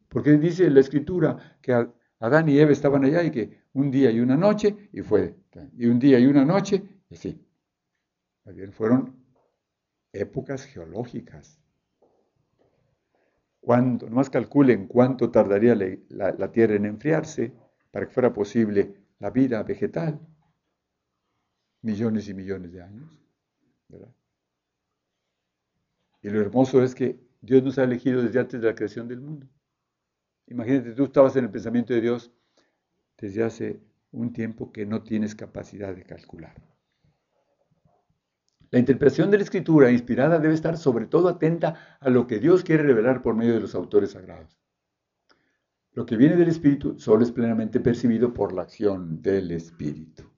Porque 0.07 0.37
dice 0.37 0.69
la 0.69 0.79
escritura 0.79 1.57
que 1.61 1.73
Adán 2.19 2.47
y 2.47 2.59
Eva 2.59 2.71
estaban 2.71 3.03
allá 3.03 3.23
y 3.23 3.31
que 3.31 3.63
un 3.73 3.89
día 3.89 4.11
y 4.11 4.19
una 4.19 4.37
noche, 4.37 4.89
y 4.93 5.01
fue, 5.01 5.35
y 5.75 5.87
un 5.87 5.97
día 5.97 6.19
y 6.19 6.27
una 6.27 6.45
noche, 6.45 6.83
y 7.09 7.15
sí. 7.15 7.43
Bien, 8.45 8.71
fueron 8.71 9.15
épocas 10.11 10.65
geológicas. 10.65 11.59
¿Cuánto? 13.59 14.09
Nomás 14.09 14.29
calculen 14.29 14.87
cuánto 14.87 15.31
tardaría 15.31 15.75
la, 16.09 16.31
la 16.33 16.51
Tierra 16.51 16.75
en 16.75 16.85
enfriarse 16.85 17.53
para 17.89 18.05
que 18.05 18.13
fuera 18.13 18.33
posible 18.33 18.93
la 19.19 19.31
vida 19.31 19.63
vegetal. 19.63 20.19
Millones 21.81 22.27
y 22.27 22.33
millones 22.33 22.73
de 22.73 22.81
años. 22.81 23.23
¿verdad? 23.87 24.13
Y 26.23 26.29
lo 26.29 26.39
hermoso 26.39 26.81
es 26.81 26.95
que 26.95 27.19
Dios 27.41 27.61
nos 27.63 27.77
ha 27.77 27.83
elegido 27.83 28.23
desde 28.23 28.39
antes 28.39 28.61
de 28.61 28.67
la 28.67 28.75
creación 28.75 29.09
del 29.09 29.19
mundo. 29.19 29.45
Imagínate, 30.47 30.93
tú 30.93 31.03
estabas 31.03 31.35
en 31.35 31.43
el 31.43 31.51
pensamiento 31.51 31.93
de 31.93 31.99
Dios 31.99 32.31
desde 33.17 33.43
hace 33.43 33.83
un 34.11 34.31
tiempo 34.31 34.71
que 34.71 34.85
no 34.85 35.03
tienes 35.03 35.35
capacidad 35.35 35.93
de 35.93 36.03
calcular. 36.03 36.55
La 38.71 38.79
interpretación 38.79 39.29
de 39.29 39.37
la 39.37 39.43
escritura 39.43 39.91
inspirada 39.91 40.39
debe 40.39 40.53
estar 40.53 40.77
sobre 40.77 41.07
todo 41.07 41.27
atenta 41.27 41.97
a 41.99 42.09
lo 42.09 42.25
que 42.25 42.39
Dios 42.39 42.63
quiere 42.63 42.83
revelar 42.83 43.21
por 43.21 43.35
medio 43.35 43.53
de 43.53 43.59
los 43.59 43.75
autores 43.75 44.11
sagrados. 44.11 44.57
Lo 45.91 46.05
que 46.05 46.15
viene 46.15 46.37
del 46.37 46.47
Espíritu 46.47 46.97
solo 46.97 47.23
es 47.23 47.31
plenamente 47.31 47.81
percibido 47.81 48.33
por 48.33 48.53
la 48.53 48.63
acción 48.63 49.21
del 49.21 49.51
Espíritu 49.51 50.32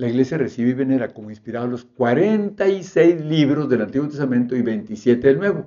la 0.00 0.08
iglesia 0.08 0.38
recibe 0.38 0.70
y 0.70 0.72
venera 0.72 1.12
como 1.12 1.28
inspirados 1.28 1.68
los 1.68 1.84
46 1.84 3.20
libros 3.20 3.68
del 3.68 3.82
Antiguo 3.82 4.08
Testamento 4.08 4.56
y 4.56 4.62
27 4.62 5.28
del 5.28 5.38
Nuevo. 5.38 5.66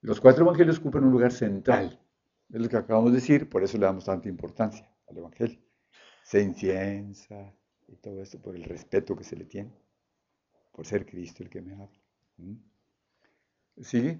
Los 0.00 0.22
cuatro 0.22 0.42
evangelios 0.42 0.78
ocupan 0.78 1.04
un 1.04 1.12
lugar 1.12 1.32
central. 1.32 2.00
Es 2.48 2.62
lo 2.62 2.66
que 2.70 2.78
acabamos 2.78 3.12
de 3.12 3.16
decir, 3.16 3.50
por 3.50 3.62
eso 3.62 3.76
le 3.76 3.84
damos 3.84 4.06
tanta 4.06 4.30
importancia 4.30 4.90
al 5.06 5.18
evangelio. 5.18 5.60
Se 6.24 6.40
inciensa 6.40 7.54
y 7.88 7.96
todo 7.96 8.22
esto 8.22 8.40
por 8.40 8.56
el 8.56 8.64
respeto 8.64 9.14
que 9.14 9.24
se 9.24 9.36
le 9.36 9.44
tiene, 9.44 9.76
por 10.72 10.86
ser 10.86 11.04
Cristo 11.04 11.42
el 11.42 11.50
que 11.50 11.60
me 11.60 11.74
habla. 11.74 12.00
¿Mm? 12.38 12.54
¿Sigue? 13.82 14.18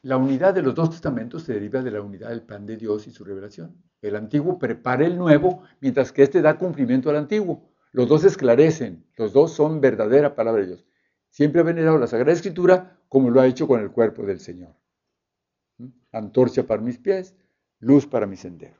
La 0.00 0.16
unidad 0.16 0.54
de 0.54 0.62
los 0.62 0.74
dos 0.74 0.88
testamentos 0.88 1.42
se 1.42 1.52
deriva 1.52 1.82
de 1.82 1.90
la 1.90 2.00
unidad 2.00 2.30
del 2.30 2.44
plan 2.44 2.64
de 2.64 2.78
Dios 2.78 3.06
y 3.08 3.10
su 3.10 3.24
revelación. 3.26 3.76
El 4.02 4.16
antiguo 4.16 4.58
prepara 4.58 5.06
el 5.06 5.16
nuevo, 5.16 5.62
mientras 5.80 6.10
que 6.10 6.24
este 6.24 6.42
da 6.42 6.58
cumplimiento 6.58 7.08
al 7.08 7.16
antiguo. 7.16 7.70
Los 7.92 8.08
dos 8.08 8.24
esclarecen, 8.24 9.06
los 9.16 9.32
dos 9.32 9.52
son 9.52 9.80
verdadera 9.80 10.34
palabra 10.34 10.62
de 10.62 10.68
Dios. 10.68 10.86
Siempre 11.30 11.60
ha 11.60 11.64
venerado 11.64 11.98
la 11.98 12.08
Sagrada 12.08 12.32
Escritura 12.32 12.98
como 13.08 13.30
lo 13.30 13.40
ha 13.40 13.46
hecho 13.46 13.68
con 13.68 13.80
el 13.80 13.92
cuerpo 13.92 14.24
del 14.24 14.40
Señor. 14.40 14.74
¿Mm? 15.78 15.88
Antorcha 16.10 16.64
para 16.64 16.82
mis 16.82 16.98
pies, 16.98 17.36
luz 17.78 18.06
para 18.06 18.26
mi 18.26 18.36
sendero. 18.36 18.76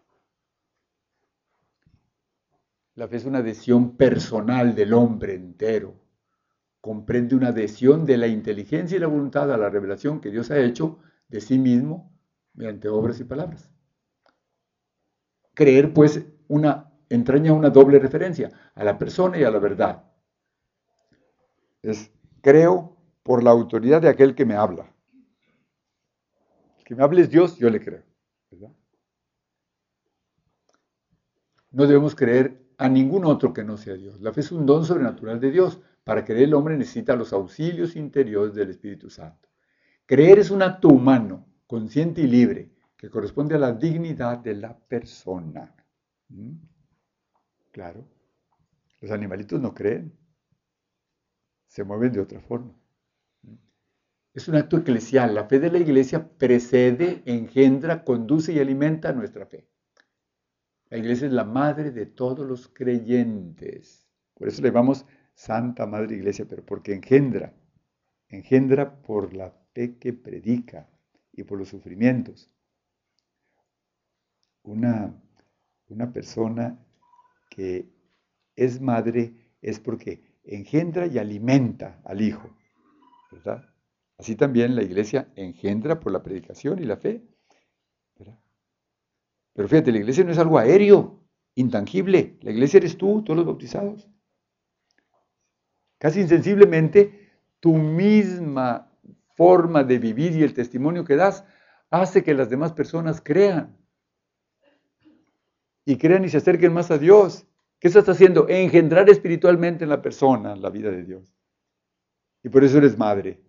La 2.94 3.06
fe 3.06 3.16
es 3.16 3.24
una 3.24 3.38
adhesión 3.38 3.96
personal 3.96 4.74
del 4.74 4.92
hombre 4.92 5.34
entero. 5.34 5.94
Comprende 6.80 7.36
una 7.36 7.48
adhesión 7.48 8.04
de 8.04 8.16
la 8.16 8.26
inteligencia 8.26 8.96
y 8.96 9.00
la 9.00 9.06
voluntad 9.06 9.52
a 9.52 9.56
la 9.56 9.70
revelación 9.70 10.20
que 10.20 10.30
Dios 10.30 10.50
ha 10.50 10.58
hecho 10.58 10.98
de 11.28 11.40
sí 11.40 11.58
mismo 11.58 12.12
mediante 12.54 12.88
obras 12.88 13.20
y 13.20 13.24
palabras 13.24 13.71
creer 15.55 15.92
pues 15.92 16.24
una, 16.48 16.92
entraña 17.09 17.53
una 17.53 17.70
doble 17.70 17.98
referencia 17.98 18.50
a 18.74 18.84
la 18.84 18.98
persona 18.98 19.38
y 19.38 19.44
a 19.44 19.50
la 19.50 19.59
verdad. 19.59 20.05
Es 21.82 22.11
creo 22.40 22.96
por 23.22 23.42
la 23.42 23.50
autoridad 23.50 24.03
de 24.03 24.09
aquel 24.09 24.34
que 24.34 24.44
me 24.44 24.55
habla. 24.55 24.92
El 26.78 26.84
que 26.84 26.94
me 26.94 27.03
hable 27.03 27.22
es 27.22 27.30
Dios, 27.30 27.57
yo 27.59 27.70
le 27.70 27.80
creo. 27.80 28.03
No 31.70 31.86
debemos 31.86 32.14
creer 32.14 32.62
a 32.76 32.88
ningún 32.88 33.24
otro 33.24 33.53
que 33.55 33.64
no 33.64 33.78
sea 33.78 33.94
Dios. 33.94 34.20
La 34.20 34.32
fe 34.32 34.40
es 34.40 34.53
un 34.53 34.66
don 34.66 34.84
sobrenatural 34.84 35.40
de 35.40 35.50
Dios. 35.50 35.80
Para 36.05 36.24
creer 36.24 36.44
el 36.44 36.55
hombre 36.55 36.76
necesita 36.76 37.16
los 37.16 37.32
auxilios 37.32 37.96
interiores 37.96 38.55
del 38.55 38.70
Espíritu 38.70 39.09
Santo. 39.09 39.48
Creer 40.05 40.40
es 40.40 40.50
un 40.50 40.62
acto 40.62 40.88
humano, 40.88 41.46
consciente 41.66 42.20
y 42.20 42.26
libre, 42.26 42.72
que 43.03 43.11
corresponde 43.11 43.57
a 43.57 43.59
la 43.59 43.72
dignidad 43.72 44.38
de 44.38 44.55
la 44.55 44.78
persona. 44.78 45.74
¿Mm? 46.28 46.53
Claro, 47.72 48.07
los 49.00 49.11
animalitos 49.11 49.61
no 49.61 49.74
creen, 49.74 50.16
se 51.66 51.82
mueven 51.82 52.12
de 52.12 52.20
otra 52.20 52.40
forma. 52.40 52.72
¿Mm? 53.42 53.55
Es 54.32 54.46
un 54.46 54.55
acto 54.55 54.76
eclesial. 54.76 55.34
La 55.34 55.46
fe 55.46 55.59
de 55.59 55.72
la 55.72 55.78
iglesia 55.78 56.28
precede, 56.38 57.24
engendra, 57.26 58.05
conduce 58.05 58.53
y 58.53 58.61
alimenta 58.61 59.12
nuestra 59.12 59.46
fe. 59.46 59.68
La 60.88 60.98
iglesia 60.98 61.26
es 61.26 61.32
la 61.32 61.44
madre 61.44 61.90
de 61.90 62.07
todos 62.07 62.46
los 62.46 62.68
creyentes. 62.68 64.09
Por 64.34 64.46
eso 64.46 64.62
le 64.62 64.68
llamamos 64.68 65.07
Santa 65.34 65.86
Madre 65.86 66.14
Iglesia, 66.14 66.46
pero 66.48 66.64
porque 66.64 66.94
engendra. 66.94 67.53
Engendra 68.28 69.03
por 69.03 69.34
la 69.34 69.50
fe 69.74 69.98
que 69.98 70.12
predica 70.12 70.88
y 71.32 71.42
por 71.42 71.59
los 71.59 71.68
sufrimientos 71.68 72.51
una, 74.62 75.14
una 75.88 76.12
persona 76.12 76.78
que 77.50 77.88
es 78.56 78.80
madre 78.80 79.34
es 79.60 79.80
porque 79.80 80.22
engendra 80.44 81.06
y 81.06 81.18
alimenta 81.18 82.00
al 82.04 82.20
hijo, 82.20 82.56
¿verdad? 83.30 83.68
Así 84.18 84.36
también 84.36 84.76
la 84.76 84.82
iglesia 84.82 85.32
engendra 85.36 86.00
por 86.00 86.12
la 86.12 86.22
predicación 86.22 86.80
y 86.80 86.84
la 86.84 86.96
fe, 86.96 87.22
¿verdad? 88.18 88.38
Pero 89.54 89.68
fíjate, 89.68 89.92
la 89.92 89.98
iglesia 89.98 90.24
no 90.24 90.32
es 90.32 90.38
algo 90.38 90.58
aéreo, 90.58 91.22
intangible. 91.54 92.38
La 92.40 92.50
iglesia 92.50 92.78
eres 92.78 92.96
tú, 92.96 93.22
todos 93.22 93.36
los 93.36 93.46
bautizados. 93.46 94.08
Casi 95.98 96.20
insensiblemente, 96.20 97.30
tu 97.60 97.74
misma 97.74 98.90
forma 99.36 99.84
de 99.84 99.98
vivir 99.98 100.32
y 100.32 100.42
el 100.42 100.54
testimonio 100.54 101.04
que 101.04 101.16
das 101.16 101.44
hace 101.90 102.22
que 102.22 102.34
las 102.34 102.50
demás 102.50 102.72
personas 102.72 103.20
crean 103.20 103.76
y 105.84 105.96
crean 105.96 106.24
y 106.24 106.28
se 106.28 106.38
acerquen 106.38 106.72
más 106.72 106.90
a 106.90 106.98
Dios. 106.98 107.46
¿Qué 107.78 107.88
estás 107.88 108.08
haciendo? 108.08 108.48
Engendrar 108.48 109.08
espiritualmente 109.10 109.84
en 109.84 109.90
la 109.90 110.02
persona 110.02 110.54
la 110.54 110.70
vida 110.70 110.90
de 110.90 111.04
Dios. 111.04 111.34
Y 112.42 112.48
por 112.48 112.64
eso 112.64 112.78
eres 112.78 112.96
madre. 112.96 113.40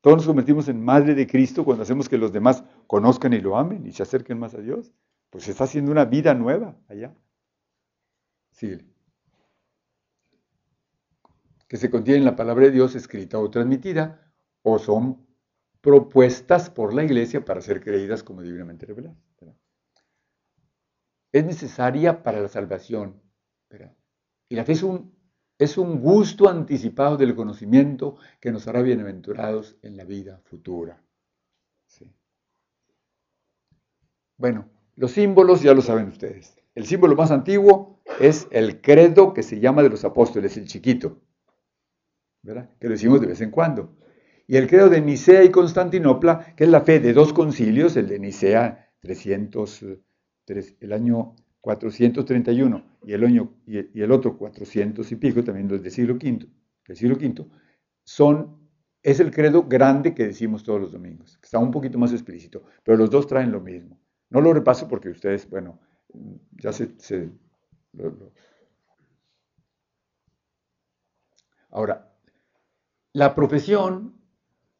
Todos 0.00 0.16
nos 0.16 0.26
convertimos 0.26 0.68
en 0.68 0.84
madre 0.84 1.14
de 1.14 1.28
Cristo 1.28 1.64
cuando 1.64 1.84
hacemos 1.84 2.08
que 2.08 2.18
los 2.18 2.32
demás 2.32 2.64
conozcan 2.88 3.32
y 3.32 3.40
lo 3.40 3.56
amen 3.56 3.86
y 3.86 3.92
se 3.92 4.02
acerquen 4.02 4.38
más 4.38 4.54
a 4.54 4.58
Dios. 4.58 4.92
Pues 5.30 5.44
se 5.44 5.52
está 5.52 5.64
haciendo 5.64 5.92
una 5.92 6.04
vida 6.04 6.34
nueva 6.34 6.76
allá. 6.88 7.14
Sigue. 8.50 8.84
Que 11.68 11.76
se 11.76 11.88
contiene 11.88 12.18
en 12.18 12.24
la 12.24 12.36
palabra 12.36 12.66
de 12.66 12.72
Dios 12.72 12.96
escrita 12.96 13.38
o 13.38 13.48
transmitida, 13.48 14.32
o 14.62 14.78
son 14.78 15.24
propuestas 15.80 16.68
por 16.68 16.92
la 16.92 17.04
iglesia 17.04 17.44
para 17.44 17.60
ser 17.60 17.80
creídas 17.80 18.22
como 18.22 18.42
divinamente 18.42 18.86
reveladas. 18.86 19.31
Es 21.32 21.44
necesaria 21.44 22.22
para 22.22 22.40
la 22.40 22.48
salvación. 22.48 23.20
Y 24.48 24.54
la 24.54 24.64
fe 24.64 24.72
es 24.72 24.82
un, 24.82 25.16
es 25.58 25.78
un 25.78 26.00
gusto 26.00 26.48
anticipado 26.48 27.16
del 27.16 27.34
conocimiento 27.34 28.16
que 28.40 28.52
nos 28.52 28.68
hará 28.68 28.82
bienaventurados 28.82 29.76
en 29.82 29.96
la 29.96 30.04
vida 30.04 30.40
futura. 30.44 31.02
Bueno, 34.36 34.68
los 34.96 35.12
símbolos 35.12 35.62
ya 35.62 35.72
lo 35.72 35.82
saben 35.82 36.08
ustedes. 36.08 36.60
El 36.74 36.84
símbolo 36.84 37.14
más 37.14 37.30
antiguo 37.30 38.02
es 38.20 38.48
el 38.50 38.80
credo 38.80 39.32
que 39.32 39.42
se 39.42 39.60
llama 39.60 39.82
de 39.82 39.90
los 39.90 40.04
apóstoles, 40.04 40.56
el 40.56 40.66
chiquito, 40.66 41.20
que 42.42 42.88
lo 42.88 42.90
decimos 42.90 43.20
de 43.20 43.28
vez 43.28 43.40
en 43.40 43.50
cuando 43.50 43.96
y 44.46 44.56
el 44.56 44.68
credo 44.68 44.88
de 44.88 45.00
Nicea 45.00 45.44
y 45.44 45.50
Constantinopla, 45.50 46.54
que 46.56 46.64
es 46.64 46.70
la 46.70 46.82
fe 46.82 47.00
de 47.00 47.12
dos 47.12 47.32
concilios, 47.32 47.96
el 47.96 48.08
de 48.08 48.18
Nicea 48.18 48.92
300, 49.00 49.86
el 50.46 50.92
año 50.92 51.34
431 51.60 52.98
y 53.04 53.12
el, 53.12 53.24
año, 53.24 53.54
y 53.66 54.00
el 54.00 54.12
otro 54.12 54.36
400 54.36 55.10
y 55.10 55.16
pico, 55.16 55.44
también 55.44 55.68
del 55.68 55.90
siglo 55.90 56.14
V, 56.14 56.48
del 56.86 56.96
siglo 56.96 57.16
V, 57.16 57.46
son, 58.04 58.68
es 59.02 59.20
el 59.20 59.30
credo 59.30 59.64
grande 59.64 60.14
que 60.14 60.26
decimos 60.26 60.64
todos 60.64 60.80
los 60.80 60.92
domingos, 60.92 61.38
está 61.42 61.58
un 61.58 61.70
poquito 61.70 61.98
más 61.98 62.12
explícito, 62.12 62.64
pero 62.82 62.96
los 62.96 63.10
dos 63.10 63.26
traen 63.26 63.52
lo 63.52 63.60
mismo. 63.60 64.00
No 64.30 64.40
lo 64.40 64.54
repaso 64.54 64.88
porque 64.88 65.10
ustedes, 65.10 65.48
bueno, 65.48 65.78
ya 66.52 66.72
se... 66.72 67.30
Ahora, 71.70 72.12
la 73.12 73.34
profesión 73.34 74.18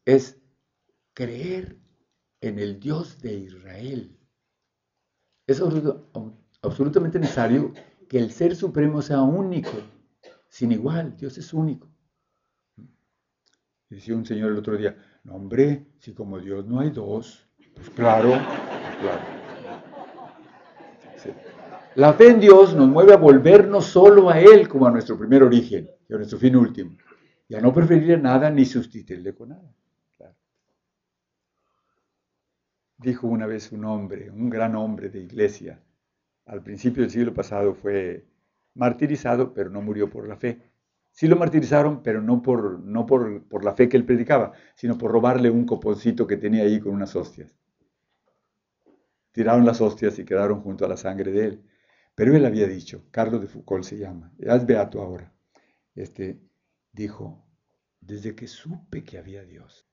es 0.05 0.41
creer 1.15 1.79
en 2.41 2.59
el 2.59 2.81
Dios 2.81 3.21
de 3.21 3.35
Israel. 3.35 4.19
Es 5.47 5.63
absolutamente 6.63 7.19
necesario 7.19 7.73
que 8.09 8.19
el 8.19 8.31
Ser 8.31 8.55
Supremo 8.55 9.03
sea 9.03 9.23
único, 9.23 9.73
sin 10.49 10.73
igual. 10.73 11.17
Dios 11.17 11.37
es 11.39 11.53
único. 11.53 11.89
Decía 13.89 14.15
un 14.15 14.25
señor 14.25 14.53
el 14.53 14.59
otro 14.59 14.77
día, 14.77 14.97
no 15.25 15.35
hombre, 15.35 15.87
si 15.99 16.15
como 16.15 16.39
Dios 16.39 16.67
no 16.67 16.81
hay 16.81 16.91
dos, 16.91 17.47
pues 17.75 17.91
claro, 17.91 18.31
claro. 19.01 19.21
La 21.95 22.15
fe 22.15 22.29
en 22.29 22.41
Dios 22.41 22.75
nos 22.75 22.89
mueve 22.89 23.13
a 23.13 23.19
volvernos 23.19 23.85
solo 23.85 24.31
a 24.31 24.41
Él 24.41 24.67
como 24.67 24.87
a 24.87 24.91
nuestro 24.91 25.19
primer 25.19 25.43
origen 25.43 25.91
y 26.09 26.15
a 26.15 26.17
nuestro 26.17 26.39
fin 26.39 26.57
último, 26.57 26.97
y 27.49 27.55
a 27.55 27.61
no 27.61 27.71
preferir 27.71 28.19
nada 28.19 28.49
ni 28.49 28.65
sustituirle 28.65 29.35
con 29.35 29.51
nada. 29.51 29.75
Dijo 33.03 33.27
una 33.27 33.47
vez 33.47 33.73
un 33.73 33.85
hombre, 33.85 34.31
un 34.31 34.49
gran 34.49 34.77
hombre 34.77 35.09
de 35.11 35.21
iglesia, 35.21 35.83
al 36.47 36.63
principio 36.63 37.03
del 37.03 37.11
siglo 37.11 37.35
pasado 37.35 37.75
fue 37.75 38.27
martirizado, 38.75 39.53
pero 39.53 39.71
no 39.71 39.83
murió 39.83 40.09
por 40.09 40.29
la 40.29 40.37
fe. 40.37 40.63
Sí 41.11 41.27
lo 41.27 41.37
martirizaron, 41.37 42.03
pero 42.03 42.23
no 42.23 42.43
por, 42.43 42.81
no 42.81 43.05
por, 43.05 43.43
por 43.49 43.65
la 43.65 43.75
fe 43.75 43.89
que 43.89 43.97
él 43.97 44.05
predicaba, 44.05 44.53
sino 44.75 44.97
por 44.99 45.11
robarle 45.11 45.51
un 45.51 45.67
coponcito 45.67 46.27
que 46.27 46.37
tenía 46.37 46.63
ahí 46.63 46.81
con 46.81 46.95
unas 46.95 47.15
hostias. 47.17 47.55
Tiraron 49.33 49.67
las 49.67 49.81
hostias 49.81 50.19
y 50.19 50.25
quedaron 50.25 50.63
junto 50.63 50.85
a 50.85 50.89
la 50.89 50.97
sangre 50.97 51.33
de 51.33 51.47
él. 51.47 51.63
Pero 52.15 52.37
él 52.37 52.45
había 52.45 52.67
dicho, 52.67 53.07
Carlos 53.11 53.41
de 53.41 53.47
Foucault 53.47 53.85
se 53.85 53.99
llama, 53.99 54.33
es 54.39 54.67
beato 54.67 55.01
ahora, 55.01 55.33
este, 55.95 56.41
dijo, 56.93 57.45
desde 58.01 58.35
que 58.35 58.47
supe 58.47 59.03
que 59.03 59.19
había 59.19 59.45
Dios, 59.45 59.89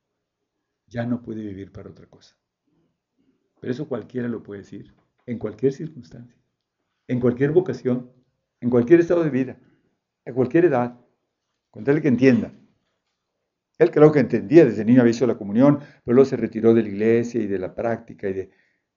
ya 0.88 1.06
no 1.06 1.22
pude 1.22 1.42
vivir 1.42 1.72
para 1.72 1.90
otra 1.90 2.08
cosa. 2.08 2.39
Pero 3.60 3.72
eso 3.72 3.88
cualquiera 3.88 4.28
lo 4.28 4.44
puede 4.44 4.62
decir, 4.62 4.94
en 5.26 5.38
cualquier 5.38 5.74
circunstancia, 5.74 6.36
en 7.08 7.20
cualquier 7.20 7.52
vocación, 7.52 8.12
en 8.62 8.70
cualquier 8.70 9.00
estado 9.00 9.24
de 9.24 9.30
vida, 9.30 9.58
en 10.26 10.34
cualquier 10.34 10.66
edad, 10.66 11.00
con 11.70 11.84
que 11.84 12.08
entienda. 12.08 12.52
Él 13.78 13.92
creo 13.92 14.12
que 14.12 14.20
entendía, 14.20 14.66
desde 14.66 14.84
niño 14.84 15.02
había 15.02 15.12
visto 15.12 15.28
la 15.28 15.38
comunión, 15.38 15.80
pero 16.04 16.16
luego 16.16 16.30
se 16.30 16.36
retiró 16.36 16.74
de 16.74 16.84
la 16.84 16.90
iglesia 16.90 17.42
y 17.42 17.48
de 17.48 17.60
la 17.60 17.74
práctica 17.74 18.28
y 18.28 18.34
de, 18.34 18.52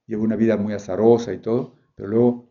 llevó 0.06 0.24
una 0.24 0.36
vida 0.36 0.56
muy 0.56 0.72
azarosa 0.72 1.32
y 1.32 1.38
todo, 1.38 1.76
pero 1.94 2.08
luego 2.08 2.48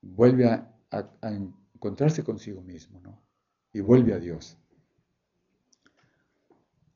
vuelve 0.00 0.46
a, 0.46 0.72
a 0.90 1.32
encontrarse 1.74 2.22
consigo 2.22 2.62
mismo, 2.62 3.00
¿no? 3.00 3.20
Y 3.72 3.80
vuelve 3.80 4.12
a 4.14 4.18
Dios. 4.18 4.56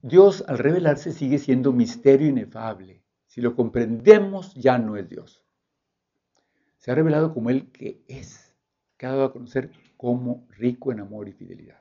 Dios 0.01 0.45
al 0.47 0.59
revelarse 0.59 1.13
sigue 1.13 1.39
siendo 1.39 1.73
misterio 1.73 2.29
inefable. 2.29 3.02
Si 3.33 3.41
lo 3.41 3.57
comprendemos, 3.57 4.53
ya 4.57 4.77
no 4.77 4.99
es 4.99 5.09
Dios. 5.09 5.43
Se 6.77 6.91
ha 6.91 6.95
revelado 6.95 7.33
como 7.33 7.49
el 7.49 7.73
que 7.73 8.03
es, 8.07 8.55
que 8.99 9.07
ha 9.07 9.09
dado 9.09 9.25
a 9.25 9.33
conocer 9.33 9.71
como 9.97 10.47
rico 10.51 10.93
en 10.93 11.01
amor 11.01 11.31
y 11.31 11.33
fidelidad. 11.33 11.81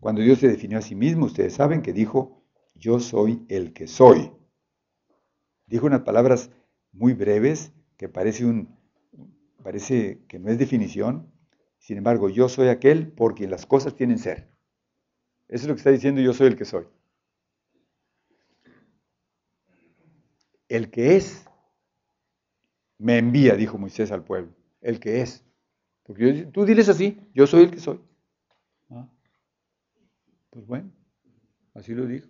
Cuando 0.00 0.22
Dios 0.22 0.38
se 0.38 0.48
definió 0.48 0.78
a 0.78 0.80
sí 0.80 0.94
mismo, 0.94 1.26
ustedes 1.26 1.52
saben 1.52 1.82
que 1.82 1.92
dijo, 1.92 2.42
yo 2.74 2.98
soy 2.98 3.44
el 3.50 3.74
que 3.74 3.88
soy. 3.88 4.32
Dijo 5.66 5.84
unas 5.84 6.00
palabras 6.00 6.50
muy 6.92 7.12
breves 7.12 7.74
que 7.98 8.08
parece, 8.08 8.46
un, 8.46 8.74
parece 9.62 10.24
que 10.28 10.38
no 10.38 10.50
es 10.50 10.56
definición. 10.56 11.30
Sin 11.76 11.98
embargo, 11.98 12.30
yo 12.30 12.48
soy 12.48 12.68
aquel 12.68 13.12
por 13.12 13.34
quien 13.34 13.50
las 13.50 13.66
cosas 13.66 13.96
tienen 13.96 14.18
ser. 14.18 14.48
Eso 15.46 15.64
es 15.64 15.68
lo 15.68 15.74
que 15.74 15.80
está 15.80 15.90
diciendo 15.90 16.22
yo 16.22 16.32
soy 16.32 16.46
el 16.46 16.56
que 16.56 16.64
soy. 16.64 16.86
El 20.70 20.88
que 20.92 21.16
es, 21.16 21.44
me 22.96 23.18
envía, 23.18 23.56
dijo 23.56 23.76
Moisés 23.76 24.12
al 24.12 24.22
pueblo. 24.22 24.52
El 24.80 25.00
que 25.00 25.20
es. 25.20 25.44
Porque 26.04 26.48
tú 26.52 26.64
diles 26.64 26.88
así, 26.88 27.18
yo 27.34 27.48
soy 27.48 27.64
el 27.64 27.72
que 27.72 27.80
soy. 27.80 28.00
Ah, 28.88 29.08
pues 30.48 30.64
bueno, 30.66 30.92
así 31.74 31.92
lo 31.92 32.06
dijo. 32.06 32.28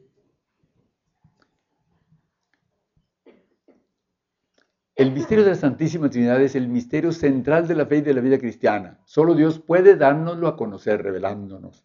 El 4.96 5.12
misterio 5.12 5.44
de 5.44 5.50
la 5.50 5.56
Santísima 5.56 6.08
Trinidad 6.08 6.40
es 6.40 6.54
el 6.54 6.66
misterio 6.66 7.12
central 7.12 7.68
de 7.68 7.74
la 7.74 7.84
fe 7.84 7.98
y 7.98 8.02
de 8.02 8.14
la 8.14 8.22
vida 8.22 8.38
cristiana. 8.38 9.00
Solo 9.04 9.34
Dios 9.34 9.58
puede 9.58 9.96
dárnoslo 9.96 10.48
a 10.48 10.56
conocer, 10.56 11.02
revelándonos. 11.02 11.84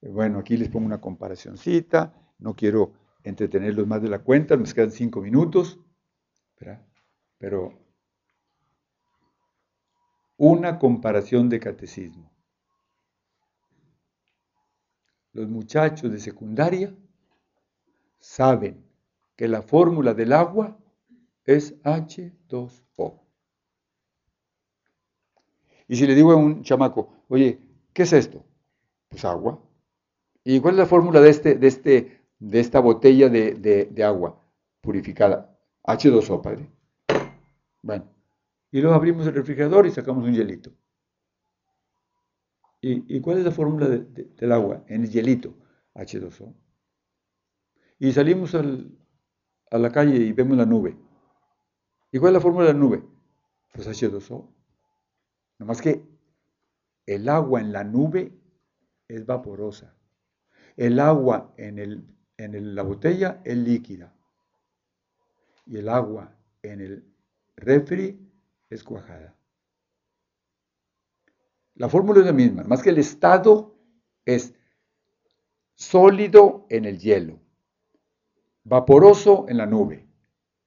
Bueno, 0.00 0.40
aquí 0.40 0.56
les 0.56 0.68
pongo 0.68 0.86
una 0.86 1.00
comparacióncita. 1.00 2.12
No 2.40 2.54
quiero 2.56 3.03
entretenerlos 3.24 3.86
más 3.86 4.02
de 4.02 4.08
la 4.08 4.20
cuenta, 4.20 4.56
nos 4.56 4.72
quedan 4.72 4.92
cinco 4.92 5.20
minutos. 5.20 5.80
Pero 7.38 7.78
una 10.36 10.78
comparación 10.78 11.48
de 11.48 11.60
catecismo. 11.60 12.30
Los 15.32 15.48
muchachos 15.48 16.12
de 16.12 16.20
secundaria 16.20 16.94
saben 18.18 18.84
que 19.36 19.48
la 19.48 19.62
fórmula 19.62 20.14
del 20.14 20.32
agua 20.32 20.78
es 21.44 21.82
H2O. 21.82 23.20
Y 25.88 25.96
si 25.96 26.06
le 26.06 26.14
digo 26.14 26.32
a 26.32 26.36
un 26.36 26.62
chamaco, 26.62 27.12
oye, 27.28 27.60
¿qué 27.92 28.04
es 28.04 28.12
esto? 28.12 28.44
Pues 29.08 29.24
agua. 29.24 29.60
¿Y 30.44 30.60
cuál 30.60 30.74
es 30.74 30.78
la 30.78 30.86
fórmula 30.86 31.20
de, 31.20 31.30
este, 31.30 31.54
de, 31.56 31.66
este, 31.66 32.23
de 32.50 32.60
esta 32.60 32.80
botella 32.80 33.28
de, 33.28 33.54
de 33.90 34.04
agua 34.04 34.40
purificada? 34.80 35.58
H2O, 35.84 36.42
padre. 36.42 36.70
Bueno, 37.82 38.10
y 38.70 38.80
luego 38.80 38.96
abrimos 38.96 39.26
el 39.26 39.34
refrigerador 39.34 39.86
y 39.86 39.90
sacamos 39.90 40.24
un 40.24 40.34
hielito. 40.34 40.72
¿Y, 42.80 43.20
cuál 43.20 43.38
es 43.38 43.44
la 43.44 43.50
fórmula 43.50 43.88
del 43.88 44.52
agua? 44.52 44.84
En 44.88 45.04
el 45.04 45.10
hielito, 45.10 45.54
H2O. 45.94 46.54
Y 47.98 48.12
salimos 48.12 48.54
a 48.54 49.78
la 49.78 49.90
calle 49.90 50.16
y 50.16 50.32
vemos 50.32 50.58
la 50.58 50.66
nube. 50.66 50.98
¿Y 52.12 52.18
cuál 52.18 52.32
es 52.32 52.34
la 52.34 52.40
fórmula 52.40 52.66
de 52.66 52.74
la 52.74 52.78
nube? 52.78 53.02
Pues 53.72 53.88
H2O. 53.88 54.50
más 55.60 55.80
que 55.80 56.04
el 57.06 57.28
agua 57.28 57.60
en 57.60 57.72
la 57.72 57.84
nube 57.84 58.38
es 59.08 59.24
vaporosa. 59.24 59.96
El 60.76 61.00
agua 61.00 61.54
en, 61.56 61.78
el, 61.78 62.04
en 62.36 62.74
la 62.74 62.82
botella 62.82 63.40
es 63.44 63.56
líquida 63.56 64.12
y 65.66 65.78
el 65.78 65.88
agua 65.88 66.36
en 66.62 66.80
el 66.80 67.04
refri 67.56 68.18
es 68.70 68.82
cuajada. 68.82 69.34
La 71.76 71.88
fórmula 71.88 72.20
es 72.20 72.26
la 72.26 72.32
misma, 72.32 72.62
más 72.64 72.82
que 72.82 72.90
el 72.90 72.98
estado 72.98 73.74
es 74.24 74.54
sólido 75.74 76.66
en 76.70 76.84
el 76.84 76.98
hielo, 76.98 77.40
vaporoso 78.62 79.46
en 79.48 79.56
la 79.56 79.66
nube 79.66 80.06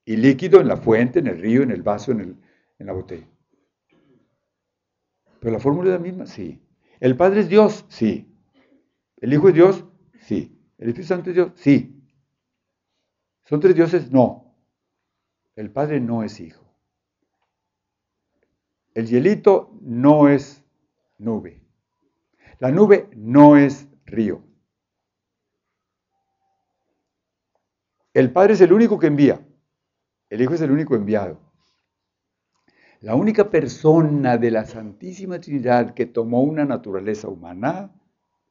y 0.06 0.18
líquido 0.18 0.60
en 0.60 0.68
la 0.68 0.78
fuente, 0.78 1.20
en 1.20 1.28
el 1.28 1.40
río, 1.40 1.64
en 1.64 1.72
el 1.72 1.82
vaso, 1.82 2.12
en, 2.12 2.42
en 2.80 2.86
la 2.86 2.94
botella. 2.94 3.28
Pero 5.40 5.54
la 5.54 5.60
fórmula 5.60 5.90
es 5.90 5.94
la 5.94 6.04
misma, 6.04 6.26
sí. 6.26 6.62
¿El 7.00 7.16
Padre 7.16 7.42
es 7.42 7.50
Dios? 7.50 7.86
Sí. 7.90 8.28
¿El 9.18 9.34
Hijo 9.34 9.50
es 9.50 9.56
Dios? 9.56 9.86
Sí. 10.22 10.57
¿El 10.78 10.90
Espíritu 10.90 11.08
Santo 11.08 11.30
es 11.30 11.36
Dios? 11.36 11.52
Sí. 11.56 12.04
¿Son 13.46 13.60
tres 13.60 13.76
dioses? 13.76 14.12
No. 14.12 14.56
El 15.56 15.72
Padre 15.72 16.00
no 16.00 16.24
es 16.24 16.40
hijo. 16.40 16.64
El 18.94 19.08
hielito 19.08 19.78
no 19.82 20.28
es 20.28 20.64
nube. 21.18 21.64
La 22.60 22.72
nube 22.72 23.10
no 23.16 23.58
es 23.58 23.88
río. 24.06 24.44
El 28.14 28.32
Padre 28.32 28.54
es 28.54 28.62
el 28.62 28.74
único 28.74 28.98
que 28.98 29.08
envía. 29.08 29.46
El 30.30 30.42
Hijo 30.42 30.56
es 30.56 30.62
el 30.62 30.72
único 30.72 30.96
enviado. 30.96 31.40
La 33.02 33.14
única 33.14 33.52
persona 33.52 34.38
de 34.38 34.50
la 34.50 34.66
Santísima 34.66 35.40
Trinidad 35.40 35.94
que 35.94 36.08
tomó 36.08 36.42
una 36.42 36.66
naturaleza 36.66 37.28
humana 37.28 37.94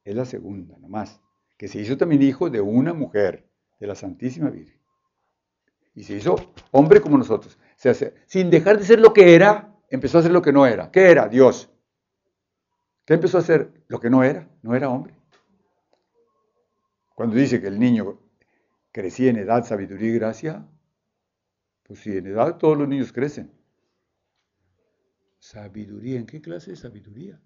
es 0.05 0.15
la 0.15 0.23
segunda, 0.23 0.77
nomás, 0.77 1.21
que 1.57 1.67
se 1.67 1.79
hizo 1.79 1.97
también 1.97 2.21
hijo 2.21 2.49
de 2.49 2.61
una 2.61 2.93
mujer, 2.93 3.49
de 3.79 3.87
la 3.87 3.95
Santísima 3.95 4.49
Virgen 4.49 4.77
y 5.97 6.03
se 6.03 6.13
hizo 6.13 6.35
hombre 6.69 7.01
como 7.01 7.17
nosotros. 7.17 7.57
Se 7.75 7.89
hace, 7.89 8.13
sin 8.27 8.51
dejar 8.51 8.77
de 8.77 8.85
ser 8.85 8.99
lo 8.99 9.13
que 9.13 9.33
era, 9.33 9.75
empezó 9.89 10.17
a 10.17 10.21
hacer 10.21 10.31
lo 10.31 10.43
que 10.43 10.53
no 10.53 10.67
era. 10.67 10.91
¿Qué 10.91 11.09
era? 11.09 11.27
Dios. 11.27 11.71
¿Qué 13.03 13.15
empezó 13.15 13.37
a 13.37 13.41
hacer? 13.41 13.83
Lo 13.87 13.99
que 13.99 14.11
no 14.11 14.23
era. 14.23 14.47
No 14.61 14.75
era 14.75 14.89
hombre. 14.89 15.15
Cuando 17.15 17.35
dice 17.35 17.59
que 17.59 17.65
el 17.65 17.79
niño 17.79 18.21
crecía 18.91 19.31
en 19.31 19.37
edad, 19.37 19.65
sabiduría 19.65 20.09
y 20.09 20.19
gracia, 20.19 20.67
pues 21.81 22.01
si 22.01 22.15
en 22.15 22.27
edad 22.27 22.57
todos 22.57 22.77
los 22.77 22.87
niños 22.87 23.11
crecen. 23.11 23.51
Sabiduría, 25.39 26.19
¿en 26.19 26.27
qué 26.27 26.41
clase 26.41 26.71
de 26.71 26.77
sabiduría? 26.77 27.41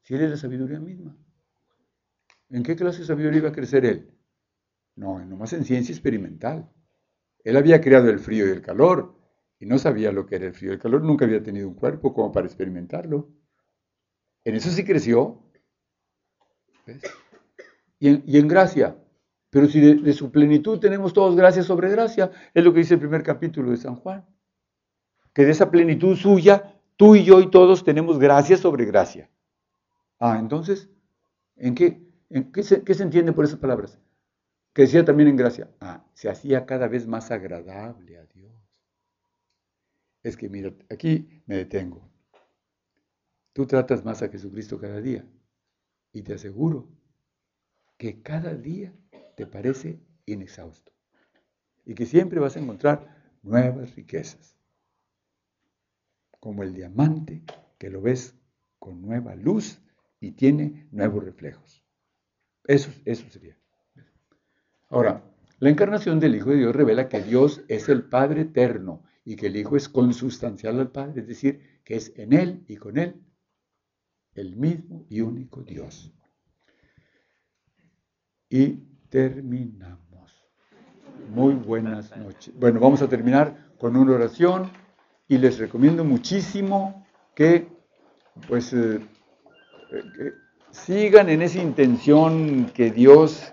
Si 0.00 0.14
él 0.14 0.22
es 0.22 0.30
la 0.30 0.36
sabiduría 0.38 0.80
misma. 0.80 1.14
¿En 2.52 2.62
qué 2.62 2.76
clase 2.76 3.00
de 3.00 3.06
sabiduría 3.06 3.38
iba 3.38 3.48
a 3.48 3.52
crecer 3.52 3.84
él? 3.86 4.10
No, 4.94 5.24
nomás 5.24 5.54
en 5.54 5.64
ciencia 5.64 5.92
experimental. 5.92 6.70
Él 7.44 7.56
había 7.56 7.80
creado 7.80 8.10
el 8.10 8.18
frío 8.18 8.46
y 8.46 8.50
el 8.50 8.60
calor 8.60 9.18
y 9.58 9.66
no 9.66 9.78
sabía 9.78 10.12
lo 10.12 10.26
que 10.26 10.36
era 10.36 10.46
el 10.46 10.54
frío 10.54 10.72
y 10.72 10.74
el 10.74 10.80
calor, 10.80 11.02
nunca 11.02 11.24
había 11.24 11.42
tenido 11.42 11.68
un 11.68 11.74
cuerpo 11.74 12.12
como 12.12 12.30
para 12.30 12.46
experimentarlo. 12.46 13.30
En 14.44 14.56
eso 14.56 14.70
sí 14.70 14.84
creció. 14.84 15.40
Y, 17.98 18.38
en, 18.38 18.48
gracia. 18.48 18.96
Pero 19.50 19.68
si 19.68 19.80
de, 19.80 20.12
su 20.12 20.30
plenitud 20.30 20.78
tenemos 20.78 21.12
todos 21.12 21.36
gracia 21.36 21.62
sobre 21.62 21.90
gracia, 21.90 22.30
es 22.52 22.64
lo 22.64 22.72
que 22.72 22.80
dice 22.80 22.94
el 22.94 23.00
primer 23.00 23.22
capítulo 23.22 23.70
de 23.70 23.76
San 23.76 23.94
Juan. 23.96 24.26
Que 25.32 25.44
de 25.44 25.52
esa 25.52 25.70
plenitud 25.70 26.16
suya, 26.16 26.76
tú 26.96 27.14
y 27.14 27.24
yo 27.24 27.40
y 27.40 27.48
todos 27.50 27.84
tenemos 27.84 28.18
gracia 28.18 28.56
sobre 28.58 28.84
gracia. 28.84 29.30
Ah, 30.18 30.38
entonces, 30.40 30.90
¿en 31.56 31.76
qué, 31.76 32.11
qué 32.52 32.62
se 32.62 33.02
entiende 33.02 33.32
por 33.32 33.44
esas 33.44 33.58
palabras? 33.58 33.98
que 34.72 34.82
decía 34.82 35.04
también 35.04 35.28
en 35.28 35.36
gracia, 35.36 35.70
ah, 35.80 36.04
se 36.14 36.30
hacía 36.30 36.64
cada 36.64 36.88
vez 36.88 37.06
más 37.06 37.30
agradable 37.30 38.18
a 38.18 38.24
Dios. 38.26 38.52
Es 40.22 40.36
que 40.36 40.48
mira, 40.48 40.72
aquí 40.90 41.42
me 41.46 41.56
detengo. 41.56 42.08
Tú 43.52 43.66
tratas 43.66 44.04
más 44.04 44.22
a 44.22 44.28
Jesucristo 44.28 44.78
cada 44.78 45.00
día 45.00 45.26
y 46.12 46.22
te 46.22 46.34
aseguro 46.34 46.88
que 47.98 48.22
cada 48.22 48.54
día 48.54 48.94
te 49.36 49.46
parece 49.46 50.00
inexhausto 50.24 50.92
y 51.84 51.94
que 51.94 52.06
siempre 52.06 52.40
vas 52.40 52.56
a 52.56 52.60
encontrar 52.60 53.34
nuevas 53.42 53.94
riquezas, 53.94 54.56
como 56.40 56.62
el 56.62 56.72
diamante 56.72 57.42
que 57.78 57.90
lo 57.90 58.00
ves 58.00 58.34
con 58.78 59.02
nueva 59.02 59.34
luz 59.34 59.82
y 60.18 60.32
tiene 60.32 60.88
nuevos 60.92 61.24
reflejos. 61.24 61.81
Eso, 62.64 62.90
eso 63.04 63.28
sería. 63.30 63.56
Ahora, 64.88 65.22
la 65.58 65.70
encarnación 65.70 66.20
del 66.20 66.34
Hijo 66.34 66.50
de 66.50 66.56
Dios 66.56 66.74
revela 66.74 67.08
que 67.08 67.22
Dios 67.22 67.62
es 67.68 67.88
el 67.88 68.04
Padre 68.04 68.42
eterno 68.42 69.02
y 69.24 69.36
que 69.36 69.46
el 69.46 69.56
Hijo 69.56 69.76
es 69.76 69.88
consustancial 69.88 70.80
al 70.80 70.90
Padre, 70.90 71.22
es 71.22 71.28
decir, 71.28 71.80
que 71.84 71.96
es 71.96 72.12
en 72.16 72.32
Él 72.32 72.64
y 72.68 72.76
con 72.76 72.98
Él 72.98 73.22
el 74.34 74.56
mismo 74.56 75.06
y 75.08 75.20
único 75.20 75.62
Dios. 75.62 76.12
Y 78.48 78.84
terminamos. 79.08 80.02
Muy 81.30 81.54
buenas 81.54 82.16
noches. 82.16 82.54
Bueno, 82.58 82.80
vamos 82.80 83.02
a 83.02 83.08
terminar 83.08 83.72
con 83.78 83.96
una 83.96 84.12
oración 84.12 84.70
y 85.28 85.38
les 85.38 85.58
recomiendo 85.58 86.04
muchísimo 86.04 87.06
que 87.34 87.68
pues 88.48 88.72
eh, 88.72 89.00
eh, 89.92 90.32
sigan 90.72 91.28
en 91.28 91.42
esa 91.42 91.62
intención 91.62 92.70
que 92.74 92.90
Dios 92.90 93.52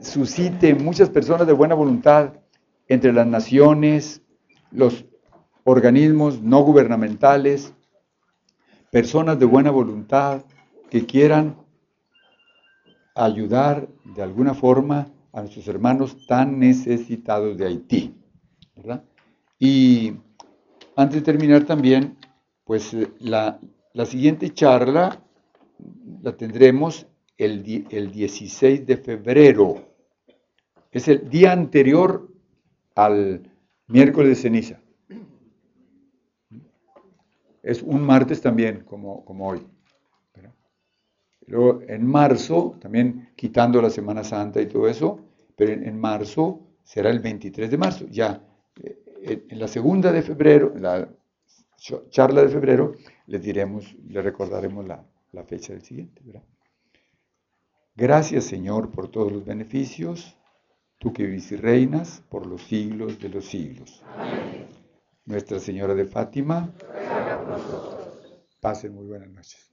suscite 0.00 0.74
muchas 0.74 1.10
personas 1.10 1.46
de 1.46 1.52
buena 1.52 1.74
voluntad 1.74 2.34
entre 2.88 3.12
las 3.12 3.26
naciones, 3.26 4.22
los 4.70 5.04
organismos 5.64 6.40
no 6.40 6.62
gubernamentales, 6.62 7.74
personas 8.90 9.38
de 9.38 9.46
buena 9.46 9.70
voluntad 9.70 10.44
que 10.88 11.04
quieran 11.04 11.56
ayudar 13.14 13.88
de 14.04 14.22
alguna 14.22 14.54
forma 14.54 15.08
a 15.32 15.40
nuestros 15.40 15.68
hermanos 15.68 16.26
tan 16.26 16.58
necesitados 16.58 17.56
de 17.58 17.66
Haití. 17.66 18.14
Y 19.58 20.14
antes 20.96 21.16
de 21.16 21.22
terminar 21.22 21.64
también, 21.64 22.16
pues 22.64 22.96
la, 23.18 23.60
la 23.92 24.06
siguiente 24.06 24.50
charla 24.50 25.20
la 26.22 26.36
tendremos 26.36 27.06
el, 27.36 27.62
16 27.62 28.86
de 28.86 28.96
febrero. 28.96 29.86
Es 30.90 31.08
el 31.08 31.28
día 31.28 31.52
anterior 31.52 32.28
al 32.94 33.50
miércoles 33.86 34.30
de 34.30 34.34
ceniza. 34.34 34.80
Es 37.62 37.82
un 37.82 38.02
martes 38.02 38.40
también, 38.40 38.84
como, 38.84 39.24
como 39.24 39.48
hoy. 39.48 39.66
Luego 41.46 41.80
en 41.88 42.06
marzo, 42.06 42.76
también 42.80 43.30
quitando 43.34 43.82
la 43.82 43.90
Semana 43.90 44.22
Santa 44.22 44.60
y 44.60 44.66
todo 44.66 44.86
eso, 44.88 45.20
pero 45.56 45.72
en, 45.72 45.98
marzo 45.98 46.60
será 46.84 47.10
el 47.10 47.18
23 47.18 47.70
de 47.70 47.76
marzo. 47.76 48.06
Ya 48.08 48.42
eh, 48.82 49.46
en 49.48 49.58
la 49.58 49.66
segunda 49.66 50.12
de 50.12 50.22
febrero, 50.22 50.72
la 50.78 51.08
charla 52.10 52.42
de 52.42 52.48
febrero, 52.50 52.92
les 53.26 53.42
diremos, 53.42 53.96
les 54.06 54.22
recordaremos 54.22 54.86
la, 54.86 55.04
la 55.32 55.44
fecha 55.44 55.72
del 55.72 55.82
siguiente. 55.82 56.22
¿verdad? 56.24 56.44
Gracias 57.94 58.44
Señor 58.44 58.90
por 58.90 59.08
todos 59.08 59.32
los 59.32 59.44
beneficios, 59.44 60.36
tú 60.98 61.12
que 61.12 61.24
vives 61.24 61.50
y 61.52 61.56
reinas 61.56 62.22
por 62.30 62.46
los 62.46 62.62
siglos 62.62 63.18
de 63.18 63.28
los 63.28 63.46
siglos. 63.46 64.02
Nuestra 65.24 65.58
Señora 65.60 65.94
de 65.94 66.06
Fátima, 66.06 66.72
pasen 68.60 68.94
muy 68.94 69.06
buenas 69.06 69.30
noches. 69.30 69.70